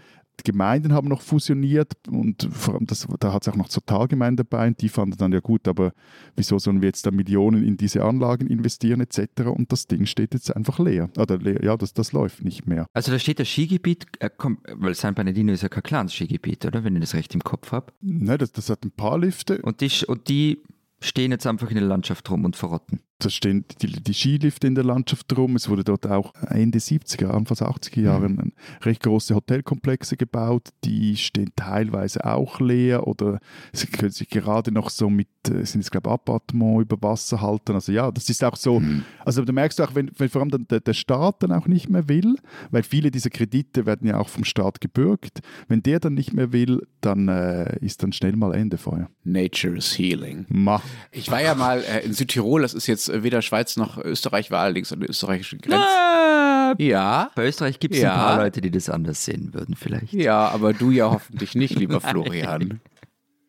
Gemeinden 0.44 0.94
haben 0.94 1.08
noch 1.08 1.22
fusioniert 1.22 1.94
und 2.10 2.48
vor 2.52 2.76
allem 2.76 2.86
das, 2.86 3.08
da 3.20 3.34
hat 3.34 3.44
es 3.44 3.54
auch 3.54 3.58
noch 3.58 3.70
Totalgemeinden 3.70 4.46
dabei 4.48 4.68
und 4.68 4.82
die 4.82 4.90
fanden 4.90 5.18
dann 5.18 5.32
ja 5.32 5.40
gut, 5.40 5.68
aber 5.68 5.94
wieso 6.36 6.60
sollen 6.60 6.82
wir 6.82 6.90
jetzt 6.90 7.06
da 7.06 7.12
Millionen 7.12 7.64
in 7.64 7.78
diese 7.78 8.04
Anlagen 8.04 8.48
investieren 8.48 9.02
etc. 9.02 9.44
und 9.46 9.72
das 9.72 9.88
Ding 9.88 10.06
steht 10.06 10.34
jetzt 10.34 10.56
einfach 10.56 10.80
leer. 10.80 11.10
Oder 11.18 11.38
leer, 11.38 11.64
ja, 11.64 11.78
das, 11.78 11.94
das 11.94 12.12
läuft 12.12 12.44
nicht 12.44 12.68
mehr. 12.68 12.88
Also 12.94 13.12
da 13.12 13.20
steht 13.20 13.40
das 13.40 13.48
Skigebiet, 13.48 14.06
äh, 14.20 14.30
komm, 14.36 14.60
weil 14.74 14.94
San 14.96 15.16
Bernardino 15.16 15.54
ist 15.54 15.64
ja 15.64 15.70
kein 15.70 15.84
kleines 15.84 16.14
Skigebiet, 16.14 16.66
oder? 16.66 16.84
Wenn 16.84 16.96
ich 16.96 17.02
das 17.02 17.14
recht 17.14 17.34
im 17.34 17.44
Kopf 17.44 17.72
habe. 17.72 17.94
Nein, 18.02 18.38
das, 18.38 18.52
das 18.52 18.70
hat 18.70 18.84
ein 18.84 18.92
paar 18.92 19.18
Lifte. 19.18 19.62
Und 19.62 19.82
die, 19.82 19.92
und 20.08 20.28
die 20.30 20.62
stehen 21.02 21.32
jetzt 21.32 21.48
einfach 21.48 21.70
in 21.70 21.76
der 21.76 21.86
Landschaft 21.86 22.30
rum 22.30 22.46
und 22.46 22.56
verrotten. 22.56 23.00
Da 23.20 23.30
stehen 23.30 23.64
die, 23.82 23.88
die 23.88 24.14
Skilifte 24.14 24.68
in 24.68 24.76
der 24.76 24.84
Landschaft 24.84 25.36
rum. 25.38 25.56
Es 25.56 25.70
wurde 25.70 25.86
dort 25.86 26.06
auch 26.06 26.34
Ende 26.50 26.80
70er, 26.80 27.28
Anfang 27.28 27.56
80er 27.56 28.02
Jahren 28.02 28.36
mhm. 28.36 28.52
recht 28.82 29.04
große 29.04 29.34
Hotelkomplexe 29.34 30.18
gebaut. 30.18 30.70
Die 30.84 31.16
stehen 31.16 31.52
teilweise 31.56 32.26
auch 32.26 32.60
leer 32.60 33.08
oder 33.08 33.40
sie 33.72 33.88
können 33.88 34.12
sich 34.12 34.30
gerade 34.30 34.74
noch 34.74 34.90
so 34.90 35.10
mit, 35.10 35.30
äh, 35.48 35.66
sind 35.66 35.82
es 35.82 35.92
glaube 35.92 36.12
Appartement 36.12 36.82
über 36.82 37.02
Wasser 37.02 37.40
halten. 37.40 37.74
Also 37.74 37.94
ja, 37.94 38.12
das 38.12 38.30
ist 38.30 38.44
auch 38.44 38.58
so. 38.58 38.82
Mhm. 38.82 39.06
Also 39.24 39.46
du 39.46 39.54
merkst 39.54 39.80
auch, 39.80 39.96
wenn, 39.96 40.12
wenn 40.18 40.28
vor 40.28 40.42
allem 40.42 40.68
der, 40.68 40.82
der 40.82 40.94
Staat 40.94 41.42
dann 41.42 41.54
auch 41.54 41.68
nicht 41.68 41.90
mehr 41.90 42.10
will, 42.10 42.36
weil 42.72 42.84
viele 42.84 43.12
dieser 43.12 43.30
Kredite 43.30 43.86
werden 43.86 44.08
ja 44.10 44.20
auch 44.20 44.28
vom 44.28 44.44
Staat 44.44 44.82
gebürgt. 44.82 45.40
Wenn 45.70 45.82
der 45.82 46.02
dann 46.02 46.16
nicht 46.16 46.34
mehr 46.34 46.52
will, 46.52 46.86
dann 47.00 47.30
äh, 47.30 47.78
ist 47.80 48.04
dann 48.04 48.12
schnell 48.12 48.36
mal 48.36 48.54
Ende 48.54 48.78
vorher. 48.78 49.10
Nature 49.24 49.78
is 49.78 49.98
healing. 49.98 50.46
Ma. 50.50 50.82
Ich 51.12 51.32
war 51.32 51.42
ja 51.42 51.56
mal 51.56 51.82
äh, 51.82 52.06
in 52.06 52.14
Südtirol, 52.14 52.62
das 52.62 52.74
ist 52.74 52.88
jetzt 52.88 53.05
äh, 53.10 53.24
weder 53.24 53.42
Schweiz 53.42 53.78
noch 53.78 53.98
Österreich, 53.98 54.52
war 54.52 54.62
allerdings 54.62 54.92
an 54.92 55.00
der 55.00 55.10
österreichischen 55.10 55.60
Grenze. 55.60 55.86
Ah, 55.88 56.74
ja. 56.78 57.30
Bei 57.36 57.46
Österreich 57.48 57.80
gibt 57.80 57.96
es 57.96 58.02
Ja. 58.02 58.14
ein 58.14 58.20
paar 58.20 58.38
Leute, 58.38 58.62
die 58.62 58.72
das 58.72 58.90
anders 58.90 59.24
sehen 59.26 59.54
würden, 59.54 59.76
vielleicht. 59.76 60.14
Ja, 60.14 60.48
aber 60.50 60.74
du 60.74 60.92
ja 60.92 61.10
hoffentlich 61.12 61.56
nicht, 61.56 61.76
lieber 61.78 62.02
Florian. 62.02 62.80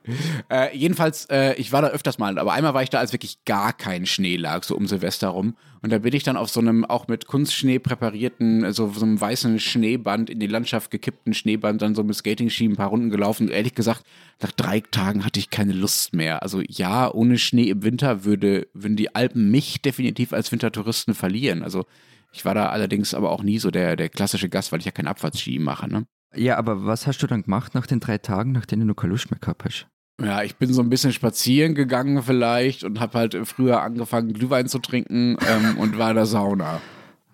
Äh, 0.48 0.76
jedenfalls, 0.76 1.26
äh, 1.26 1.54
ich 1.54 1.72
war 1.72 1.82
da 1.82 1.88
öfters 1.88 2.18
mal, 2.18 2.38
aber 2.38 2.52
einmal 2.52 2.72
war 2.72 2.82
ich 2.82 2.90
da, 2.90 3.00
als 3.00 3.12
wirklich 3.12 3.44
gar 3.44 3.72
kein 3.72 4.06
Schnee 4.06 4.36
lag, 4.36 4.62
so 4.62 4.76
um 4.76 4.86
Silvester 4.86 5.28
rum. 5.28 5.56
Und 5.82 5.90
da 5.90 5.98
bin 5.98 6.14
ich 6.14 6.22
dann 6.22 6.36
auf 6.36 6.48
so 6.48 6.60
einem 6.60 6.84
auch 6.84 7.08
mit 7.08 7.26
Kunstschnee 7.26 7.78
präparierten, 7.78 8.72
so, 8.72 8.92
so 8.92 9.04
einem 9.04 9.20
weißen 9.20 9.58
Schneeband, 9.58 10.30
in 10.30 10.38
die 10.38 10.46
Landschaft 10.46 10.90
gekippten 10.90 11.34
Schneeband, 11.34 11.82
dann 11.82 11.94
so 11.94 12.04
mit 12.04 12.14
Skating-Ski 12.14 12.66
ein 12.66 12.76
paar 12.76 12.88
Runden 12.88 13.10
gelaufen. 13.10 13.48
Und 13.48 13.52
ehrlich 13.52 13.74
gesagt, 13.74 14.04
nach 14.40 14.52
drei 14.52 14.80
Tagen 14.80 15.24
hatte 15.24 15.40
ich 15.40 15.50
keine 15.50 15.72
Lust 15.72 16.14
mehr. 16.14 16.42
Also 16.42 16.62
ja, 16.66 17.12
ohne 17.12 17.38
Schnee 17.38 17.70
im 17.70 17.82
Winter 17.82 18.24
würde, 18.24 18.68
würden 18.72 18.96
die 18.96 19.14
Alpen 19.14 19.50
mich 19.50 19.82
definitiv 19.82 20.32
als 20.32 20.52
Wintertouristen 20.52 21.14
verlieren. 21.14 21.62
Also 21.62 21.86
ich 22.32 22.44
war 22.44 22.54
da 22.54 22.68
allerdings 22.68 23.14
aber 23.14 23.30
auch 23.30 23.42
nie 23.42 23.58
so 23.58 23.70
der, 23.70 23.96
der 23.96 24.08
klassische 24.08 24.48
Gast, 24.48 24.72
weil 24.72 24.80
ich 24.80 24.86
ja 24.86 24.92
keinen 24.92 25.08
Abfahrtsski 25.08 25.58
mache, 25.58 25.88
ne? 25.88 26.06
Ja, 26.34 26.56
aber 26.58 26.84
was 26.84 27.06
hast 27.06 27.22
du 27.22 27.26
dann 27.26 27.42
gemacht 27.42 27.74
nach 27.74 27.86
den 27.86 28.00
drei 28.00 28.18
Tagen, 28.18 28.52
nachdem 28.52 28.86
du 28.86 28.94
keine 28.94 29.12
Lust 29.12 29.30
mehr 29.30 29.40
gehabt 29.40 29.64
hast? 29.64 29.86
Ja, 30.20 30.42
ich 30.42 30.56
bin 30.56 30.72
so 30.72 30.80
ein 30.82 30.88
bisschen 30.88 31.12
spazieren 31.12 31.74
gegangen 31.74 32.22
vielleicht 32.22 32.84
und 32.84 33.00
habe 33.00 33.18
halt 33.18 33.36
früher 33.44 33.82
angefangen, 33.82 34.32
Glühwein 34.32 34.66
zu 34.66 34.78
trinken 34.78 35.36
ähm, 35.46 35.78
und 35.78 35.98
war 35.98 36.10
in 36.10 36.16
der 36.16 36.26
Sauna. 36.26 36.80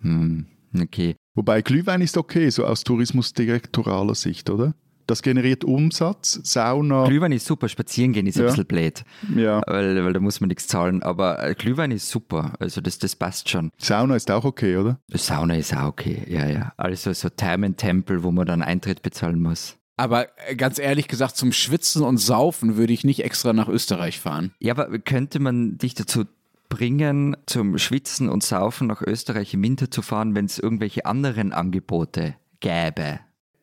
Hm, 0.01 0.45
okay. 0.81 1.15
Wobei 1.33 1.61
Glühwein 1.61 2.01
ist 2.01 2.17
okay, 2.17 2.49
so 2.49 2.65
aus 2.65 2.83
tourismusdirektoraler 2.83 4.15
Sicht, 4.15 4.49
oder? 4.49 4.73
Das 5.07 5.21
generiert 5.21 5.65
Umsatz, 5.65 6.39
Sauna. 6.43 7.05
Glühwein 7.05 7.33
ist 7.33 7.45
super, 7.45 7.67
spazieren 7.67 8.13
gehen 8.13 8.25
ist 8.25 8.35
Ja. 8.37 8.43
ein 8.43 8.47
bisschen 8.47 8.65
blöd, 8.65 9.03
ja. 9.35 9.61
weil, 9.67 10.03
weil 10.03 10.13
da 10.13 10.19
muss 10.21 10.39
man 10.39 10.47
nichts 10.47 10.67
zahlen. 10.67 11.03
Aber 11.03 11.43
äh, 11.43 11.55
Glühwein 11.55 11.91
ist 11.91 12.09
super, 12.09 12.53
also 12.59 12.79
das, 12.79 12.99
das 12.99 13.15
passt 13.15 13.49
schon. 13.49 13.69
Sauna 13.77 14.15
ist 14.15 14.31
auch 14.31 14.45
okay, 14.45 14.77
oder? 14.77 14.99
Sauna 15.11 15.55
ist 15.55 15.75
auch 15.75 15.87
okay, 15.87 16.23
ja, 16.29 16.47
ja. 16.47 16.73
Also 16.77 17.11
so 17.13 17.29
Thermentempel, 17.29 18.23
wo 18.23 18.31
man 18.31 18.45
dann 18.45 18.61
Eintritt 18.61 19.01
bezahlen 19.01 19.41
muss. 19.41 19.77
Aber 19.97 20.27
äh, 20.47 20.55
ganz 20.55 20.79
ehrlich 20.79 21.07
gesagt, 21.07 21.37
zum 21.37 21.51
Schwitzen 21.51 22.03
und 22.03 22.17
Saufen 22.17 22.77
würde 22.77 22.93
ich 22.93 23.03
nicht 23.03 23.23
extra 23.23 23.53
nach 23.53 23.67
Österreich 23.67 24.19
fahren. 24.19 24.53
Ja, 24.59 24.73
aber 24.73 24.99
könnte 24.99 25.39
man 25.39 25.77
dich 25.77 25.93
dazu 25.93 26.25
bringen, 26.69 27.37
zum 27.45 27.77
Schwitzen 27.77 28.29
und 28.29 28.43
Saufen 28.43 28.87
nach 28.87 29.01
Österreich 29.01 29.53
im 29.53 29.63
Winter 29.63 29.91
zu 29.91 30.01
fahren, 30.01 30.35
wenn 30.35 30.45
es 30.45 30.57
irgendwelche 30.57 31.05
anderen 31.05 31.53
Angebote 31.53 32.35
gäbe? 32.59 33.19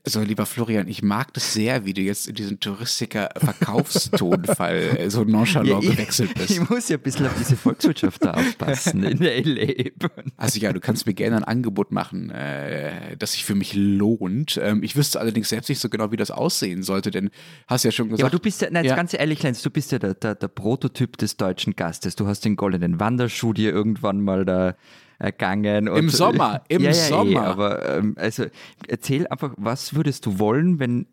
So, 0.07 0.23
lieber 0.23 0.47
Florian, 0.47 0.89
ich 0.89 1.03
mag 1.03 1.35
das 1.35 1.53
sehr, 1.53 1.85
wie 1.85 1.93
du 1.93 2.01
jetzt 2.01 2.27
in 2.27 2.35
diesen 2.35 2.59
Touristiker-Verkaufstonfall 2.59 4.97
äh, 4.99 5.11
so 5.11 5.25
nonchalant 5.25 5.85
ich, 5.85 5.91
gewechselt 5.91 6.33
bist. 6.35 6.51
ich 6.51 6.71
muss 6.71 6.89
ja 6.89 6.97
ein 6.97 7.03
bisschen 7.03 7.27
auf 7.27 7.35
diese 7.39 7.55
Volkswirtschaft 7.57 8.25
da 8.25 8.33
aufpassen, 8.33 9.03
in 9.03 9.19
lebe. 9.19 10.11
Also 10.39 10.59
ja, 10.59 10.73
du 10.73 10.81
kannst 10.81 11.07
mir 11.07 11.13
gerne 11.13 11.37
ein 11.37 11.45
Angebot 11.45 11.93
machen, 11.93 12.31
äh, 12.31 13.15
das 13.19 13.33
sich 13.33 13.45
für 13.45 13.55
mich 13.55 13.75
lohnt. 13.75 14.59
Ähm, 14.63 14.83
ich 14.83 14.97
wüsste 14.97 15.21
allerdings 15.21 15.51
selbst 15.51 15.69
nicht 15.69 15.81
so 15.81 15.91
genau, 15.91 16.11
wie 16.13 16.17
das 16.17 16.31
aussehen 16.31 16.83
sollte, 16.83 17.11
denn 17.11 17.29
hast 17.67 17.85
ja 17.85 17.91
schon 17.91 18.07
gesagt. 18.09 18.21
Ja, 18.21 18.25
aber 18.27 18.33
du 18.33 18.39
bist 18.43 18.63
ja, 18.63 18.69
nein, 18.71 18.87
Ja. 18.87 18.97
ganz 18.97 19.13
ehrlich, 19.13 19.43
Lenz, 19.43 19.61
du 19.61 19.69
bist 19.71 19.93
ja 19.93 19.99
der, 19.99 20.15
der, 20.15 20.35
der 20.35 20.49
Prototyp 20.49 21.19
des 21.19 21.37
deutschen 21.37 21.77
Gastes. 21.77 22.17
Du 22.17 22.27
hast 22.27 22.43
den 22.47 22.57
goldenen 22.57 23.01
Wanderschuh 23.01 23.53
dir 23.53 23.71
irgendwann 23.71 24.23
mal 24.23 24.47
da 24.47 24.77
ergangen. 25.21 25.89
Und, 25.89 25.99
Im 25.99 26.09
Sommer, 26.09 26.65
im 26.69 26.83
ja, 26.83 26.89
ja, 26.89 26.95
Sommer. 26.95 27.43
Eh, 27.43 27.47
aber 27.47 27.97
ähm, 27.97 28.15
also 28.19 28.47
erzähl 28.89 29.27
einfach, 29.29 29.53
was 29.57 29.95
würdest 29.95 30.27
du 30.27 30.39
wollen, 30.39 30.79
wenn 30.81 31.07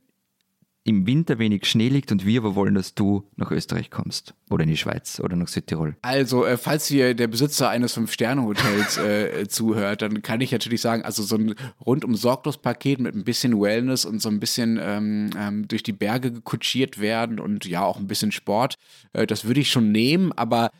im 0.88 1.06
Winter 1.06 1.38
wenig 1.38 1.66
Schnee 1.66 1.90
liegt 1.90 2.14
und 2.14 2.26
wir 2.26 2.40
aber 2.40 2.56
wollen, 2.56 2.74
dass 2.74 2.96
du 2.96 3.28
nach 3.36 3.52
Österreich 3.52 3.92
kommst 3.92 4.34
oder 4.50 4.64
in 4.64 4.70
die 4.70 4.78
Schweiz 4.78 5.20
oder 5.20 5.36
nach 5.36 5.50
Südtirol. 5.50 5.98
Also, 6.02 6.46
äh, 6.46 6.56
falls 6.56 6.88
hier 6.88 7.14
der 7.14 7.28
Besitzer 7.28 7.70
eines 7.70 7.92
Fünf-Sterne-Hotels 7.94 8.98
äh, 8.98 9.48
zuhört, 9.50 10.02
dann 10.02 10.22
kann 10.22 10.40
ich 10.40 10.54
natürlich 10.54 10.80
sagen, 10.80 11.04
also 11.04 11.24
so 11.24 11.36
ein 11.36 11.56
rundum 11.86 12.16
sorglos 12.16 12.58
Paket 12.58 13.02
mit 13.02 13.16
ein 13.16 13.26
bisschen 13.26 13.60
Wellness 13.60 14.06
und 14.06 14.22
so 14.22 14.30
ein 14.30 14.40
bisschen 14.40 14.80
ähm, 14.82 15.30
ähm, 15.38 15.68
durch 15.68 15.84
die 15.84 15.92
Berge 15.92 16.32
gekutschiert 16.32 17.02
werden 17.02 17.42
und 17.42 17.66
ja 17.66 17.84
auch 17.84 17.98
ein 17.98 18.08
bisschen 18.08 18.32
Sport, 18.32 18.76
äh, 19.12 19.28
das 19.28 19.44
würde 19.44 19.60
ich 19.60 19.70
schon 19.70 19.92
nehmen, 19.92 20.32
aber 20.32 20.72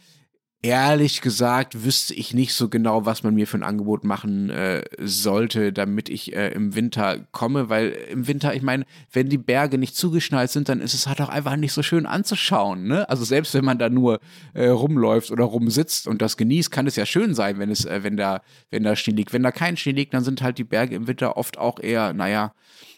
ehrlich 0.62 1.22
gesagt 1.22 1.84
wüsste 1.84 2.14
ich 2.14 2.34
nicht 2.34 2.54
so 2.54 2.68
genau, 2.68 3.06
was 3.06 3.24
man 3.24 3.36
mir 3.36 3.48
für 3.48 3.58
ein 3.58 3.64
Angebot 3.64 4.04
machen 4.04 4.50
äh, 4.50 4.84
sollte, 5.00 5.72
damit 5.72 6.10
ich 6.10 6.36
äh, 6.36 6.50
im 6.50 6.76
Winter 6.76 7.28
komme, 7.32 7.70
weil 7.70 7.90
im 8.10 8.28
Winter, 8.28 8.56
ich 8.56 8.64
meine, 8.64 8.86
wenn 9.12 9.30
die 9.30 9.38
Berge 9.38 9.78
nicht 9.78 9.96
zugeschneit 9.96 10.50
sind, 10.50 10.70
dann 10.70 10.82
ist 10.82 10.94
es 10.94 11.08
halt 11.08 11.22
auch 11.22 11.30
einfach 11.30 11.56
nicht 11.56 11.74
so 11.74 11.84
schön 11.84 12.06
anzuschauen. 12.06 12.88
Ne? 12.88 13.08
Also 13.08 13.24
selbst 13.24 13.54
wenn 13.54 13.66
man 13.66 13.78
da 13.78 13.90
nur 13.90 14.20
äh, 14.54 14.68
rumläuft 14.68 15.32
oder 15.32 15.46
rumsitzt 15.46 16.08
und 16.08 16.22
das 16.22 16.38
genießt, 16.38 16.72
kann 16.72 16.88
es 16.88 16.96
ja 16.96 17.06
schön 17.06 17.34
sein, 17.34 17.60
wenn 17.60 17.70
es, 17.70 17.86
äh, 17.86 18.04
wenn 18.04 18.18
da, 18.18 18.42
wenn 18.72 18.84
da 18.84 18.96
Schnee 18.96 19.14
liegt. 19.14 19.34
Wenn 19.34 19.44
da 19.44 19.52
kein 19.52 19.78
Schnee 19.78 19.94
liegt, 19.94 20.14
dann 20.14 20.24
sind 20.24 20.42
halt 20.42 20.58
die 20.58 20.64
Berge 20.64 20.96
im 20.96 21.08
Winter 21.08 21.38
oft 21.38 21.58
auch 21.58 21.80
eher, 21.80 22.14
naja, 22.14 22.54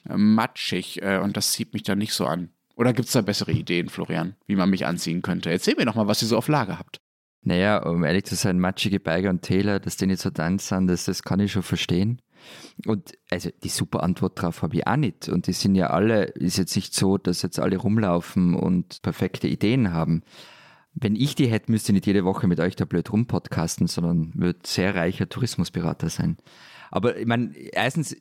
äh, 0.09 0.17
matschig 0.17 1.01
äh, 1.01 1.17
und 1.17 1.35
das 1.35 1.51
zieht 1.51 1.73
mich 1.73 1.83
dann 1.83 1.97
nicht 1.97 2.13
so 2.13 2.25
an. 2.25 2.49
Oder 2.75 2.93
gibt 2.93 3.07
es 3.07 3.13
da 3.13 3.21
bessere 3.21 3.51
Ideen, 3.51 3.89
Florian, 3.89 4.35
wie 4.47 4.55
man 4.55 4.69
mich 4.69 4.85
anziehen 4.85 5.21
könnte? 5.21 5.51
Erzähl 5.51 5.75
mir 5.75 5.85
doch 5.85 5.95
mal, 5.95 6.07
was 6.07 6.21
ihr 6.21 6.29
so 6.29 6.37
auf 6.37 6.47
Lager 6.47 6.79
habt. 6.79 7.01
Naja, 7.41 7.83
um 7.87 8.03
ehrlich 8.03 8.25
zu 8.25 8.35
sein, 8.35 8.59
matschige 8.59 8.99
Berge 8.99 9.29
und 9.29 9.41
Täler, 9.41 9.79
dass 9.79 9.97
die 9.97 10.07
nicht 10.07 10.21
so 10.21 10.29
dann 10.29 10.59
sind, 10.59 10.87
das, 10.87 11.05
das 11.05 11.23
kann 11.23 11.39
ich 11.39 11.51
schon 11.51 11.63
verstehen. 11.63 12.21
Und 12.85 13.13
also 13.29 13.49
die 13.63 13.69
super 13.69 14.03
Antwort 14.03 14.41
drauf 14.41 14.61
habe 14.61 14.77
ich 14.77 14.87
auch 14.87 14.95
nicht. 14.95 15.29
Und 15.29 15.47
die 15.47 15.53
sind 15.53 15.75
ja 15.75 15.87
alle, 15.87 16.23
ist 16.23 16.57
jetzt 16.57 16.75
nicht 16.75 16.93
so, 16.93 17.17
dass 17.17 17.41
jetzt 17.41 17.59
alle 17.59 17.77
rumlaufen 17.77 18.55
und 18.55 19.01
perfekte 19.01 19.47
Ideen 19.47 19.93
haben. 19.93 20.21
Wenn 20.93 21.15
ich 21.15 21.35
die 21.35 21.47
hätte, 21.47 21.71
müsste 21.71 21.91
ich 21.91 21.95
nicht 21.95 22.07
jede 22.07 22.25
Woche 22.25 22.47
mit 22.47 22.59
euch 22.59 22.75
da 22.75 22.85
blöd 22.85 23.11
rumpodcasten, 23.11 23.87
sondern 23.87 24.31
würde 24.35 24.59
sehr 24.65 24.95
reicher 24.95 25.29
Tourismusberater 25.29 26.09
sein. 26.09 26.37
Aber 26.91 27.17
ich 27.17 27.27
meine, 27.27 27.55
erstens, 27.55 28.15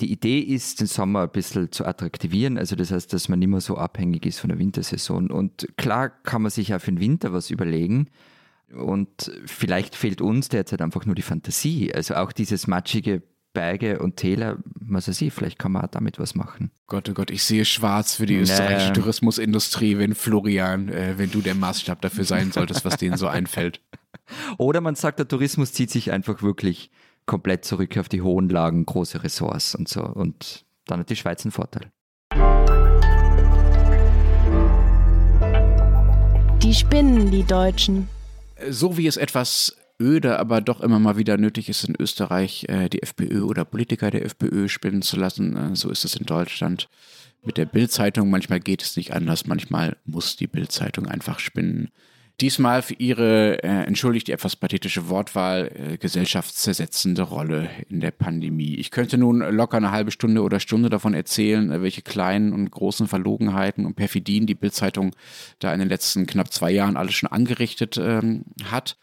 die 0.00 0.10
Idee 0.10 0.40
ist, 0.40 0.80
den 0.80 0.86
Sommer 0.86 1.22
ein 1.22 1.30
bisschen 1.30 1.70
zu 1.70 1.84
attraktivieren. 1.84 2.58
Also 2.58 2.74
das 2.74 2.90
heißt, 2.90 3.12
dass 3.12 3.28
man 3.28 3.38
nicht 3.38 3.48
mehr 3.48 3.60
so 3.60 3.76
abhängig 3.76 4.26
ist 4.26 4.40
von 4.40 4.48
der 4.48 4.58
Wintersaison. 4.58 5.30
Und 5.30 5.68
klar 5.76 6.08
kann 6.08 6.42
man 6.42 6.50
sich 6.50 6.74
auch 6.74 6.80
für 6.80 6.90
den 6.90 7.00
Winter 7.00 7.32
was 7.32 7.50
überlegen. 7.50 8.08
Und 8.76 9.30
vielleicht 9.46 9.94
fehlt 9.94 10.20
uns 10.20 10.48
derzeit 10.48 10.82
einfach 10.82 11.06
nur 11.06 11.14
die 11.14 11.22
Fantasie. 11.22 11.94
Also 11.94 12.14
auch 12.14 12.32
dieses 12.32 12.66
matschige 12.66 13.22
Berge 13.52 14.00
und 14.00 14.16
Täler, 14.16 14.58
was 14.74 15.06
weiß 15.08 15.20
ich, 15.22 15.32
vielleicht 15.32 15.58
kann 15.58 15.72
man 15.72 15.84
auch 15.84 15.88
damit 15.90 16.18
was 16.18 16.34
machen. 16.34 16.72
Gott, 16.88 17.08
oh 17.08 17.12
Gott, 17.14 17.30
ich 17.30 17.44
sehe 17.44 17.64
schwarz 17.64 18.16
für 18.16 18.26
die 18.26 18.34
Nee. 18.34 18.42
österreichische 18.42 18.92
Tourismusindustrie, 18.94 19.96
wenn 19.98 20.14
Florian, 20.14 20.88
äh, 20.88 21.14
wenn 21.18 21.30
du 21.30 21.40
der 21.40 21.54
Maßstab 21.54 22.00
dafür 22.02 22.24
sein 22.24 22.50
solltest, 22.50 22.84
was 22.84 22.96
denen 22.96 23.16
so 23.16 23.28
einfällt. 23.28 23.80
Oder 24.58 24.80
man 24.80 24.96
sagt, 24.96 25.20
der 25.20 25.28
Tourismus 25.28 25.72
zieht 25.72 25.90
sich 25.90 26.10
einfach 26.10 26.42
wirklich 26.42 26.90
komplett 27.26 27.64
zurück 27.64 27.96
auf 27.96 28.08
die 28.08 28.22
hohen 28.22 28.48
Lagen, 28.48 28.84
große 28.84 29.22
Ressorts 29.22 29.74
und 29.76 29.88
so. 29.88 30.02
Und 30.02 30.64
dann 30.86 30.98
hat 31.00 31.08
die 31.10 31.16
Schweiz 31.16 31.44
einen 31.44 31.52
Vorteil. 31.52 31.90
Die 36.62 36.74
spinnen, 36.74 37.30
die 37.30 37.44
Deutschen. 37.44 38.08
So 38.70 38.96
wie 38.96 39.06
es 39.06 39.16
etwas 39.16 39.76
öde, 40.00 40.38
aber 40.38 40.60
doch 40.60 40.80
immer 40.80 40.98
mal 40.98 41.16
wieder 41.16 41.36
nötig 41.36 41.68
ist 41.68 41.84
in 41.84 41.94
Österreich, 41.98 42.66
äh, 42.68 42.88
die 42.88 43.02
FPÖ 43.02 43.42
oder 43.42 43.64
Politiker 43.64 44.10
der 44.10 44.24
FPÖ 44.24 44.68
spinnen 44.68 45.02
zu 45.02 45.16
lassen, 45.16 45.56
äh, 45.56 45.76
so 45.76 45.90
ist 45.90 46.04
es 46.04 46.16
in 46.16 46.26
Deutschland 46.26 46.88
mit 47.44 47.56
der 47.56 47.66
Bildzeitung. 47.66 48.30
Manchmal 48.30 48.60
geht 48.60 48.82
es 48.82 48.96
nicht 48.96 49.12
anders, 49.12 49.46
manchmal 49.46 49.96
muss 50.04 50.36
die 50.36 50.46
Bildzeitung 50.46 51.06
einfach 51.06 51.38
spinnen. 51.38 51.90
Diesmal 52.40 52.82
für 52.82 52.94
ihre, 52.94 53.62
äh, 53.62 53.84
entschuldigt 53.84 54.26
die 54.26 54.32
etwas 54.32 54.56
pathetische 54.56 55.08
Wortwahl, 55.08 55.70
äh, 55.72 55.96
gesellschaftszersetzende 55.98 57.22
Rolle 57.22 57.70
in 57.88 58.00
der 58.00 58.10
Pandemie. 58.10 58.74
Ich 58.74 58.90
könnte 58.90 59.18
nun 59.18 59.38
locker 59.38 59.76
eine 59.76 59.92
halbe 59.92 60.10
Stunde 60.10 60.42
oder 60.42 60.58
Stunde 60.58 60.90
davon 60.90 61.14
erzählen, 61.14 61.70
äh, 61.70 61.80
welche 61.80 62.02
kleinen 62.02 62.52
und 62.52 62.68
großen 62.72 63.06
Verlogenheiten 63.06 63.86
und 63.86 63.94
Perfidien 63.94 64.46
die 64.46 64.56
Bildzeitung 64.56 65.14
da 65.60 65.72
in 65.72 65.78
den 65.78 65.88
letzten 65.88 66.26
knapp 66.26 66.52
zwei 66.52 66.72
Jahren 66.72 66.96
alles 66.96 67.14
schon 67.14 67.30
angerichtet 67.30 67.98
ähm, 67.98 68.44
hat 68.64 68.96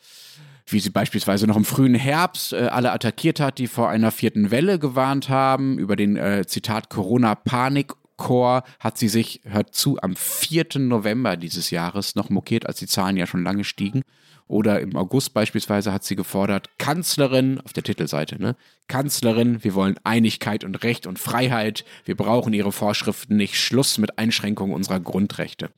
wie 0.68 0.80
sie 0.80 0.90
beispielsweise 0.90 1.48
noch 1.48 1.58
im 1.58 1.66
frühen 1.66 1.96
Herbst 1.96 2.54
äh, 2.54 2.68
alle 2.72 2.92
attackiert 2.92 3.40
hat, 3.40 3.58
die 3.58 3.68
vor 3.68 3.90
einer 3.90 4.12
vierten 4.12 4.52
Welle 4.52 4.80
gewarnt 4.80 5.30
haben, 5.30 5.78
über 5.78 5.96
den 5.96 6.16
äh, 6.16 6.46
Zitat 6.48 6.90
Corona-Panik 6.90 7.94
Chor 8.22 8.64
hat 8.80 9.00
sie 9.00 9.08
sich, 9.08 9.42
hört 9.46 9.74
zu, 9.74 10.00
am 10.00 10.16
4. 10.16 10.78
November 10.78 11.38
dieses 11.38 11.72
Jahres 11.72 12.14
noch 12.14 12.30
mokiert, 12.30 12.68
als 12.68 12.78
die 12.78 12.86
Zahlen 12.86 13.18
ja 13.18 13.26
schon 13.26 13.44
lange 13.44 13.64
stiegen. 13.64 14.04
Oder 14.48 14.80
im 14.80 14.96
August 14.96 15.34
beispielsweise 15.34 15.92
hat 15.92 16.04
sie 16.04 16.16
gefordert, 16.16 16.70
Kanzlerin, 16.78 17.60
auf 17.62 17.74
der 17.74 17.82
Titelseite, 17.82 18.40
ne? 18.40 18.56
Kanzlerin, 18.88 19.64
wir 19.64 19.74
wollen 19.74 19.96
Einigkeit 20.04 20.64
und 20.64 20.84
Recht 20.84 21.08
und 21.08 21.18
Freiheit. 21.18 21.84
Wir 22.06 22.16
brauchen 22.16 22.54
ihre 22.54 22.72
Vorschriften 22.72 23.38
nicht. 23.38 23.56
Schluss 23.56 23.98
mit 23.98 24.20
Einschränkungen 24.20 24.76
unserer 24.76 25.00
Grundrechte. 25.00 25.72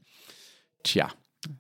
Tja, 0.84 1.12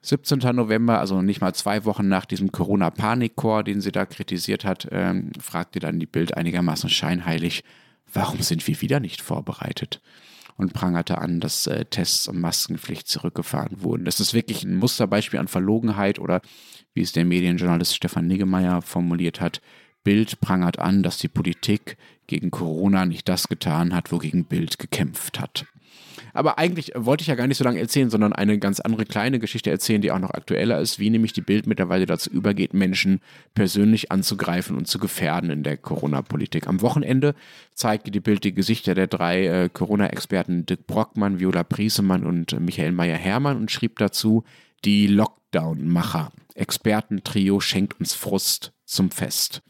17. 0.02 0.40
November, 0.54 1.00
also 1.00 1.22
nicht 1.22 1.40
mal 1.40 1.54
zwei 1.54 1.86
Wochen 1.86 2.10
nach 2.10 2.26
diesem 2.26 2.52
Corona-Panikchor, 2.52 3.64
den 3.64 3.80
sie 3.80 3.94
da 3.94 4.06
kritisiert 4.06 4.66
hat, 4.66 4.90
ähm, 4.92 5.32
fragte 5.40 5.80
dann 5.80 6.00
die 6.00 6.08
Bild 6.08 6.36
einigermaßen 6.36 6.90
scheinheilig, 6.90 7.64
warum 8.12 8.42
sind 8.42 8.68
wir 8.68 8.82
wieder 8.82 9.00
nicht 9.00 9.22
vorbereitet? 9.22 10.02
Und 10.58 10.74
prangerte 10.74 11.18
an, 11.18 11.40
dass 11.40 11.68
äh, 11.68 11.86
Tests 11.86 12.28
und 12.28 12.40
Maskenpflicht 12.40 13.08
zurückgefahren 13.08 13.82
wurden. 13.82 14.06
Das 14.06 14.20
ist 14.20 14.34
wirklich 14.34 14.64
ein 14.64 14.76
Musterbeispiel 14.76 15.40
an 15.40 15.48
Verlogenheit 15.48 16.20
oder 16.20 16.42
wie 16.94 17.02
es 17.02 17.12
der 17.12 17.26
Medienjournalist 17.26 17.96
Stefan 17.96 18.28
Niggemeier 18.28 18.82
formuliert 18.82 19.42
hat, 19.42 19.62
Bild 20.04 20.42
prangert 20.42 20.80
an, 20.80 21.02
dass 21.02 21.18
die 21.18 21.30
Politik 21.30 21.98
gegen 22.28 22.52
Corona 22.52 23.06
nicht 23.06 23.28
das 23.30 23.48
getan 23.48 23.94
hat, 23.94 24.12
wogegen 24.12 24.46
Bild 24.46 24.78
gekämpft 24.78 25.40
hat. 25.40 25.66
Aber 26.34 26.58
eigentlich 26.58 26.92
wollte 26.96 27.22
ich 27.22 27.28
ja 27.28 27.36
gar 27.36 27.48
nicht 27.48 27.58
so 27.58 27.64
lange 27.64 27.80
erzählen, 27.80 28.10
sondern 28.10 28.34
eine 28.34 28.58
ganz 28.58 28.80
andere 28.80 29.06
kleine 29.06 29.40
Geschichte 29.40 29.70
erzählen, 29.70 30.02
die 30.02 30.12
auch 30.12 30.20
noch 30.20 30.32
aktueller 30.32 30.80
ist, 30.80 31.00
wie 31.00 31.10
nämlich 31.10 31.34
die 31.34 31.42
Bild 31.42 31.68
mittlerweile 31.68 32.08
dazu 32.08 32.30
übergeht, 32.32 32.74
Menschen 32.74 33.22
persönlich 33.54 34.12
anzugreifen 34.12 34.76
und 34.76 34.88
zu 34.88 34.98
gefährden 34.98 35.52
in 35.52 35.64
der 35.64 35.78
Corona-Politik. 35.78 36.68
Am 36.68 36.82
Wochenende 36.82 37.36
zeigte 37.76 38.10
die 38.10 38.20
Bild 38.20 38.44
die 38.44 38.54
Gesichter 38.54 38.96
der 38.96 39.08
drei 39.08 39.46
äh, 39.46 39.70
Corona-Experten 39.70 40.66
Dirk 40.66 40.88
Brockmann, 40.88 41.40
Viola 41.40 41.64
Priesemann 41.64 42.26
und 42.26 42.54
äh, 42.54 42.60
Michael 42.60 42.92
Meyer-Hermann 42.92 43.58
und 43.58 43.72
schrieb 43.72 44.00
dazu, 44.00 44.44
die 44.86 45.08
Lockdown-Macher. 45.08 46.32
Expertentrio 46.56 47.60
schenkt 47.60 48.00
uns 48.00 48.14
Frust 48.14 48.74
zum 48.86 49.12
Fest. 49.12 49.62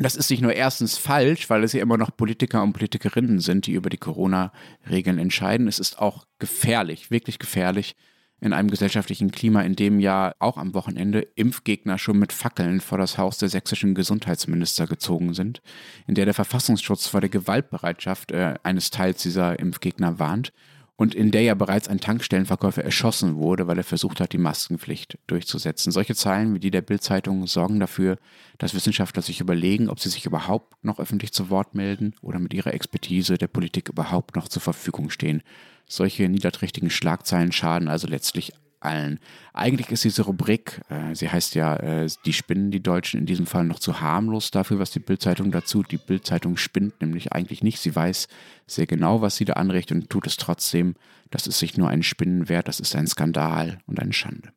Das 0.00 0.14
ist 0.14 0.30
nicht 0.30 0.42
nur 0.42 0.54
erstens 0.54 0.96
falsch, 0.96 1.50
weil 1.50 1.64
es 1.64 1.72
ja 1.72 1.82
immer 1.82 1.98
noch 1.98 2.16
Politiker 2.16 2.62
und 2.62 2.72
Politikerinnen 2.72 3.40
sind, 3.40 3.66
die 3.66 3.72
über 3.72 3.90
die 3.90 3.96
Corona-Regeln 3.96 5.18
entscheiden. 5.18 5.66
Es 5.66 5.80
ist 5.80 5.98
auch 5.98 6.24
gefährlich, 6.38 7.10
wirklich 7.10 7.40
gefährlich 7.40 7.96
in 8.40 8.52
einem 8.52 8.70
gesellschaftlichen 8.70 9.32
Klima, 9.32 9.62
in 9.62 9.74
dem 9.74 9.98
ja 9.98 10.34
auch 10.38 10.56
am 10.56 10.72
Wochenende 10.72 11.26
Impfgegner 11.34 11.98
schon 11.98 12.20
mit 12.20 12.32
Fackeln 12.32 12.80
vor 12.80 12.96
das 12.96 13.18
Haus 13.18 13.38
der 13.38 13.48
sächsischen 13.48 13.96
Gesundheitsminister 13.96 14.86
gezogen 14.86 15.34
sind, 15.34 15.60
in 16.06 16.14
der 16.14 16.24
der 16.24 16.34
Verfassungsschutz 16.34 17.08
vor 17.08 17.20
der 17.20 17.30
Gewaltbereitschaft 17.30 18.30
äh, 18.30 18.54
eines 18.62 18.90
Teils 18.90 19.22
dieser 19.22 19.58
Impfgegner 19.58 20.20
warnt 20.20 20.52
und 20.98 21.14
in 21.14 21.30
der 21.30 21.42
ja 21.42 21.54
bereits 21.54 21.86
ein 21.86 22.00
Tankstellenverkäufer 22.00 22.82
erschossen 22.82 23.36
wurde, 23.36 23.68
weil 23.68 23.78
er 23.78 23.84
versucht 23.84 24.20
hat, 24.20 24.32
die 24.32 24.38
Maskenpflicht 24.38 25.16
durchzusetzen. 25.28 25.92
Solche 25.92 26.16
Zahlen 26.16 26.54
wie 26.54 26.58
die 26.58 26.72
der 26.72 26.82
Bildzeitung 26.82 27.46
sorgen 27.46 27.78
dafür, 27.78 28.18
dass 28.58 28.74
Wissenschaftler 28.74 29.22
sich 29.22 29.40
überlegen, 29.40 29.88
ob 29.88 30.00
sie 30.00 30.08
sich 30.08 30.26
überhaupt 30.26 30.84
noch 30.84 30.98
öffentlich 30.98 31.32
zu 31.32 31.50
Wort 31.50 31.76
melden 31.76 32.14
oder 32.20 32.40
mit 32.40 32.52
ihrer 32.52 32.74
Expertise 32.74 33.38
der 33.38 33.46
Politik 33.46 33.88
überhaupt 33.88 34.34
noch 34.34 34.48
zur 34.48 34.60
Verfügung 34.60 35.08
stehen. 35.08 35.44
Solche 35.86 36.28
niederträchtigen 36.28 36.90
Schlagzeilen 36.90 37.52
schaden 37.52 37.86
also 37.86 38.08
letztlich 38.08 38.52
allen. 38.80 39.18
Eigentlich 39.52 39.90
ist 39.90 40.04
diese 40.04 40.22
Rubrik, 40.22 40.80
äh, 40.88 41.14
sie 41.14 41.28
heißt 41.28 41.54
ja 41.54 41.76
äh, 41.76 42.08
Die 42.24 42.32
Spinnen, 42.32 42.70
die 42.70 42.82
Deutschen, 42.82 43.20
in 43.20 43.26
diesem 43.26 43.46
Fall 43.46 43.64
noch 43.64 43.78
zu 43.78 44.00
harmlos 44.00 44.50
dafür, 44.50 44.78
was 44.78 44.90
die 44.90 45.00
Bildzeitung 45.00 45.50
dazu. 45.50 45.82
Die 45.82 45.96
Bildzeitung 45.96 46.56
spinnt 46.56 47.00
nämlich 47.00 47.32
eigentlich 47.32 47.62
nicht. 47.62 47.78
Sie 47.80 47.94
weiß 47.94 48.28
sehr 48.66 48.86
genau, 48.86 49.20
was 49.20 49.36
sie 49.36 49.44
da 49.44 49.54
anrichtet 49.54 49.96
und 49.96 50.10
tut 50.10 50.26
es 50.26 50.36
trotzdem. 50.36 50.94
Das 51.30 51.46
ist 51.46 51.58
sich 51.58 51.76
nur 51.76 51.88
ein 51.88 52.02
Spinnen 52.02 52.48
wert, 52.48 52.68
das 52.68 52.80
ist 52.80 52.94
ein 52.96 53.06
Skandal 53.06 53.78
und 53.86 54.00
eine 54.00 54.12
Schande. 54.12 54.52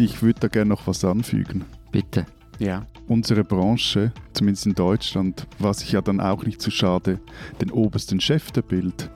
Ich 0.00 0.22
würde 0.22 0.40
da 0.40 0.48
gerne 0.48 0.68
noch 0.68 0.86
was 0.86 1.04
anfügen. 1.04 1.64
Bitte. 1.90 2.24
Ja. 2.58 2.86
Unsere 3.06 3.44
Branche, 3.44 4.12
zumindest 4.32 4.66
in 4.66 4.74
Deutschland, 4.74 5.46
war 5.58 5.72
sich 5.74 5.92
ja 5.92 6.02
dann 6.02 6.20
auch 6.20 6.44
nicht 6.44 6.60
zu 6.60 6.70
schade, 6.70 7.20
den 7.60 7.70
obersten 7.70 8.20
Chef 8.20 8.50
der 8.50 8.62
Bild, 8.62 9.10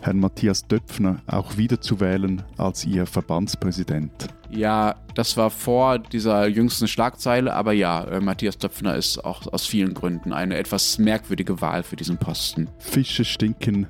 Herrn 0.00 0.20
Matthias 0.20 0.66
Döpfner, 0.66 1.20
auch 1.26 1.58
wieder 1.58 1.80
zu 1.80 2.00
wählen 2.00 2.42
als 2.56 2.86
ihr 2.86 3.04
Verbandspräsident. 3.04 4.28
Ja, 4.50 4.96
das 5.14 5.36
war 5.36 5.50
vor 5.50 5.98
dieser 5.98 6.48
jüngsten 6.48 6.88
Schlagzeile, 6.88 7.54
aber 7.54 7.72
ja, 7.72 8.04
äh, 8.04 8.20
Matthias 8.20 8.56
Döpfner 8.58 8.96
ist 8.96 9.18
auch 9.24 9.46
aus 9.52 9.66
vielen 9.66 9.94
Gründen 9.94 10.32
eine 10.32 10.56
etwas 10.56 10.98
merkwürdige 10.98 11.60
Wahl 11.60 11.82
für 11.82 11.96
diesen 11.96 12.16
Posten. 12.16 12.68
Fische 12.78 13.24
stinken 13.24 13.86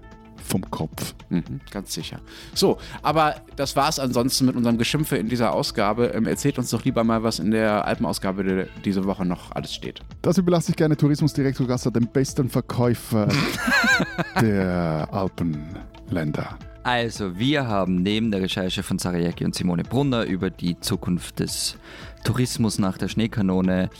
vom 0.50 0.70
Kopf. 0.70 1.14
Mhm, 1.28 1.60
ganz 1.70 1.94
sicher. 1.94 2.20
So, 2.54 2.78
aber 3.02 3.36
das 3.56 3.76
war 3.76 3.88
es 3.88 3.98
ansonsten 3.98 4.46
mit 4.46 4.56
unserem 4.56 4.78
Geschimpfe 4.78 5.16
in 5.16 5.28
dieser 5.28 5.52
Ausgabe. 5.54 6.08
Ähm, 6.08 6.26
erzählt 6.26 6.58
uns 6.58 6.70
doch 6.70 6.84
lieber 6.84 7.04
mal, 7.04 7.22
was 7.22 7.38
in 7.38 7.52
der 7.52 7.86
Alpenausgabe 7.86 8.44
de, 8.44 8.66
diese 8.84 9.04
Woche 9.04 9.24
noch 9.24 9.52
alles 9.52 9.72
steht. 9.72 10.00
Das 10.22 10.38
überlasse 10.38 10.72
ich 10.72 10.76
gerne 10.76 10.96
Tourismusdirektor 10.96 11.66
Gasser, 11.66 11.90
dem 11.90 12.08
besten 12.08 12.50
Verkäufer 12.50 13.28
der 14.40 15.08
Alpenländer. 15.12 16.58
Also, 16.82 17.38
wir 17.38 17.66
haben 17.68 18.02
neben 18.02 18.30
der 18.30 18.40
Recherche 18.40 18.82
von 18.82 18.98
Sarajaki 18.98 19.44
und 19.44 19.54
Simone 19.54 19.82
Brunner 19.82 20.24
über 20.24 20.50
die 20.50 20.80
Zukunft 20.80 21.38
des 21.38 21.76
Tourismus 22.24 22.78
nach 22.78 22.98
der 22.98 23.08
Schneekanone 23.08 23.90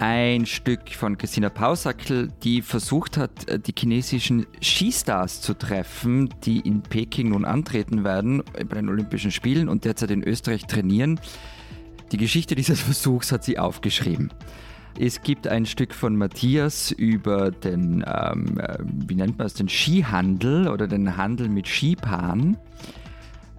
ein 0.00 0.46
Stück 0.46 0.88
von 0.94 1.18
Christina 1.18 1.50
Pausackel, 1.50 2.32
die 2.42 2.62
versucht 2.62 3.18
hat, 3.18 3.48
äh, 3.48 3.58
die 3.58 3.74
chinesischen 3.78 4.46
Skistars 4.62 5.42
zu 5.42 5.52
treffen, 5.52 6.30
die 6.44 6.60
in 6.60 6.80
Peking 6.80 7.28
nun 7.28 7.44
antreten 7.44 8.02
werden 8.02 8.42
bei 8.54 8.76
den 8.76 8.88
Olympischen 8.88 9.30
Spielen 9.30 9.68
und 9.68 9.84
derzeit 9.84 10.10
in 10.10 10.22
Österreich 10.22 10.66
trainieren. 10.66 11.20
Die 12.12 12.16
Geschichte 12.16 12.54
dieses 12.54 12.80
Versuchs 12.80 13.30
hat 13.30 13.44
sie 13.44 13.58
aufgeschrieben. 13.58 14.32
Es 14.98 15.22
gibt 15.22 15.46
ein 15.46 15.66
Stück 15.66 15.94
von 15.94 16.16
Matthias 16.16 16.92
über 16.92 17.50
den, 17.50 18.02
ähm, 18.06 18.58
äh, 18.58 18.78
wie 18.80 19.14
nennt 19.14 19.36
man 19.36 19.46
es, 19.46 19.54
den 19.54 19.68
Skihandel 19.68 20.68
oder 20.68 20.88
den 20.88 21.18
Handel 21.18 21.50
mit 21.50 21.68
Skipaaren. 21.68 22.56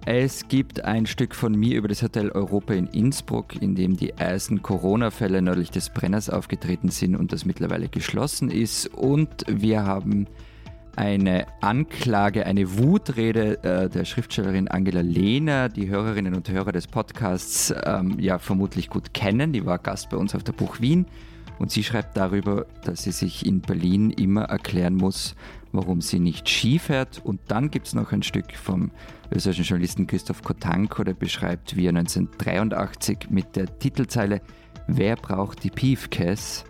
Es 0.04 0.48
gibt 0.48 0.84
ein 0.84 1.06
Stück 1.06 1.32
von 1.32 1.54
mir 1.54 1.78
über 1.78 1.86
das 1.86 2.02
Hotel 2.02 2.30
Europa 2.30 2.74
in 2.74 2.88
Innsbruck, 2.88 3.62
in 3.62 3.76
dem 3.76 3.96
die 3.96 4.10
ersten 4.10 4.60
Corona-Fälle 4.60 5.40
nördlich 5.40 5.70
des 5.70 5.90
Brenners 5.90 6.28
aufgetreten 6.28 6.88
sind 6.88 7.14
und 7.14 7.32
das 7.32 7.44
mittlerweile 7.44 7.88
geschlossen 7.88 8.50
ist. 8.50 8.88
Und 8.88 9.44
wir 9.46 9.84
haben 9.84 10.26
eine 10.96 11.46
Anklage, 11.60 12.46
eine 12.46 12.78
Wutrede 12.78 13.62
äh, 13.62 13.88
der 13.88 14.04
Schriftstellerin 14.04 14.66
Angela 14.66 15.02
Lehner, 15.02 15.68
die 15.68 15.88
Hörerinnen 15.88 16.34
und 16.34 16.50
Hörer 16.50 16.72
des 16.72 16.88
Podcasts 16.88 17.72
ähm, 17.84 18.16
ja 18.18 18.40
vermutlich 18.40 18.90
gut 18.90 19.14
kennen. 19.14 19.52
Die 19.52 19.64
war 19.64 19.78
Gast 19.78 20.10
bei 20.10 20.16
uns 20.16 20.34
auf 20.34 20.42
der 20.42 20.52
Buch 20.52 20.80
Wien 20.80 21.06
und 21.60 21.70
sie 21.70 21.84
schreibt 21.84 22.16
darüber, 22.16 22.66
dass 22.84 23.04
sie 23.04 23.12
sich 23.12 23.46
in 23.46 23.60
Berlin 23.60 24.10
immer 24.10 24.42
erklären 24.42 24.96
muss, 24.96 25.36
warum 25.72 26.00
sie 26.00 26.20
nicht 26.20 26.48
Ski 26.48 26.78
fährt. 26.78 27.20
Und 27.24 27.40
dann 27.48 27.70
gibt 27.70 27.88
es 27.88 27.94
noch 27.94 28.12
ein 28.12 28.22
Stück 28.22 28.54
vom 28.54 28.90
österreichischen 29.34 29.64
Journalisten 29.64 30.06
Christoph 30.06 30.42
Kotanko, 30.42 31.04
der 31.04 31.14
beschreibt, 31.14 31.76
wie 31.76 31.86
er 31.86 31.96
1983 31.96 33.30
mit 33.30 33.56
der 33.56 33.78
Titelzeile 33.78 34.40
Wer 34.88 35.16
braucht 35.16 35.62
die 35.62 35.70
Piefkes 35.70 36.64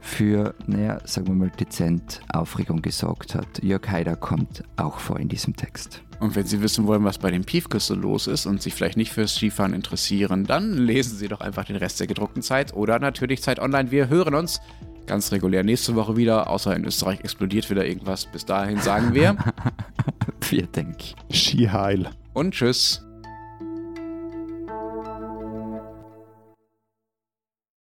für, 0.00 0.54
naja, 0.66 0.98
sagen 1.04 1.28
wir 1.28 1.34
mal, 1.34 1.50
dezent 1.50 2.20
Aufregung 2.28 2.82
gesorgt 2.82 3.34
hat. 3.34 3.62
Jörg 3.62 3.88
Haider 3.88 4.16
kommt 4.16 4.62
auch 4.76 4.98
vor 4.98 5.18
in 5.18 5.28
diesem 5.28 5.56
Text. 5.56 6.02
Und 6.20 6.36
wenn 6.36 6.46
Sie 6.46 6.60
wissen 6.60 6.86
wollen, 6.86 7.04
was 7.04 7.18
bei 7.18 7.30
den 7.30 7.44
Piefkes 7.44 7.86
so 7.86 7.94
los 7.94 8.26
ist 8.26 8.46
und 8.46 8.60
sich 8.60 8.74
vielleicht 8.74 8.96
nicht 8.96 9.12
fürs 9.12 9.34
Skifahren 9.34 9.72
interessieren, 9.72 10.44
dann 10.44 10.74
lesen 10.74 11.16
Sie 11.16 11.28
doch 11.28 11.40
einfach 11.40 11.64
den 11.64 11.76
Rest 11.76 12.00
der 12.00 12.06
gedruckten 12.06 12.42
Zeit 12.42 12.74
oder 12.74 12.98
natürlich 12.98 13.42
Zeit 13.42 13.58
Online. 13.58 13.90
Wir 13.90 14.08
hören 14.08 14.34
uns 14.34 14.60
ganz 15.06 15.32
regulär 15.32 15.62
nächste 15.62 15.94
Woche 15.94 16.16
wieder, 16.16 16.50
außer 16.50 16.74
in 16.74 16.84
Österreich 16.84 17.20
explodiert 17.20 17.70
wieder 17.70 17.86
irgendwas. 17.86 18.26
Bis 18.26 18.44
dahin 18.44 18.80
sagen 18.80 19.14
wir. 19.14 19.36
Wir 20.50 20.66
denken. 20.66 21.16
Ski 21.30 21.68
heil. 21.68 22.10
Und 22.34 22.52
tschüss. 22.52 23.02